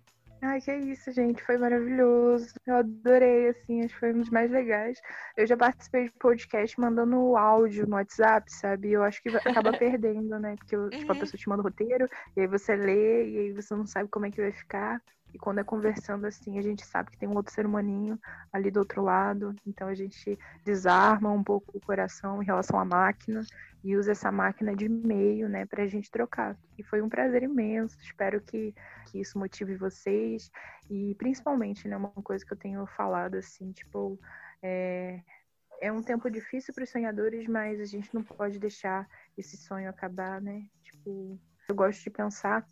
Ai, 0.44 0.60
que 0.60 0.74
isso, 0.74 1.12
gente. 1.12 1.40
Foi 1.44 1.56
maravilhoso. 1.56 2.52
Eu 2.66 2.74
adorei, 2.76 3.50
assim, 3.50 3.84
acho 3.84 3.94
que 3.94 4.00
foi 4.00 4.12
um 4.12 4.18
dos 4.18 4.30
mais 4.30 4.50
legais. 4.50 5.00
Eu 5.36 5.46
já 5.46 5.56
participei 5.56 6.06
de 6.06 6.12
podcast 6.18 6.78
mandando 6.80 7.36
áudio 7.36 7.86
no 7.86 7.94
WhatsApp, 7.94 8.52
sabe? 8.52 8.90
Eu 8.90 9.04
acho 9.04 9.22
que 9.22 9.28
acaba 9.28 9.72
perdendo, 9.78 10.36
né? 10.40 10.56
Porque 10.56 10.76
uhum. 10.76 10.90
tipo, 10.90 11.12
a 11.12 11.14
uhum. 11.14 11.20
pessoa 11.20 11.38
te 11.38 11.48
manda 11.48 11.62
o 11.62 11.64
roteiro, 11.64 12.08
e 12.36 12.40
aí 12.40 12.46
você 12.48 12.74
lê, 12.74 13.30
e 13.30 13.38
aí 13.38 13.52
você 13.52 13.72
não 13.72 13.86
sabe 13.86 14.08
como 14.10 14.26
é 14.26 14.32
que 14.32 14.40
vai 14.40 14.50
ficar. 14.50 15.00
E 15.34 15.38
quando 15.38 15.58
é 15.58 15.64
conversando 15.64 16.26
assim, 16.26 16.58
a 16.58 16.62
gente 16.62 16.84
sabe 16.84 17.10
que 17.10 17.18
tem 17.18 17.28
um 17.28 17.34
outro 17.34 17.52
ser 17.52 17.66
humaninho 17.66 18.18
ali 18.52 18.70
do 18.70 18.80
outro 18.80 19.02
lado. 19.02 19.54
Então 19.66 19.88
a 19.88 19.94
gente 19.94 20.38
desarma 20.64 21.30
um 21.30 21.42
pouco 21.42 21.76
o 21.76 21.80
coração 21.80 22.42
em 22.42 22.46
relação 22.46 22.78
à 22.78 22.84
máquina 22.84 23.42
e 23.82 23.96
usa 23.96 24.12
essa 24.12 24.30
máquina 24.30 24.74
de 24.76 24.88
meio, 24.88 25.48
né, 25.48 25.66
para 25.66 25.82
a 25.82 25.86
gente 25.86 26.10
trocar. 26.10 26.56
E 26.78 26.82
foi 26.82 27.02
um 27.02 27.08
prazer 27.08 27.42
imenso. 27.42 27.98
Espero 28.00 28.40
que, 28.40 28.74
que 29.06 29.20
isso 29.20 29.38
motive 29.38 29.74
vocês 29.76 30.50
e 30.90 31.14
principalmente, 31.16 31.88
né, 31.88 31.96
uma 31.96 32.10
coisa 32.10 32.44
que 32.44 32.52
eu 32.52 32.58
tenho 32.58 32.86
falado 32.86 33.36
assim, 33.36 33.72
tipo, 33.72 34.18
é, 34.62 35.20
é 35.80 35.90
um 35.90 36.02
tempo 36.02 36.30
difícil 36.30 36.72
para 36.72 36.84
os 36.84 36.90
sonhadores, 36.90 37.46
mas 37.48 37.80
a 37.80 37.84
gente 37.84 38.14
não 38.14 38.22
pode 38.22 38.58
deixar 38.58 39.08
esse 39.36 39.56
sonho 39.56 39.90
acabar, 39.90 40.40
né? 40.40 40.64
Tipo, 40.84 41.36
eu 41.68 41.74
gosto 41.74 42.02
de 42.04 42.10
pensar 42.10 42.64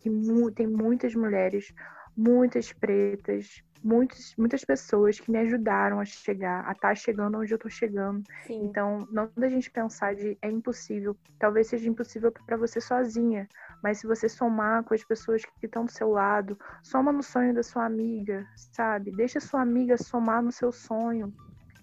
que 0.00 0.10
mu 0.10 0.50
tem 0.50 0.66
muitas 0.66 1.14
mulheres 1.14 1.72
muitas 2.16 2.72
pretas, 2.72 3.62
muitas, 3.82 4.34
muitas 4.36 4.64
pessoas 4.64 5.20
que 5.20 5.30
me 5.30 5.38
ajudaram 5.38 6.00
a 6.00 6.04
chegar, 6.04 6.66
a 6.66 6.72
estar 6.72 6.88
tá 6.88 6.94
chegando 6.94 7.38
onde 7.38 7.52
eu 7.52 7.56
estou 7.56 7.70
chegando. 7.70 8.22
Sim. 8.46 8.64
Então, 8.64 9.06
não 9.10 9.30
da 9.36 9.48
gente 9.48 9.70
pensar 9.70 10.14
de 10.14 10.36
é 10.40 10.50
impossível, 10.50 11.16
talvez 11.38 11.68
seja 11.68 11.88
impossível 11.88 12.32
para 12.32 12.56
você 12.56 12.80
sozinha, 12.80 13.48
mas 13.82 13.98
se 13.98 14.06
você 14.06 14.28
somar 14.28 14.82
com 14.84 14.94
as 14.94 15.04
pessoas 15.04 15.44
que 15.44 15.66
estão 15.66 15.84
do 15.84 15.90
seu 15.90 16.10
lado, 16.10 16.58
soma 16.82 17.12
no 17.12 17.22
sonho 17.22 17.54
da 17.54 17.62
sua 17.62 17.84
amiga, 17.84 18.46
sabe? 18.56 19.12
Deixa 19.12 19.38
sua 19.38 19.60
amiga 19.60 19.96
somar 19.96 20.42
no 20.42 20.50
seu 20.50 20.72
sonho. 20.72 21.32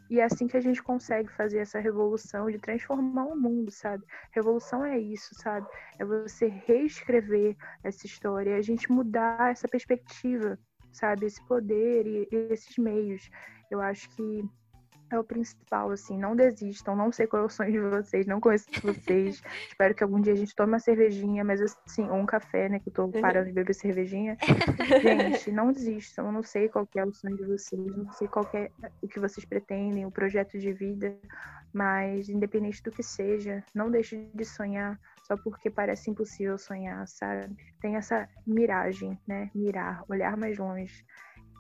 E 0.09 0.19
é 0.19 0.23
assim 0.23 0.47
que 0.47 0.57
a 0.57 0.61
gente 0.61 0.83
consegue 0.83 1.31
fazer 1.31 1.59
essa 1.59 1.79
revolução 1.79 2.49
de 2.49 2.59
transformar 2.59 3.25
o 3.25 3.35
mundo, 3.35 3.71
sabe? 3.71 4.03
Revolução 4.31 4.83
é 4.85 4.99
isso, 4.99 5.33
sabe? 5.35 5.67
É 5.97 6.05
você 6.05 6.47
reescrever 6.47 7.55
essa 7.83 8.05
história, 8.05 8.57
a 8.57 8.61
gente 8.61 8.91
mudar 8.91 9.51
essa 9.51 9.67
perspectiva, 9.67 10.59
sabe? 10.91 11.25
Esse 11.25 11.43
poder 11.47 12.05
e, 12.05 12.27
e 12.31 12.35
esses 12.53 12.77
meios. 12.77 13.29
Eu 13.71 13.81
acho 13.81 14.09
que 14.15 14.43
é 15.15 15.19
o 15.19 15.23
principal, 15.23 15.91
assim, 15.91 16.17
não 16.17 16.35
desistam, 16.35 16.95
não 16.95 17.11
sei 17.11 17.27
qual 17.27 17.43
é 17.43 17.45
o 17.45 17.49
sonho 17.49 17.71
de 17.71 17.79
vocês, 17.79 18.25
não 18.25 18.39
conheço 18.39 18.65
vocês, 18.81 19.41
espero 19.69 19.93
que 19.93 20.03
algum 20.03 20.19
dia 20.19 20.33
a 20.33 20.35
gente 20.35 20.55
tome 20.55 20.73
uma 20.73 20.79
cervejinha, 20.79 21.43
mas 21.43 21.61
assim, 21.61 22.09
ou 22.09 22.15
um 22.15 22.25
café, 22.25 22.69
né, 22.69 22.79
que 22.79 22.89
eu 22.89 22.93
tô 22.93 23.09
parando 23.09 23.47
de 23.47 23.53
beber 23.53 23.73
cervejinha. 23.73 24.37
gente, 25.01 25.51
não 25.51 25.71
desistam, 25.71 26.25
eu 26.25 26.31
não 26.31 26.43
sei 26.43 26.69
qual 26.69 26.87
é 26.95 27.05
o 27.05 27.13
sonho 27.13 27.37
de 27.37 27.45
vocês, 27.45 27.95
não 27.95 28.11
sei 28.13 28.27
qual 28.27 28.49
é 28.53 28.69
o 29.01 29.07
que 29.07 29.19
vocês 29.19 29.45
pretendem, 29.45 30.05
o 30.05 30.11
projeto 30.11 30.57
de 30.57 30.71
vida, 30.71 31.15
mas 31.73 32.29
independente 32.29 32.81
do 32.83 32.91
que 32.91 33.03
seja, 33.03 33.63
não 33.73 33.89
deixe 33.89 34.29
de 34.33 34.45
sonhar 34.45 34.99
só 35.23 35.37
porque 35.37 35.69
parece 35.69 36.11
impossível 36.11 36.57
sonhar, 36.57 37.07
sabe? 37.07 37.55
Tem 37.81 37.95
essa 37.95 38.27
miragem, 38.45 39.17
né, 39.27 39.49
mirar, 39.55 40.03
olhar 40.07 40.35
mais 40.37 40.57
longe. 40.57 41.05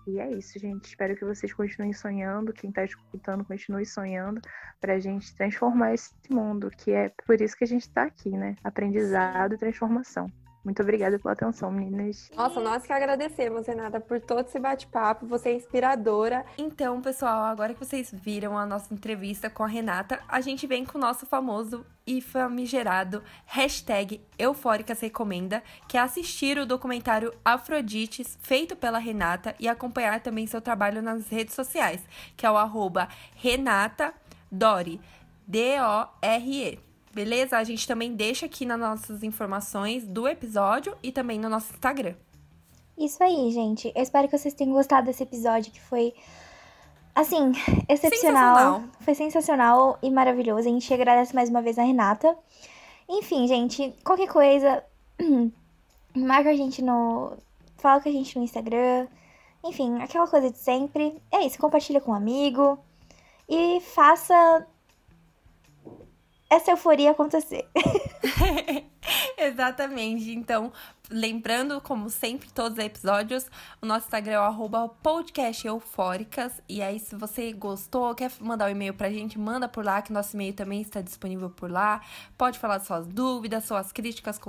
E 0.05 0.19
é 0.19 0.29
isso, 0.31 0.59
gente. 0.59 0.85
Espero 0.85 1.15
que 1.15 1.23
vocês 1.23 1.53
continuem 1.53 1.93
sonhando, 1.93 2.51
quem 2.53 2.69
está 2.69 2.83
escutando 2.83 3.45
continue 3.45 3.85
sonhando, 3.85 4.41
para 4.81 4.95
a 4.95 4.99
gente 4.99 5.33
transformar 5.35 5.93
esse 5.93 6.13
mundo, 6.29 6.69
que 6.69 6.91
é 6.91 7.09
por 7.25 7.39
isso 7.39 7.55
que 7.55 7.63
a 7.63 7.67
gente 7.67 7.83
está 7.83 8.03
aqui, 8.03 8.29
né? 8.29 8.55
Aprendizado 8.63 9.55
e 9.55 9.57
transformação. 9.57 10.29
Muito 10.63 10.81
obrigada 10.81 11.19
pela 11.19 11.33
atenção, 11.33 11.69
meninas. 11.69 12.31
Nossa, 12.35 12.61
nós 12.61 12.85
que 12.85 12.93
agradecemos, 12.93 13.67
Renata, 13.67 13.99
por 13.99 14.21
todo 14.21 14.47
esse 14.47 14.57
bate-papo. 14.57 15.25
Você 15.27 15.49
é 15.49 15.55
inspiradora. 15.55 16.45
Então, 16.57 17.01
pessoal, 17.01 17.43
agora 17.43 17.73
que 17.73 17.83
vocês 17.83 18.09
viram 18.13 18.57
a 18.57 18.65
nossa 18.65 18.93
entrevista 18.93 19.49
com 19.49 19.63
a 19.63 19.67
Renata, 19.67 20.21
a 20.25 20.39
gente 20.39 20.65
vem 20.65 20.85
com 20.85 20.97
o 20.97 21.01
nosso 21.01 21.25
famoso 21.25 21.85
e 22.07 22.21
famigerado 22.21 23.21
hashtag 23.45 24.21
Eufóricas 24.39 25.01
Recomenda, 25.01 25.61
que 25.85 25.97
é 25.97 25.99
assistir 25.99 26.57
o 26.57 26.65
documentário 26.65 27.33
Afrodites, 27.43 28.37
feito 28.41 28.73
pela 28.73 28.99
Renata, 28.99 29.53
e 29.59 29.67
acompanhar 29.67 30.21
também 30.21 30.47
seu 30.47 30.61
trabalho 30.61 31.01
nas 31.01 31.27
redes 31.27 31.55
sociais, 31.55 32.01
que 32.37 32.45
é 32.45 32.51
o 32.51 32.55
arroba 32.55 33.09
Renata 33.35 34.13
Dori, 34.49 35.01
D-O-R-E. 35.45 36.92
Beleza? 37.13 37.57
A 37.57 37.63
gente 37.63 37.87
também 37.87 38.15
deixa 38.15 38.47
aqui 38.47 38.65
nas 38.65 38.79
nossas 38.79 39.21
informações 39.21 40.03
do 40.03 40.27
episódio 40.27 40.97
e 41.03 41.11
também 41.11 41.39
no 41.39 41.47
nosso 41.47 41.71
Instagram. 41.71 42.15
Isso 42.97 43.23
aí, 43.23 43.51
gente. 43.51 43.91
Eu 43.95 44.01
espero 44.01 44.27
que 44.27 44.35
vocês 44.35 44.53
tenham 44.53 44.73
gostado 44.73 45.05
desse 45.05 45.21
episódio 45.21 45.71
que 45.71 45.79
foi 45.79 46.13
assim, 47.13 47.51
excepcional. 47.87 48.55
Sensacional. 48.55 48.83
Foi 49.01 49.15
sensacional 49.15 49.99
e 50.01 50.09
maravilhoso. 50.09 50.67
A 50.67 50.71
gente 50.71 50.91
agradece 50.91 51.35
mais 51.35 51.49
uma 51.49 51.61
vez 51.61 51.77
a 51.77 51.83
Renata. 51.83 52.35
Enfim, 53.07 53.47
gente, 53.47 53.93
qualquer 54.03 54.27
coisa, 54.27 54.83
marca 56.15 56.49
a 56.49 56.55
gente 56.55 56.81
no. 56.81 57.37
Fala 57.77 58.01
com 58.01 58.09
a 58.09 58.11
gente 58.11 58.37
no 58.37 58.43
Instagram. 58.43 59.07
Enfim, 59.63 60.01
aquela 60.01 60.27
coisa 60.27 60.49
de 60.49 60.57
sempre. 60.57 61.21
É 61.31 61.45
isso, 61.45 61.59
compartilha 61.59 62.01
com 62.01 62.11
um 62.11 62.15
amigo. 62.15 62.79
E 63.47 63.81
faça 63.81 64.65
essa 66.55 66.71
euforia 66.71 67.11
acontecer. 67.11 67.67
Exatamente. 69.37 70.31
Então, 70.31 70.71
lembrando, 71.13 71.79
como 71.79 72.09
sempre, 72.09 72.51
todos 72.51 72.77
os 72.79 72.83
episódios, 72.83 73.45
o 73.79 73.85
nosso 73.85 74.07
Instagram 74.07 74.33
é 74.33 74.39
o 74.49 74.89
podcast 74.89 75.67
eufóricas. 75.67 76.51
E 76.67 76.81
aí, 76.81 76.99
se 76.99 77.15
você 77.15 77.53
gostou, 77.53 78.15
quer 78.15 78.31
mandar 78.39 78.65
um 78.65 78.69
e-mail 78.69 78.95
pra 78.95 79.11
gente, 79.11 79.37
manda 79.37 79.69
por 79.69 79.85
lá, 79.85 80.01
que 80.01 80.11
nosso 80.11 80.35
e-mail 80.35 80.53
também 80.53 80.81
está 80.81 81.01
disponível 81.01 81.51
por 81.51 81.69
lá. 81.69 82.01
Pode 82.35 82.57
falar 82.57 82.79
suas 82.79 83.05
dúvidas, 83.05 83.65
suas 83.65 83.91
críticas 83.91 84.39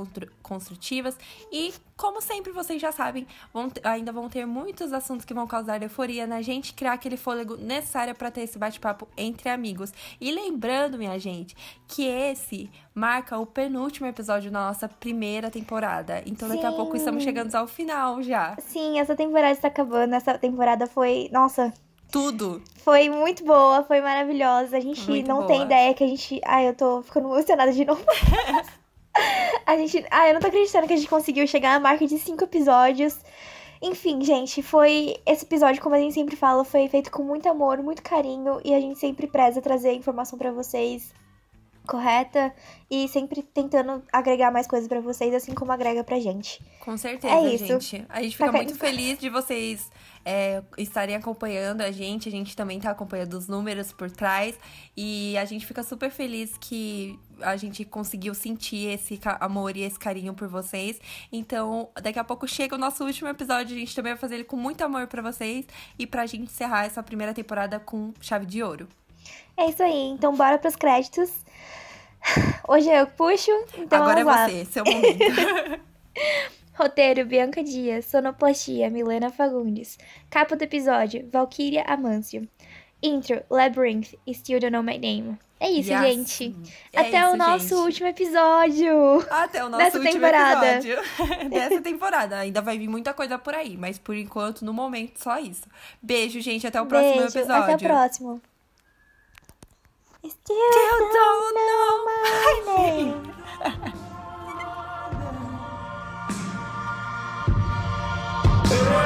construtivas. 0.43 1.19
E, 1.53 1.75
como 1.97 2.23
sempre, 2.23 2.51
vocês 2.51 2.81
já 2.81 2.91
sabem, 2.91 3.27
vão 3.53 3.71
ainda 3.85 4.11
vão 4.11 4.31
ter 4.31 4.47
muitos 4.47 4.93
assuntos 4.93 5.27
que 5.27 5.35
vão 5.35 5.47
causar 5.47 5.83
euforia 5.83 6.27
na 6.27 6.41
gente, 6.41 6.73
criar 6.73 6.95
aquele 6.95 7.19
fôlego 7.19 7.59
necessário 7.59 8.15
para 8.15 8.31
ter 8.31 8.41
esse 8.41 8.59
bate-papo 8.59 9.07
entre 9.19 9.51
amigos. 9.51 9.93
E 10.19 10.33
lembrando, 10.33 10.97
minha 10.97 11.19
gente, 11.19 11.55
que 11.87 12.07
esse 12.07 12.71
marca 12.95 13.37
o 13.37 13.45
penúltimo 13.45 14.07
episódio 14.07 14.51
da 14.51 14.67
nossa 14.67 14.89
primeira 14.89 15.51
temporada. 15.51 16.23
Então 16.25 16.54
daqui 16.55 16.67
a 16.67 16.73
pouco 16.73 16.97
estamos 16.97 17.23
chegando 17.23 17.55
ao 17.55 17.67
final 17.67 18.23
já. 18.23 18.57
Sim, 18.59 18.99
essa 18.99 19.15
temporada 19.15 19.53
está 19.53 19.69
acabando. 19.69 20.15
Essa 20.15 20.39
temporada 20.39 20.87
foi, 20.87 21.29
nossa, 21.33 21.73
tudo. 22.15 22.63
Foi 22.77 23.09
muito 23.09 23.45
boa, 23.45 23.83
foi 23.83 24.01
maravilhosa. 24.01 24.77
A 24.77 24.81
gente 24.81 25.09
muito 25.09 25.27
não 25.27 25.39
boa. 25.39 25.49
tem 25.49 25.63
ideia 25.63 25.93
que 25.95 26.05
a 26.05 26.07
gente. 26.07 26.41
Ai, 26.45 26.69
eu 26.69 26.75
tô 26.75 27.03
ficando 27.03 27.29
emocionada 27.29 27.73
de 27.73 27.85
novo. 27.85 28.05
a 29.67 29.77
gente. 29.77 30.05
Ai, 30.11 30.31
eu 30.31 30.35
não 30.35 30.41
tô 30.41 30.47
acreditando 30.47 30.87
que 30.87 30.93
a 30.93 30.97
gente 30.97 31.09
conseguiu 31.09 31.47
chegar 31.47 31.75
à 31.75 31.81
marca 31.81 32.07
de 32.07 32.19
cinco 32.19 32.45
episódios. 32.45 33.19
Enfim, 33.83 34.23
gente, 34.23 34.63
foi. 34.63 35.17
Esse 35.27 35.45
episódio, 35.45 35.83
como 35.83 35.97
a 35.97 35.99
gente 35.99 36.15
sempre 36.15 36.37
fala, 36.37 36.65
foi 36.65 36.89
feito 36.89 37.11
com 37.11 37.25
muito 37.25 37.49
amor, 37.49 37.83
muito 37.83 38.01
carinho. 38.01 38.61
E 38.65 38.73
a 38.73 38.81
gente 38.81 38.99
sempre 38.99 39.27
preza 39.27 39.61
trazer 39.61 39.93
informação 39.93 40.39
para 40.39 40.53
vocês 40.53 41.13
correta 41.87 42.55
e 42.91 43.09
sempre 43.09 43.43
tentando 43.43 44.03
agregar 44.13 44.51
mais 44.51 44.67
coisas 44.67 44.89
para 44.89 45.01
vocês, 45.01 45.35
assim 45.35 45.55
como 45.55 45.73
agrega 45.73 46.03
pra 46.03 46.19
gente. 46.19 46.63
Com 46.81 46.97
certeza, 46.97 47.35
é 47.35 47.55
isso. 47.55 47.67
gente. 47.67 48.05
A 48.09 48.23
gente 48.23 48.37
fica 48.37 48.51
tá 48.51 48.53
muito 48.53 48.75
feliz 48.75 49.19
de 49.19 49.29
vocês 49.29 49.91
é, 50.25 50.63
estarem 50.79 51.15
acompanhando 51.15 51.83
a 51.83 51.91
gente. 51.91 52.29
A 52.29 52.33
gente 52.33 52.57
também 52.57 52.81
tá 52.81 52.91
acompanhando 52.91 53.35
os 53.35 53.47
números 53.47 53.93
por 53.93 54.11
trás. 54.11 54.59
E 54.97 55.37
a 55.37 55.45
gente 55.45 55.67
fica 55.67 55.83
super 55.83 56.11
feliz 56.11 56.57
que 56.59 57.19
a 57.41 57.57
gente 57.57 57.85
conseguiu 57.85 58.35
sentir 58.35 58.89
esse 58.89 59.21
amor 59.41 59.77
e 59.77 59.83
esse 59.83 59.99
carinho 59.99 60.35
por 60.35 60.49
vocês. 60.49 61.01
Então, 61.31 61.89
daqui 62.03 62.19
a 62.19 62.25
pouco 62.25 62.49
chega 62.49 62.75
o 62.75 62.79
nosso 62.79 63.05
último 63.05 63.29
episódio. 63.29 63.77
A 63.77 63.79
gente 63.79 63.95
também 63.95 64.13
vai 64.13 64.21
fazer 64.21 64.37
ele 64.37 64.45
com 64.45 64.57
muito 64.57 64.83
amor 64.83 65.07
para 65.07 65.21
vocês 65.21 65.67
e 65.99 66.07
pra 66.07 66.27
gente 66.27 66.45
encerrar 66.45 66.85
essa 66.85 67.03
primeira 67.03 67.35
temporada 67.35 67.79
com 67.79 68.13
chave 68.21 68.47
de 68.47 68.63
ouro. 68.63 68.89
É 69.57 69.69
isso 69.69 69.83
aí. 69.83 70.09
Então, 70.09 70.35
bora 70.35 70.59
pros 70.59 70.77
créditos. 70.77 71.44
Hoje 72.67 72.91
eu 72.91 73.07
puxo, 73.07 73.51
então 73.77 74.03
Agora 74.03 74.21
é 74.21 74.25
você, 74.25 74.65
seu 74.65 74.85
momento. 74.85 75.19
Roteiro, 76.75 77.25
Bianca 77.25 77.63
Dias. 77.63 78.07
Sonoplastia, 78.07 78.91
Milena 78.91 79.31
Fagundes. 79.31 79.99
Capa 80.29 80.57
do 80.57 80.63
episódio, 80.63 81.29
Valkyria 81.31 81.83
Amâncio. 81.83 82.49
Intro, 83.03 83.43
Labyrinth, 83.51 84.15
Still 84.33 84.59
Don't 84.59 84.73
Know 84.73 84.83
My 84.83 84.99
Name. 84.99 85.39
É 85.61 85.71
isso, 85.71 85.91
yes. 85.91 86.01
gente. 86.01 86.57
É 86.93 87.01
Até 87.01 87.21
isso, 87.21 87.33
o 87.33 87.37
nosso 87.37 87.69
gente. 87.69 87.75
último 87.75 88.09
episódio. 88.09 89.27
Até 89.31 89.65
o 89.65 89.69
nosso 89.71 89.85
último 89.99 90.13
temporada. 90.13 90.67
episódio. 90.67 91.49
Dessa 91.49 91.81
temporada. 91.81 92.39
Ainda 92.39 92.61
vai 92.61 92.77
vir 92.77 92.89
muita 92.89 93.15
coisa 93.15 93.39
por 93.39 93.55
aí, 93.55 93.77
mas 93.77 93.99
por 93.99 94.17
enquanto, 94.17 94.65
no 94.65 94.73
momento, 94.73 95.23
só 95.23 95.39
isso. 95.39 95.67
Beijo, 96.03 96.41
gente. 96.41 96.67
Até 96.67 96.81
o 96.81 96.87
próximo 96.87 97.19
Beijo, 97.19 97.39
episódio. 97.39 97.63
Até 97.63 97.77
o 97.77 97.79
próximo. 97.79 98.43
Still, 100.27 100.57
still 100.57 101.01
don't, 101.01 101.13
don't 101.13 101.55
know, 101.55 101.61
know 101.67 102.05
my 102.05 102.63
name. 102.67 103.23